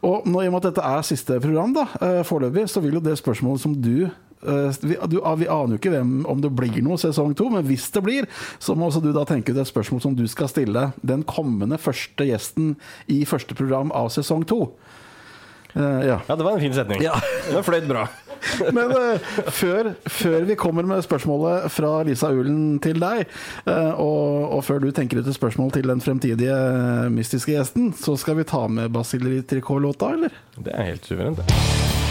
Og 0.02 0.26
nå, 0.26 0.42
i 0.42 0.50
og 0.50 0.56
med 0.56 0.64
at 0.64 0.72
dette 0.72 0.82
er 0.82 1.06
siste 1.06 1.38
program, 1.42 1.74
da, 1.76 1.86
eh, 2.02 2.20
foreløpig, 2.26 2.66
så 2.70 2.82
vil 2.82 2.98
jo 2.98 3.04
det 3.04 3.14
spørsmålet 3.20 3.62
som 3.62 3.74
du 3.78 4.08
eh, 4.08 4.78
vi, 4.82 4.96
du, 5.06 5.20
vi 5.38 5.46
aner 5.46 5.76
jo 5.76 5.78
ikke 5.78 5.92
hvem, 5.94 6.14
om 6.26 6.40
det 6.42 6.50
blir 6.58 6.80
noe 6.82 6.98
sesong 6.98 7.36
to, 7.38 7.46
men 7.52 7.62
hvis 7.68 7.86
det 7.94 8.02
blir, 8.02 8.26
så 8.58 8.74
må 8.74 8.88
også 8.88 9.02
du 9.04 9.12
da 9.14 9.22
tenke 9.28 9.54
ut 9.54 9.60
et 9.62 9.70
spørsmål 9.70 10.02
som 10.02 10.16
du 10.18 10.24
skal 10.30 10.50
stille 10.50 10.88
den 11.06 11.22
kommende 11.22 11.78
første 11.78 12.26
gjesten 12.26 12.74
i 13.06 13.22
første 13.28 13.54
program 13.58 13.94
av 13.94 14.10
sesong 14.14 14.42
to. 14.50 14.64
Eh, 15.74 16.06
ja. 16.06 16.20
Ja, 16.26 16.36
det 16.36 16.44
var 16.44 16.52
en 16.52 16.60
fin 16.60 16.74
setning. 16.74 17.02
Ja. 17.02 17.16
Det 17.50 17.64
fløyt 17.66 17.88
bra. 17.88 18.08
Men 18.74 18.90
uh, 18.90 19.32
før, 19.54 19.92
før 20.10 20.46
vi 20.48 20.56
kommer 20.58 20.86
med 20.88 21.04
spørsmålet 21.06 21.70
fra 21.70 21.92
Lisa 22.06 22.32
Ulen 22.34 22.80
til 22.82 22.98
deg, 23.02 23.30
uh, 23.68 23.94
og, 24.02 24.58
og 24.58 24.64
før 24.66 24.82
du 24.82 24.90
tenker 24.94 25.22
ut 25.22 25.30
et 25.30 25.38
spørsmål 25.38 25.70
til 25.78 25.86
den 25.92 26.02
fremtidige 26.02 26.58
mystiske 27.14 27.54
gjesten, 27.54 27.92
så 27.94 28.18
skal 28.18 28.40
vi 28.42 28.48
ta 28.50 28.66
med 28.66 28.90
Basileri 28.94 29.44
Tricot-låta, 29.46 30.14
eller? 30.18 30.40
Det 30.58 30.74
er 30.74 30.90
helt 30.90 31.06
suverent. 31.06 31.38
det. 31.38 32.01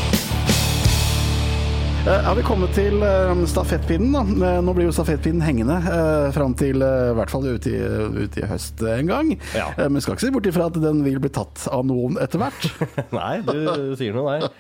Eh, 2.08 2.24
Har 2.26 2.34
vi 2.36 2.42
kommet 2.44 2.72
til 2.74 2.96
eh, 3.06 3.32
stafettpinnen, 3.46 4.14
da? 4.16 4.22
Eh, 4.56 4.60
Nå 4.66 4.74
blir 4.74 4.88
jo 4.88 4.94
stafettpinnen 4.96 5.44
hengende 5.46 5.76
eh, 5.86 6.30
fram 6.34 6.56
til 6.58 6.82
eh, 6.82 7.12
i 7.12 7.18
hvert 7.20 7.30
fall 7.30 7.46
ute 7.46 7.70
i, 7.70 7.82
ut 8.26 8.38
i 8.42 8.46
høst 8.50 8.82
en 8.90 9.10
gang. 9.12 9.30
Ja. 9.54 9.68
Eh, 9.78 9.86
men 9.92 10.02
skal 10.02 10.16
ikke 10.18 10.26
se 10.26 10.32
bort 10.34 10.50
ifra 10.50 10.66
at 10.72 10.80
den 10.82 11.04
vil 11.06 11.20
bli 11.22 11.30
tatt 11.36 11.68
av 11.70 11.84
noen 11.86 12.18
etter 12.24 12.42
hvert. 12.42 12.66
Nei, 13.20 13.36
du 13.46 13.94
sier 14.00 14.18
noe 14.18 14.34
nei. 14.40 14.50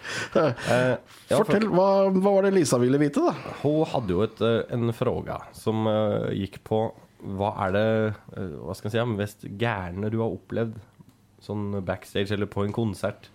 Eh, 0.42 0.94
ja, 1.32 1.40
for- 1.40 1.48
Fortell, 1.48 1.66
hva, 1.74 1.88
hva 2.14 2.36
var 2.38 2.46
det 2.46 2.54
Lisa 2.60 2.78
ville 2.82 3.00
vite, 3.02 3.24
da? 3.26 3.34
Hun 3.64 3.82
hadde 3.90 4.14
jo 4.16 4.22
et, 4.28 4.42
eh, 4.46 4.62
en 4.78 4.94
fråga 4.96 5.40
som 5.58 5.88
eh, 5.90 6.30
gikk 6.44 6.62
på 6.68 6.84
hva 7.38 7.52
er 7.66 7.74
det 7.76 7.86
eh, 8.38 8.54
hva 8.62 8.76
skal 8.78 8.92
jeg 8.94 8.98
si, 9.02 9.18
mest 9.18 9.46
gærne 9.62 10.14
du 10.14 10.20
har 10.22 10.34
opplevd 10.38 10.78
sånn 11.42 11.80
backstage 11.90 12.34
eller 12.38 12.50
på 12.54 12.68
en 12.68 12.76
konsert? 12.76 13.32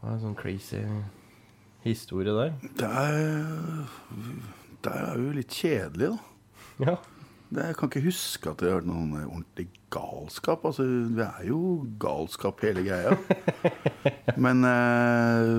Hva 0.00 0.10
er 0.10 0.16
det 0.18 0.24
sånn 0.26 0.38
crazy 0.38 0.82
historie 1.84 2.34
der? 2.34 2.52
Det 2.78 2.88
er, 2.88 3.88
det 4.84 4.92
er 4.98 5.16
jo 5.20 5.32
litt 5.36 5.56
kjedelig, 5.56 6.12
da. 6.12 6.18
Ja. 6.82 6.96
Det, 7.52 7.64
jeg 7.68 7.76
kan 7.76 7.90
ikke 7.90 8.06
huske 8.06 8.48
at 8.48 8.62
det 8.62 8.70
har 8.70 8.78
vært 8.80 8.88
noen 8.88 9.16
ordentlig 9.26 9.66
galskap. 9.92 10.62
Altså, 10.64 10.86
det 11.12 11.26
er 11.26 11.48
jo 11.50 11.82
galskap 12.00 12.62
hele 12.64 12.84
greia. 12.86 13.16
Men 14.44 14.64
eh, 14.64 15.50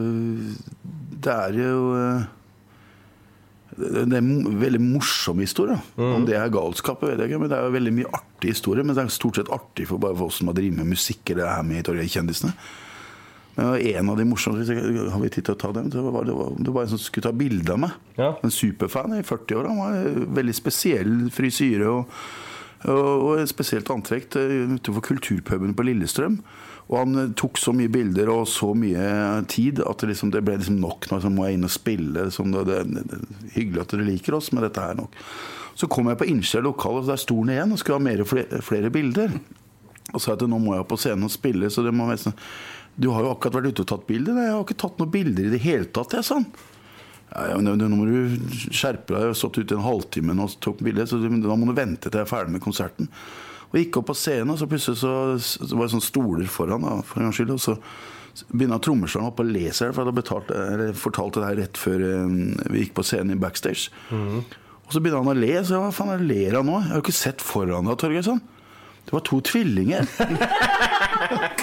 det 1.23 1.35
er 1.35 1.59
jo 1.59 1.83
eh, 1.99 2.25
det, 3.77 4.05
det 4.09 4.17
er 4.17 4.23
en 4.23 4.57
veldig 4.61 4.81
morsom 4.81 5.43
historie. 5.43 5.77
Om 5.97 6.25
det 6.25 6.37
er 6.37 6.51
galskap, 6.53 7.03
vet 7.05 7.21
jeg 7.21 7.29
ikke. 7.31 7.43
Men 7.43 7.51
det 7.51 7.59
er 7.59 7.67
jo 7.67 7.75
veldig 7.77 7.93
mye 7.99 8.13
artig 8.17 8.55
historie. 8.55 8.85
Men 8.85 8.97
det 8.97 9.05
er 9.05 9.13
stort 9.13 9.37
sett 9.39 9.53
artig 9.53 9.87
for 9.89 10.01
bare 10.01 10.17
folk 10.17 10.33
som 10.33 10.49
har 10.49 10.57
drevet 10.57 10.79
med 10.81 10.95
musikk 10.95 11.33
eller 11.33 11.49
er 11.49 11.67
med 11.67 11.81
i 11.81 11.85
Torgeir 11.85 12.09
Kjendisene. 12.15 12.53
Men 13.55 13.75
en 13.75 14.09
av 14.09 14.17
de 14.17 14.25
morsomste 14.25 14.75
Har 15.13 15.21
vi 15.21 15.29
tid 15.29 15.45
til 15.45 15.53
å 15.53 15.59
ta 15.61 15.71
dem? 15.75 15.91
Det 15.93 16.01
var, 16.01 16.25
det 16.25 16.33
var, 16.37 16.55
det 16.57 16.73
var 16.73 16.85
en 16.85 16.93
som 16.95 17.01
skulle 17.01 17.27
ta 17.27 17.35
bilde 17.37 17.75
av 17.75 17.83
meg. 17.85 17.97
Ja. 18.17 18.33
En 18.41 18.53
superfan 18.53 19.13
i 19.17 19.21
40-åra. 19.25 19.69
Han 19.69 19.83
var 19.83 20.27
veldig 20.41 20.55
spesiell 20.57 21.15
frisyre 21.33 21.91
og, 21.91 22.19
og, 22.89 23.25
og 23.29 23.47
spesielt 23.49 23.91
antrekk 23.93 24.39
eh, 24.41 24.55
utenfor 24.73 25.05
kulturpuben 25.05 25.75
på 25.77 25.85
Lillestrøm. 25.85 26.39
Og 26.89 26.97
han 26.99 27.19
eh, 27.19 27.31
tok 27.39 27.61
så 27.61 27.75
mye 27.75 27.91
bilder 27.93 28.31
og 28.33 28.47
så 28.49 28.73
mye 28.77 29.07
tid 29.51 29.83
at 29.85 30.01
det, 30.01 30.13
liksom, 30.13 30.33
det 30.33 30.43
ble 30.45 30.57
liksom 30.59 30.81
nok. 30.81 31.09
Nå 31.11 31.21
så 31.23 31.31
må 31.33 31.47
jeg 31.47 31.59
inn 31.59 31.69
og 31.69 31.75
spille. 31.75 32.27
Liksom, 32.29 32.55
det, 32.57 32.65
det, 32.89 33.07
det, 33.13 33.49
hyggelig 33.55 33.85
at 33.85 33.93
dere 33.93 34.09
liker 34.09 34.39
oss, 34.39 34.51
men 34.53 34.65
dette 34.65 34.83
er 34.83 34.97
nok. 34.99 35.19
Så 35.77 35.89
kom 35.89 36.09
jeg 36.09 36.19
på 36.19 36.29
innsida 36.29 36.61
av 36.61 36.71
lokalet, 36.71 37.05
og 37.05 37.13
der 37.13 37.21
sto 37.21 37.39
han 37.41 37.53
igjen 37.53 37.73
og 37.73 37.81
skulle 37.81 38.01
ha 38.01 38.05
mer, 38.05 38.25
flere, 38.29 38.61
flere 38.65 38.93
bilder. 38.93 39.37
Og 40.13 40.21
sa 40.21 40.35
at 40.35 40.43
nå 40.45 40.59
må 40.61 40.75
jeg 40.75 40.85
på 40.89 40.99
scenen 41.01 41.25
og 41.25 41.33
spille, 41.33 41.69
så 41.73 41.85
det 41.85 41.93
må 41.95 42.05
være 42.09 42.27
sånn 42.27 42.41
Du 42.95 43.09
har 43.13 43.25
jo 43.25 43.31
akkurat 43.33 43.57
vært 43.57 43.73
ute 43.73 43.85
og 43.85 43.89
tatt 43.89 44.05
bilder. 44.09 44.37
Nei, 44.37 44.45
jeg 44.49 44.55
har 44.55 44.63
ikke 44.67 44.81
tatt 44.83 45.01
noen 45.01 45.13
bilder 45.13 45.47
i 45.47 45.53
det 45.53 45.63
hele 45.63 45.89
tatt, 45.95 46.13
jeg, 46.13 46.27
han. 46.29 46.45
Ja, 47.33 47.57
men 47.57 47.79
nå 47.81 47.87
må 47.97 48.05
du 48.05 48.35
skjerpe 48.69 49.15
deg. 49.15 49.23
Jeg 49.23 49.31
har 49.31 49.39
stått 49.39 49.57
ute 49.57 49.77
en 49.79 49.85
halvtime 49.87 50.35
og 50.37 50.53
tok 50.61 50.83
bilde, 50.85 51.07
så 51.09 51.17
da 51.17 51.57
må 51.57 51.69
du 51.69 51.73
vente 51.77 52.09
til 52.11 52.19
jeg 52.19 52.27
er 52.27 52.29
ferdig 52.29 52.53
med 52.53 52.63
konserten. 52.65 53.09
Og 53.71 53.79
gikk 53.79 53.97
opp 53.97 54.11
på 54.11 54.17
scenen, 54.17 54.53
og 54.53 54.59
så 54.61 54.67
plutselig 54.69 54.99
så, 55.01 55.13
så 55.41 55.71
var 55.73 55.87
det 55.87 55.95
sånne 55.95 56.05
stoler 56.05 56.51
foran, 56.53 56.85
da, 56.85 56.99
for 57.01 57.17
en 57.19 57.31
gangs 57.31 57.39
skyld. 57.39 57.55
Og 57.55 57.63
så 57.63 57.73
begynner 58.53 58.81
trommeslageren 58.81 59.31
opp 59.31 59.41
og 59.41 59.49
leser 59.49 59.89
det, 59.89 59.95
for 59.97 60.05
jeg 60.05 60.13
hadde 60.77 60.91
fortalt 61.01 61.39
det 61.39 61.47
her 61.47 61.57
rett 61.63 61.79
før 61.81 62.05
eh, 62.05 62.35
vi 62.69 62.83
gikk 62.83 62.93
på 62.99 63.05
scenen 63.09 63.33
i 63.33 63.41
backstage. 63.41 63.89
Og 64.83 64.93
så 64.93 65.01
begynner 65.01 65.23
han 65.23 65.33
å 65.33 65.39
le. 65.41 65.53
Så 65.65 65.81
hva 65.81 65.89
faen 65.95 66.13
er 66.13 66.21
ler 66.21 66.59
han 66.59 66.69
nå? 66.69 66.77
Jeg 66.83 66.91
har 66.91 67.01
jo 67.01 67.05
ikke 67.07 67.17
sett 67.17 67.41
foran 67.41 67.89
deg, 67.89 67.97
Torgeir. 68.01 68.25
Sånn. 68.29 68.43
Det 69.13 69.19
var 69.19 69.25
to 69.29 69.37
tvillinger. 69.45 70.07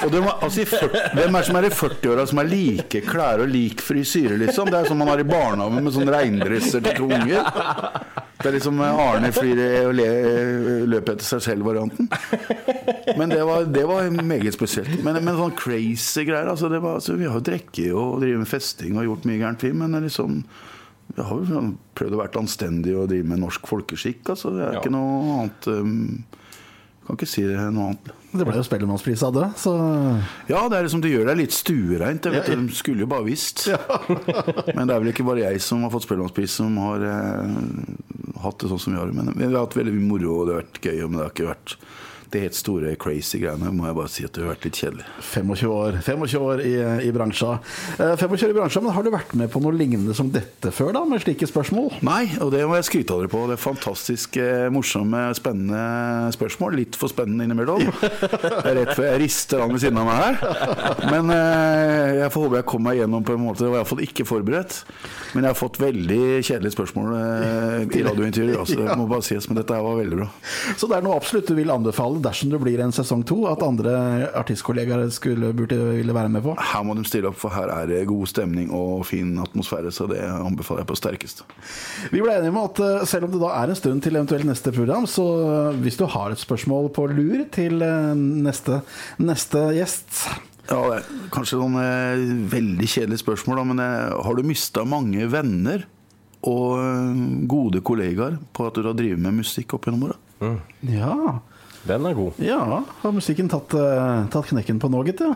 Og 0.04 0.12
det 0.12 0.20
var, 0.22 0.36
altså, 0.46 0.62
i 0.62 0.66
40, 0.70 1.00
hvem 1.18 1.34
er 1.36 1.46
som 1.48 1.56
er 1.58 1.66
i 1.66 1.70
40-åra 1.74 2.24
som 2.30 2.38
er 2.42 2.48
like 2.50 3.00
klær 3.08 3.42
og 3.42 3.50
lik 3.50 3.82
frisyre, 3.82 4.36
liksom? 4.38 4.70
Det 4.70 4.78
er 4.78 4.86
som 4.88 5.00
man 5.02 5.10
har 5.10 5.18
i 5.22 5.26
barnehagen 5.26 5.82
med 5.82 5.94
sånne 5.96 6.14
regndresser 6.14 6.84
til 6.84 6.94
to 7.00 7.08
unger. 7.10 7.50
Det 8.40 8.48
er 8.48 8.54
liksom 8.54 8.78
Arne 8.86 9.32
flyr 9.34 9.60
og 9.88 9.92
le, 9.98 10.06
løper 10.94 11.16
etter 11.18 11.26
seg 11.26 11.42
selv-varianten. 11.48 12.06
Men 13.18 13.34
det 13.34 13.42
var, 13.44 13.66
det 13.68 13.82
var 13.90 14.06
meget 14.14 14.54
spesielt. 14.56 14.94
Men, 15.04 15.18
men 15.26 15.36
sånn 15.42 15.56
crazy 15.58 16.24
greier 16.30 16.48
altså, 16.54 16.70
det 16.72 16.80
var, 16.86 17.00
altså, 17.02 17.18
Vi 17.18 17.26
har 17.28 17.36
jo 17.40 17.46
drukket 17.50 17.90
og 17.92 18.20
drevet 18.22 18.44
med 18.46 18.48
festing 18.54 18.94
og 18.96 19.08
gjort 19.10 19.26
mye 19.28 19.42
gærent, 19.42 19.66
vi. 19.66 19.74
Men 19.82 19.98
liksom 20.06 20.44
vi 21.10 21.24
har 21.26 21.40
jo 21.50 21.64
prøvd 21.98 22.14
å 22.14 22.20
være 22.22 22.38
anstendig 22.46 22.92
og 22.94 23.08
drive 23.10 23.26
med 23.26 23.42
norsk 23.42 23.66
folkeskikk. 23.66 24.22
Altså, 24.30 24.54
det 24.54 24.62
er 24.68 24.76
Ja. 24.78 24.84
ikke 24.84 24.94
noe 24.94 25.40
annet 25.42 25.66
um, 25.74 26.20
Kan 27.10 27.18
ikke 27.18 27.26
si 27.26 27.42
det 27.42 27.58
noe 27.74 27.88
annet. 27.90 28.10
Det 28.30 28.44
ble 28.46 28.54
jo 28.54 28.62
Spellemannspris 28.62 29.22
av 29.26 29.32
det, 29.34 29.46
så 29.58 29.72
Ja, 30.46 30.60
det 30.70 30.76
er 30.78 30.84
liksom, 30.86 31.00
det 31.02 31.10
gjør 31.10 31.26
deg 31.32 31.40
litt 31.40 31.54
stuereint. 31.56 32.28
Ja, 32.30 32.38
ja. 32.38 32.44
De 32.54 32.76
skulle 32.78 33.02
jo 33.02 33.08
bare 33.10 33.26
visst. 33.26 33.64
Men 34.76 34.86
det 34.86 34.94
er 34.94 35.02
vel 35.02 35.10
ikke 35.10 35.26
bare 35.26 35.42
jeg 35.42 35.62
som 35.64 35.82
har 35.82 35.90
fått 35.90 36.06
Spellemannspris 36.06 36.54
som 36.60 36.78
har 36.78 37.02
eh, 37.08 37.56
hatt 38.44 38.62
det 38.62 38.70
sånn 38.70 38.82
som 38.84 38.94
vi 38.94 39.00
har. 39.00 39.10
Men 39.16 39.32
vi 39.34 39.48
har 39.48 39.58
hatt 39.58 39.74
veldig 39.74 39.96
mye 39.96 40.10
moro, 40.12 40.36
og 40.36 40.46
det 40.46 40.54
har 40.54 40.62
vært 40.62 40.80
gøy. 40.86 41.00
Men 41.08 41.18
det 41.18 41.24
har 41.24 41.34
ikke 41.34 41.50
vært 41.50 41.76
det 42.34 42.44
helt 42.44 42.58
store 42.58 42.94
crazy 43.00 43.40
greiene. 43.42 43.72
Må 43.74 43.88
jeg 43.88 43.96
bare 43.98 44.12
si 44.12 44.24
at 44.26 44.34
det 44.36 44.44
har 44.44 44.52
vært 44.54 44.66
litt 44.68 44.80
kjedelig. 44.80 45.06
25 45.30 45.74
år, 45.74 45.98
25 46.06 46.46
år 46.46 46.62
i, 46.64 46.74
i 47.06 47.12
bransja. 47.14 47.56
Eh, 47.96 48.14
25 48.20 48.36
år 48.48 48.54
i 48.54 48.58
bransja, 48.58 48.82
men 48.84 48.94
har 48.96 49.06
du 49.06 49.10
vært 49.14 49.34
med 49.38 49.50
på 49.52 49.62
noe 49.64 49.74
lignende 49.76 50.14
som 50.16 50.30
dette 50.34 50.72
før, 50.74 50.92
da? 50.96 51.04
Med 51.08 51.22
slike 51.24 51.48
spørsmål? 51.50 52.00
Nei, 52.06 52.22
og 52.42 52.52
det 52.54 52.62
må 52.68 52.78
jeg 52.78 52.88
skryte 52.90 53.14
av 53.16 53.24
dere 53.24 53.32
på. 53.32 53.42
Det 53.50 53.56
er 53.58 53.62
fantastisk 53.64 54.38
eh, 54.40 54.68
morsomme, 54.72 55.24
spennende 55.38 56.32
spørsmål. 56.36 56.78
Litt 56.80 56.98
for 57.00 57.12
spennende 57.12 57.48
innimellom. 57.48 57.86
Jeg 58.70 58.76
rett 58.76 58.92
før 58.94 59.06
jeg 59.08 59.20
rister 59.22 59.60
han 59.62 59.72
ved 59.72 59.80
siden 59.82 59.98
av 59.98 60.06
meg 60.06 60.18
her. 60.20 61.06
Men 61.10 61.30
eh, 61.34 62.18
jeg 62.20 62.32
får 62.32 62.44
håpe 62.44 62.58
jeg 62.60 62.66
kommer 62.70 62.90
meg 62.90 63.00
gjennom 63.00 63.24
på 63.26 63.34
en 63.34 63.42
måte. 63.42 63.64
Det 63.64 63.70
var 63.72 63.80
iallfall 63.80 64.02
ikke 64.04 64.26
forberedt. 64.28 64.76
Men 65.34 65.46
jeg 65.46 65.52
har 65.52 65.58
fått 65.58 65.78
veldig 65.80 66.20
kjedelige 66.46 66.74
spørsmål 66.74 67.10
eh, 67.16 67.96
i 67.98 68.04
radiointervjuer. 68.06 68.60
Altså, 68.60 68.78
det 68.80 68.96
må 69.00 69.08
bare 69.10 69.26
sies, 69.26 69.48
men 69.50 69.58
dette 69.60 69.76
her 69.76 69.84
var 69.86 69.98
veldig 70.00 70.20
bra. 70.20 70.28
Så 70.78 70.90
det 70.90 70.98
er 70.98 71.06
noe 71.06 71.18
absolutt 71.18 71.50
du 71.50 71.56
vil 71.58 71.72
anbefale 71.74 72.19
dersom 72.22 72.52
det 72.52 72.60
blir 72.62 72.80
en 72.84 72.92
sesong 72.94 73.22
to, 73.28 73.42
at 73.50 73.62
andre 73.64 73.94
artistkollegaer 74.38 75.10
skulle, 75.14 75.52
burde, 75.56 75.78
ville 75.98 76.14
være 76.16 76.32
med 76.32 76.44
på? 76.44 76.54
Her 76.58 76.84
må 76.86 76.96
de 76.98 77.04
stille 77.08 77.30
opp, 77.30 77.38
for 77.40 77.54
her 77.54 77.72
er 77.74 77.88
det 77.90 78.02
god 78.10 78.30
stemning 78.30 78.70
og 78.76 79.04
fin 79.08 79.32
atmosfære. 79.42 79.92
Så 79.94 80.06
det 80.10 80.20
anbefaler 80.22 80.84
jeg 80.84 80.90
på 80.90 80.98
sterkeste. 80.98 81.46
Vi 82.12 82.22
ble 82.22 82.36
enige 82.36 82.52
om 82.54 82.60
at 82.62 82.82
eh, 82.84 83.06
selv 83.10 83.28
om 83.28 83.34
det 83.34 83.42
da 83.42 83.54
er 83.60 83.72
en 83.72 83.80
stund 83.80 84.04
til 84.04 84.18
eventuelt 84.18 84.48
neste 84.48 84.74
program, 84.76 85.08
så 85.10 85.26
eh, 85.44 85.80
hvis 85.84 85.98
du 86.00 86.06
har 86.10 86.34
et 86.34 86.42
spørsmål 86.42 86.90
på 86.96 87.06
lur 87.10 87.44
til 87.54 87.82
eh, 87.84 88.12
neste, 88.16 88.82
neste 89.20 89.66
gjest 89.76 90.24
Ja, 90.70 90.78
det 90.78 91.00
er 91.00 91.06
kanskje 91.34 91.58
noen 91.60 91.78
eh, 91.82 92.26
veldig 92.52 92.88
kjedelige 92.88 93.24
spørsmål, 93.24 93.60
da, 93.60 93.68
men 93.72 93.82
eh, 93.84 94.18
har 94.26 94.36
du 94.38 94.46
mista 94.46 94.84
mange 94.86 95.26
venner 95.32 95.86
og 96.46 96.80
gode 97.52 97.82
kollegaer 97.84 98.38
på 98.56 98.64
at 98.64 98.78
du 98.78 98.86
har 98.86 98.94
drevet 98.96 99.20
med 99.20 99.42
musikk 99.42 99.74
opp 99.76 99.84
gjennom 99.84 100.06
åra? 100.08 100.16
Ja, 100.88 101.40
Den 101.88 102.06
er 102.06 102.14
god. 102.14 102.42
ja 102.44 102.60
har 103.02 103.14
musikken 103.16 103.48
tatt, 103.48 103.72
eh, 103.74 104.26
tatt 104.32 104.50
knekken 104.52 104.80
på 104.82 104.90
noe, 104.92 105.06
gitt? 105.08 105.24
Ja. 105.24 105.34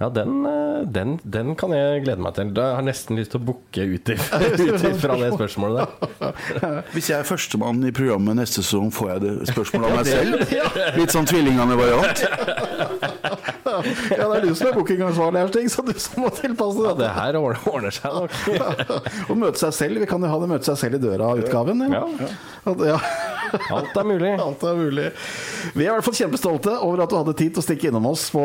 Ja, 0.00 0.08
den, 0.10 0.46
eh, 0.46 0.80
den, 0.90 1.20
den 1.22 1.54
kan 1.54 1.70
jeg 1.70 2.02
glede 2.02 2.18
meg 2.22 2.34
til. 2.34 2.50
Jeg 2.50 2.76
har 2.76 2.82
nesten 2.82 3.14
lyst 3.18 3.30
til 3.30 3.38
å 3.38 3.44
booke 3.46 3.84
ut 3.86 4.10
ifra 4.90 5.18
det 5.20 5.30
spørsmålet 5.36 5.86
der. 6.18 6.80
Hvis 6.96 7.12
jeg 7.12 7.20
er 7.20 7.28
førstemann 7.28 7.78
i 7.86 7.92
programmet 7.94 8.40
neste 8.40 8.64
sesong, 8.64 8.90
får 8.94 9.12
jeg 9.12 9.22
det 9.22 9.34
spørsmålet 9.52 9.86
av 9.86 9.94
meg 10.00 10.10
selv? 10.10 10.98
Litt 10.98 11.14
sånn 11.14 11.30
tvillingene-variant? 11.30 12.24
ja, 13.74 14.26
det 14.26 14.26
er 14.26 14.44
du 14.44 14.50
som 14.58 14.68
er 14.70 14.76
bookingansvarlig 14.76 15.44
her, 15.44 15.54
Stig, 15.54 15.70
så 15.72 15.86
du 15.86 15.94
som 15.98 16.26
må 16.26 16.30
tilpasse 16.34 16.84
Ja, 16.84 16.94
det 16.98 17.10
her 17.14 17.38
ordner, 17.38 17.94
seg 17.94 18.18
nok. 18.18 19.30
Å 19.30 19.38
møte 19.38 19.62
seg 19.62 19.78
selv, 19.78 20.02
vi 20.02 20.10
kan 20.10 20.22
jo 20.26 20.30
ha 20.34 20.42
det 20.42 20.50
møte 20.50 20.72
seg 20.72 20.80
selv 20.82 20.98
i 20.98 21.04
døra-utgaven. 21.06 21.86
Ja. 21.94 22.02
Ja. 22.90 23.02
Alt 23.74 23.96
er 24.00 24.06
mulig. 24.08 24.32
Alt 24.40 24.64
er 24.66 24.78
mulig. 24.78 25.06
Vi 25.74 25.84
er 25.84 25.90
i 25.90 25.94
hvert 25.94 26.06
fall 26.06 26.16
kjempestolte 26.18 26.74
over 26.84 27.04
at 27.04 27.12
du 27.12 27.16
hadde 27.18 27.36
tid 27.38 27.54
til 27.54 27.62
å 27.62 27.66
stikke 27.66 27.90
innom 27.90 28.08
oss 28.10 28.26
på 28.34 28.42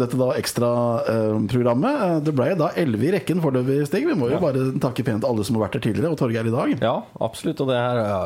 dette 0.00 0.18
da 0.20 0.30
ekstraprogrammet. 0.40 2.20
Det 2.26 2.34
ble 2.36 2.52
da 2.60 2.70
elleve 2.80 3.08
i 3.08 3.14
rekken 3.16 3.42
foreløpig, 3.44 3.82
Stig. 3.90 4.06
Vi 4.08 4.18
må 4.18 4.30
jo 4.32 4.40
bare 4.42 4.68
takke 4.82 5.06
pent 5.06 5.26
alle 5.26 5.46
som 5.46 5.58
har 5.58 5.66
vært 5.66 5.80
her 5.80 5.86
tidligere, 5.88 6.12
og 6.12 6.20
Torgeir 6.20 6.48
i 6.50 6.54
dag. 6.54 6.74
Ja, 6.82 6.96
absolutt. 7.22 7.62
Og 7.64 7.70
det 7.72 7.78
her 7.80 8.00
ja, 8.00 8.20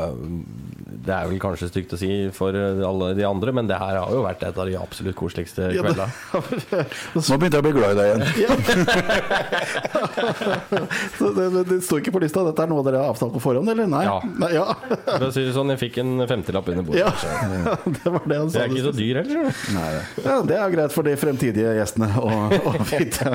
Det 1.04 1.14
er 1.14 1.26
vel 1.30 1.40
kanskje 1.42 1.68
stygt 1.72 1.92
å 1.96 1.98
si 2.00 2.10
for 2.34 2.54
alle 2.54 3.10
de 3.18 3.24
andre, 3.26 3.52
men 3.56 3.66
det 3.70 3.78
her 3.80 3.96
har 4.02 4.10
jo 4.14 4.22
vært 4.24 4.42
et 4.46 4.58
av 4.58 4.66
de 4.68 4.76
absolutt 4.78 5.16
koseligste 5.18 5.70
Ja, 5.74 5.82
det- 5.82 5.94
kveldene. 5.94 6.08
Nå 7.14 7.38
begynte 7.40 7.58
jeg 7.58 7.62
å 7.62 7.66
bli 7.66 7.74
glad 7.74 7.90
i 7.90 7.96
deg 7.98 8.06
igjen. 8.38 8.60
Så 11.18 11.30
det, 11.34 11.48
det, 11.54 11.62
det 11.68 11.78
står 11.84 12.00
ikke 12.02 12.12
på 12.14 12.22
lista. 12.24 12.42
Dette 12.46 12.64
er 12.64 12.70
noe 12.70 12.84
dere 12.86 13.00
har 13.02 13.12
avtalt 13.14 13.32
på 13.34 13.42
forhånd, 13.42 13.68
eller? 13.72 13.86
Nei? 13.90 14.04
Ja. 14.06 14.16
Nei, 14.40 14.50
ja. 14.56 14.66
For 15.06 15.26
å 15.28 15.30
si 15.34 15.44
det 15.46 15.54
sånn, 15.56 15.72
jeg 15.74 15.80
fikk 15.86 15.98
en 16.02 16.12
femtilapp 16.30 16.68
under 16.72 16.86
bordet. 16.86 17.02
ja. 17.04 17.10
Det 18.04 18.10
var 18.12 18.24
det 18.28 18.36
han 18.38 18.48
Det 18.48 18.54
sa. 18.54 18.62
er 18.64 18.72
ikke 18.72 18.84
så 18.86 18.92
dyr 18.96 19.20
heller. 19.22 19.50
Nei, 19.74 19.88
Ja, 20.24 20.36
det 20.46 20.56
er 20.60 20.72
greit 20.74 20.92
for 20.94 21.06
de 21.06 21.14
fremtidige 21.20 21.74
gjestene 21.78 22.08
å, 22.20 22.28
å 22.54 22.74
vite. 22.90 23.34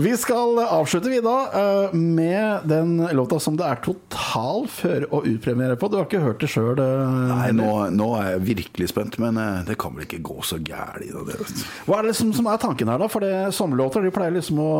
Vi 0.00 0.12
skal 0.20 0.58
avslutte 0.64 1.10
vi 1.12 1.20
da 1.24 1.34
eh, 1.60 1.96
med 1.96 2.66
den 2.70 2.94
låta 3.16 3.38
som 3.42 3.56
det 3.58 3.66
er 3.68 3.80
total 3.84 4.66
før- 4.72 5.08
og 5.10 5.26
utpremiere 5.28 5.76
på. 5.80 5.90
Du 5.92 5.98
har 5.98 6.06
ikke 6.08 6.22
hørt 6.24 6.40
det 6.44 6.47
ikke 6.48 6.54
sjøl? 6.56 6.80
Nei, 7.28 7.50
nå, 7.56 7.68
nå 7.94 8.08
er 8.18 8.30
jeg 8.32 8.44
virkelig 8.48 8.90
spent, 8.92 9.18
men 9.22 9.38
eh, 9.40 9.60
det 9.68 9.76
kan 9.80 9.94
vel 9.94 10.06
ikke 10.06 10.22
gå 10.24 10.38
så 10.46 10.58
du. 10.58 11.32
Hva 11.86 12.00
er 12.00 12.08
det 12.08 12.16
som, 12.18 12.32
som 12.36 12.48
er 12.50 12.60
tanken 12.62 12.90
her, 12.90 13.00
da? 13.00 13.08
For 13.12 13.24
det, 13.24 13.32
sommerlåter 13.56 14.04
de 14.04 14.12
pleier 14.14 14.34
liksom 14.34 14.60
å, 14.62 14.72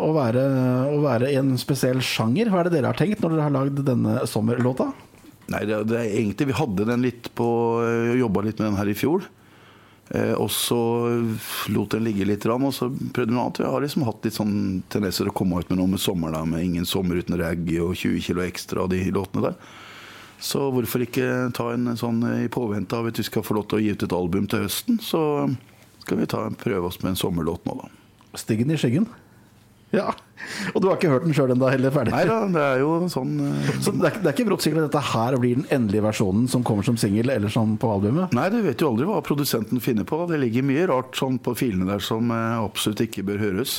å, 0.00 0.10
være, 0.16 0.46
å 0.94 1.02
være 1.04 1.32
en 1.40 1.54
spesiell 1.60 2.02
sjanger. 2.04 2.50
Hva 2.50 2.62
er 2.62 2.70
det 2.70 2.78
dere 2.78 2.92
har 2.92 2.98
tenkt 2.98 3.22
når 3.22 3.36
dere 3.36 3.48
har 3.48 3.56
lagd 3.58 3.84
denne 3.86 4.16
sommerlåta? 4.30 4.90
Nei, 5.50 5.64
det, 5.66 5.82
det 5.90 5.98
er 5.98 6.12
egentlig 6.14 6.46
Vi 6.52 6.58
hadde 6.60 6.86
den 6.86 7.02
litt 7.02 7.30
på 7.34 7.50
eh, 7.82 8.16
Jobba 8.20 8.44
litt 8.46 8.60
med 8.60 8.70
den 8.70 8.80
her 8.80 8.90
i 8.90 8.96
fjor. 8.98 9.26
Eh, 10.10 10.32
og 10.34 10.48
så 10.50 10.78
lot 11.70 11.94
den 11.94 12.06
ligge 12.08 12.26
litt, 12.26 12.46
og 12.50 12.72
så 12.74 12.88
prøvde 12.90 13.30
vi 13.30 13.36
noe 13.36 13.46
annet. 13.46 13.62
Vi 13.62 13.68
har 13.70 13.84
liksom 13.84 14.06
hatt 14.08 14.26
litt 14.26 14.38
sånn 14.38 14.56
tendenser 14.90 15.30
å 15.30 15.34
komme 15.36 15.60
ut 15.60 15.70
med 15.70 15.78
noe 15.78 15.92
med 15.92 16.02
sommer, 16.02 16.34
da, 16.34 16.42
med 16.44 16.64
'Ingen 16.64 16.88
sommer 16.88 17.20
uten 17.20 17.38
reggae' 17.38 17.84
og 17.84 17.94
20 17.94 18.24
kilo 18.26 18.42
ekstra 18.42 18.82
og 18.82 18.90
de 18.90 19.04
låtene 19.14 19.50
der. 19.50 19.60
Så 20.40 20.70
hvorfor 20.72 21.04
ikke 21.04 21.50
ta 21.56 21.70
en 21.74 21.92
sånn 22.00 22.22
eh, 22.26 22.44
i 22.46 22.52
påvente 22.52 22.96
av 22.96 23.10
at 23.10 23.20
vi 23.20 23.26
skal 23.26 23.44
få 23.44 23.58
lov 23.58 23.68
til 23.68 23.78
å 23.78 23.82
gi 23.84 23.94
ut 23.94 24.04
et 24.06 24.16
album 24.16 24.48
til 24.50 24.64
høsten, 24.64 25.00
så 25.04 25.22
skal 26.00 26.20
vi 26.20 26.28
ta, 26.30 26.46
prøve 26.60 26.88
oss 26.88 27.00
med 27.02 27.12
en 27.12 27.20
sommerlåt 27.20 27.66
nå, 27.68 27.76
da. 27.82 27.90
Stiggen 28.40 28.72
i 28.72 28.78
skyggen? 28.80 29.08
Ja. 29.92 30.14
Og 30.74 30.80
du 30.82 30.88
har 30.88 30.98
ikke 30.98 31.10
hørt 31.12 31.26
den 31.26 31.34
sjøl 31.36 31.54
ennå 31.54 31.70
heller? 31.70 31.92
ferdig? 31.94 32.12
Nei 32.14 32.24
da, 32.28 32.38
det 32.54 32.62
er 32.64 32.82
jo 32.82 32.90
sånn 33.12 33.32
uh... 33.40 33.70
Så 33.82 33.92
det 33.96 34.10
er, 34.10 34.18
det 34.20 34.30
er 34.30 34.34
ikke 34.36 34.46
brått 34.50 34.64
sikkert 34.64 34.84
at 34.84 34.90
dette 34.92 35.02
her 35.10 35.36
blir 35.42 35.60
den 35.60 35.66
endelige 35.72 36.04
versjonen 36.04 36.46
som 36.50 36.64
kommer 36.66 36.86
som 36.86 36.98
singel 37.00 37.32
eller 37.32 37.52
som 37.52 37.76
på 37.80 37.90
albumet? 37.94 38.34
Nei, 38.36 38.46
du 38.52 38.60
vet 38.64 38.82
jo 38.82 38.90
aldri 38.92 39.08
hva 39.08 39.20
produsenten 39.26 39.82
finner 39.82 40.06
på. 40.08 40.22
Det 40.30 40.38
ligger 40.42 40.66
mye 40.66 40.86
rart 40.90 41.18
sånn 41.18 41.38
på 41.42 41.54
filene 41.58 41.88
der 41.90 42.04
som 42.04 42.30
uh, 42.32 42.60
absolutt 42.64 43.02
ikke 43.06 43.24
bør 43.26 43.40
høres. 43.46 43.78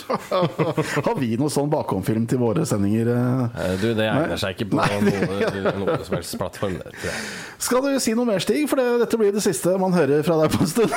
har 1.08 1.16
vi 1.20 1.34
noe 1.40 1.52
sånn 1.54 1.72
bakomfilm 1.72 2.28
til 2.32 2.42
våre 2.42 2.66
sendinger? 2.70 3.12
Eh, 3.16 3.76
Du, 3.82 3.88
det 3.98 4.08
egner 4.08 4.40
seg 4.42 4.56
ikke 4.58 4.72
på 4.74 4.82
noe, 4.82 5.72
noe 5.82 5.98
som 6.06 6.18
helst 6.18 6.38
plattform. 6.42 6.78
Skal 7.62 7.84
du 7.86 7.92
si 8.02 8.16
noe 8.18 8.28
mer, 8.28 8.42
Stig? 8.44 8.64
For 8.72 8.80
det, 8.80 8.88
dette 9.06 9.20
blir 9.22 9.34
det 9.36 9.44
siste 9.46 9.74
man 9.82 9.94
hører 9.96 10.24
fra 10.26 10.38
deg 10.42 10.54
på 10.54 10.64
en 10.66 10.72
stund. 10.72 10.96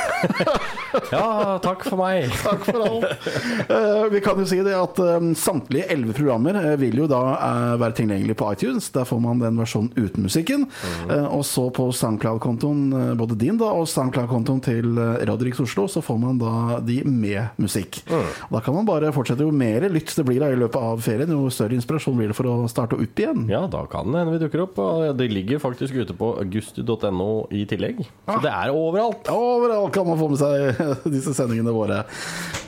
Ja, 1.12 1.58
takk 1.64 1.84
for 1.86 2.00
meg. 2.00 2.30
Takk 2.42 2.64
for 2.66 2.84
alt. 2.84 3.26
Eh, 3.68 4.04
vi 4.12 4.20
kan 4.24 4.38
jo 4.40 4.46
si 4.48 4.60
det 4.64 4.74
at 4.76 5.00
eh, 5.02 5.28
samtlige 5.54 5.88
elleve 5.92 6.14
programmer 6.16 6.58
eh, 6.58 6.74
vil 6.80 6.98
jo 7.04 7.08
da 7.10 7.20
eh, 7.34 7.74
være 7.80 7.98
tilgjengelig 8.00 8.36
på 8.40 8.50
iTunes. 8.52 8.90
Der 8.94 9.06
får 9.08 9.20
man 9.22 9.42
den 9.42 9.58
versjonen 9.60 9.92
uten 9.96 10.26
musikken. 10.26 10.66
Mm. 11.04 11.10
og 11.36 11.42
så 11.46 11.66
på 11.74 11.86
SoundCloud-kontoen, 11.94 13.16
både 13.18 13.36
din 13.38 13.56
da 13.60 13.68
og 13.76 13.86
SoundCloud-kontoen 13.90 14.60
til 14.64 14.98
Radrix 15.28 15.60
Oslo, 15.62 15.86
så 15.90 16.02
får 16.04 16.18
man 16.20 16.38
da 16.40 16.80
de 16.84 17.00
med 17.04 17.54
musikk. 17.60 18.00
Da 18.08 18.60
kan 18.64 18.76
man 18.76 18.86
bare 18.88 19.12
fortsette. 19.14 19.44
Jo 19.44 19.52
mer 19.54 19.86
lytt 19.92 20.12
det 20.16 20.24
blir 20.26 20.42
da 20.42 20.50
i 20.52 20.58
løpet 20.58 20.80
av 20.80 21.02
ferien, 21.04 21.32
jo 21.34 21.50
større 21.52 21.76
inspirasjon 21.76 22.16
blir 22.18 22.32
det 22.32 22.36
for 22.38 22.48
å 22.50 22.68
starte 22.70 22.98
opp 22.98 23.22
igjen. 23.22 23.46
Ja, 23.52 23.64
da 23.70 23.84
kan 23.90 24.10
det 24.12 24.22
hende 24.22 24.36
vi 24.36 24.42
dukker 24.44 24.64
opp. 24.66 24.80
Det 25.18 25.28
ligger 25.32 25.62
faktisk 25.62 25.96
ute 26.04 26.16
på 26.18 26.32
gustu.no 26.52 27.30
i 27.54 27.64
tillegg. 27.70 28.04
Så 28.28 28.40
det 28.44 28.52
er 28.52 28.74
overalt. 28.74 29.30
Overalt 29.32 29.94
kan 29.94 30.08
man 30.08 30.20
få 30.20 30.30
med 30.32 30.40
seg 30.40 30.84
disse 31.16 31.34
sendingene 31.36 31.74
våre. 31.74 32.04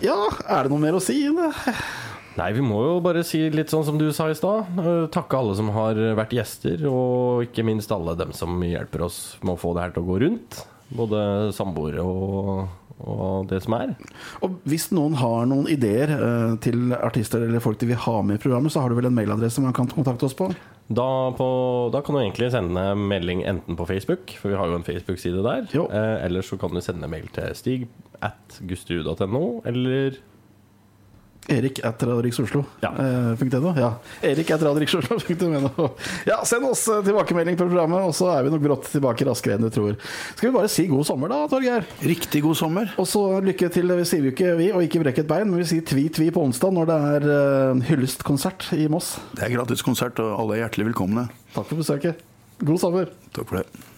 Ja, 0.04 0.18
er 0.46 0.66
det 0.66 0.74
noe 0.74 0.82
mer 0.82 0.98
å 0.98 1.02
si? 1.02 1.22
Eller? 1.30 2.05
Nei, 2.36 2.50
vi 2.52 2.60
må 2.64 2.82
jo 2.84 2.96
bare 3.00 3.22
si 3.24 3.46
litt 3.48 3.72
sånn 3.72 3.84
som 3.86 3.96
du 4.00 4.10
sa 4.12 4.26
i 4.28 4.36
stad. 4.36 4.66
Eh, 4.76 5.04
Takke 5.14 5.38
alle 5.38 5.54
som 5.56 5.70
har 5.72 5.96
vært 6.18 6.34
gjester, 6.36 6.82
og 6.90 7.46
ikke 7.46 7.64
minst 7.64 7.92
alle 7.94 8.16
dem 8.18 8.34
som 8.36 8.58
hjelper 8.60 9.06
oss 9.08 9.20
med 9.42 9.54
å 9.54 9.60
få 9.60 9.72
det 9.76 9.86
her 9.86 9.94
til 9.96 10.04
å 10.04 10.10
gå 10.10 10.18
rundt. 10.26 10.58
Både 10.96 11.18
samboere 11.56 12.04
og, 12.04 12.66
og 13.02 13.48
det 13.50 13.62
som 13.64 13.74
er. 13.78 13.96
Og 14.44 14.60
hvis 14.68 14.90
noen 14.94 15.16
har 15.18 15.48
noen 15.48 15.66
ideer 15.72 16.12
eh, 16.12 16.52
til 16.62 16.92
artister 16.94 17.42
eller 17.48 17.64
folk 17.64 17.80
de 17.80 17.88
vil 17.94 18.04
ha 18.04 18.20
med 18.20 18.36
i 18.38 18.44
programmet, 18.44 18.74
så 18.74 18.84
har 18.84 18.92
du 18.92 19.00
vel 19.00 19.08
en 19.08 19.16
mailadresse 19.16 19.64
man 19.64 19.74
kan 19.76 19.88
kontakte 19.90 20.28
oss 20.28 20.36
på? 20.36 20.50
Da, 20.86 21.08
på, 21.34 21.48
da 21.90 22.04
kan 22.04 22.14
du 22.14 22.20
egentlig 22.20 22.52
sende 22.54 22.84
melding 23.00 23.42
enten 23.48 23.80
på 23.80 23.88
Facebook, 23.88 24.36
for 24.38 24.52
vi 24.52 24.60
har 24.60 24.70
jo 24.70 24.76
en 24.78 24.86
Facebook-side 24.86 25.42
der. 25.48 25.66
Eh, 25.72 26.14
eller 26.28 26.46
så 26.46 26.60
kan 26.60 26.76
du 26.76 26.84
sende 26.84 27.08
mail 27.10 27.26
til 27.34 27.56
stig 27.58 27.88
at 28.24 28.60
gustu.no, 28.68 29.46
eller 29.66 30.20
Erik 31.48 31.78
at 31.86 32.02
radioriksoslo. 32.02 32.64
Ja. 32.82 32.90
Eh, 32.98 33.60
NO. 33.60 33.72
ja. 33.76 33.90
Erik 34.22 34.50
at 34.50 34.62
radioriksoslo.no. 34.62 35.88
Ja, 36.30 36.40
send 36.44 36.66
oss 36.66 36.88
eh, 36.88 37.02
tilbakemelding 37.06 37.58
på 37.58 37.68
programmet, 37.68 38.02
og 38.02 38.14
så 38.16 38.32
er 38.34 38.46
vi 38.46 38.52
nok 38.54 38.64
brått 38.64 38.90
tilbake 38.90 39.26
raskere 39.28 39.56
enn 39.56 39.66
du 39.66 39.70
tror. 39.70 39.94
Skal 40.34 40.50
vi 40.50 40.54
bare 40.56 40.70
si 40.72 40.86
god 40.90 41.06
sommer, 41.06 41.30
da, 41.30 41.44
Torgeir? 41.50 41.86
Riktig 42.02 42.42
god 42.44 42.58
sommer. 42.58 42.92
Og 42.98 43.08
så 43.10 43.24
lykke 43.44 43.70
til, 43.72 43.94
det 43.94 44.08
sier 44.10 44.24
vi 44.24 44.32
jo 44.32 44.36
ikke 44.36 44.54
vi, 44.58 44.70
og 44.74 44.86
ikke 44.86 45.02
brekk 45.04 45.22
et 45.22 45.30
bein, 45.30 45.50
men 45.50 45.62
vi 45.62 45.70
sier 45.70 45.86
tvi-tvi 45.86 46.32
på 46.34 46.46
onsdag 46.48 46.74
når 46.74 46.90
det 46.90 47.00
er 47.14 47.28
uh, 47.30 47.84
hyllestkonsert 47.90 48.72
i 48.76 48.88
Moss. 48.92 49.16
Det 49.36 49.46
er 49.46 49.54
gratis 49.54 49.86
konsert, 49.86 50.18
og 50.22 50.34
alle 50.40 50.58
er 50.58 50.66
hjertelig 50.66 50.90
velkomne. 50.90 51.28
Takk 51.54 51.70
for 51.70 51.84
besøket. 51.84 52.24
God 52.64 52.82
sommer. 52.82 53.12
Takk 53.36 53.46
for 53.46 53.62
det. 53.62 53.95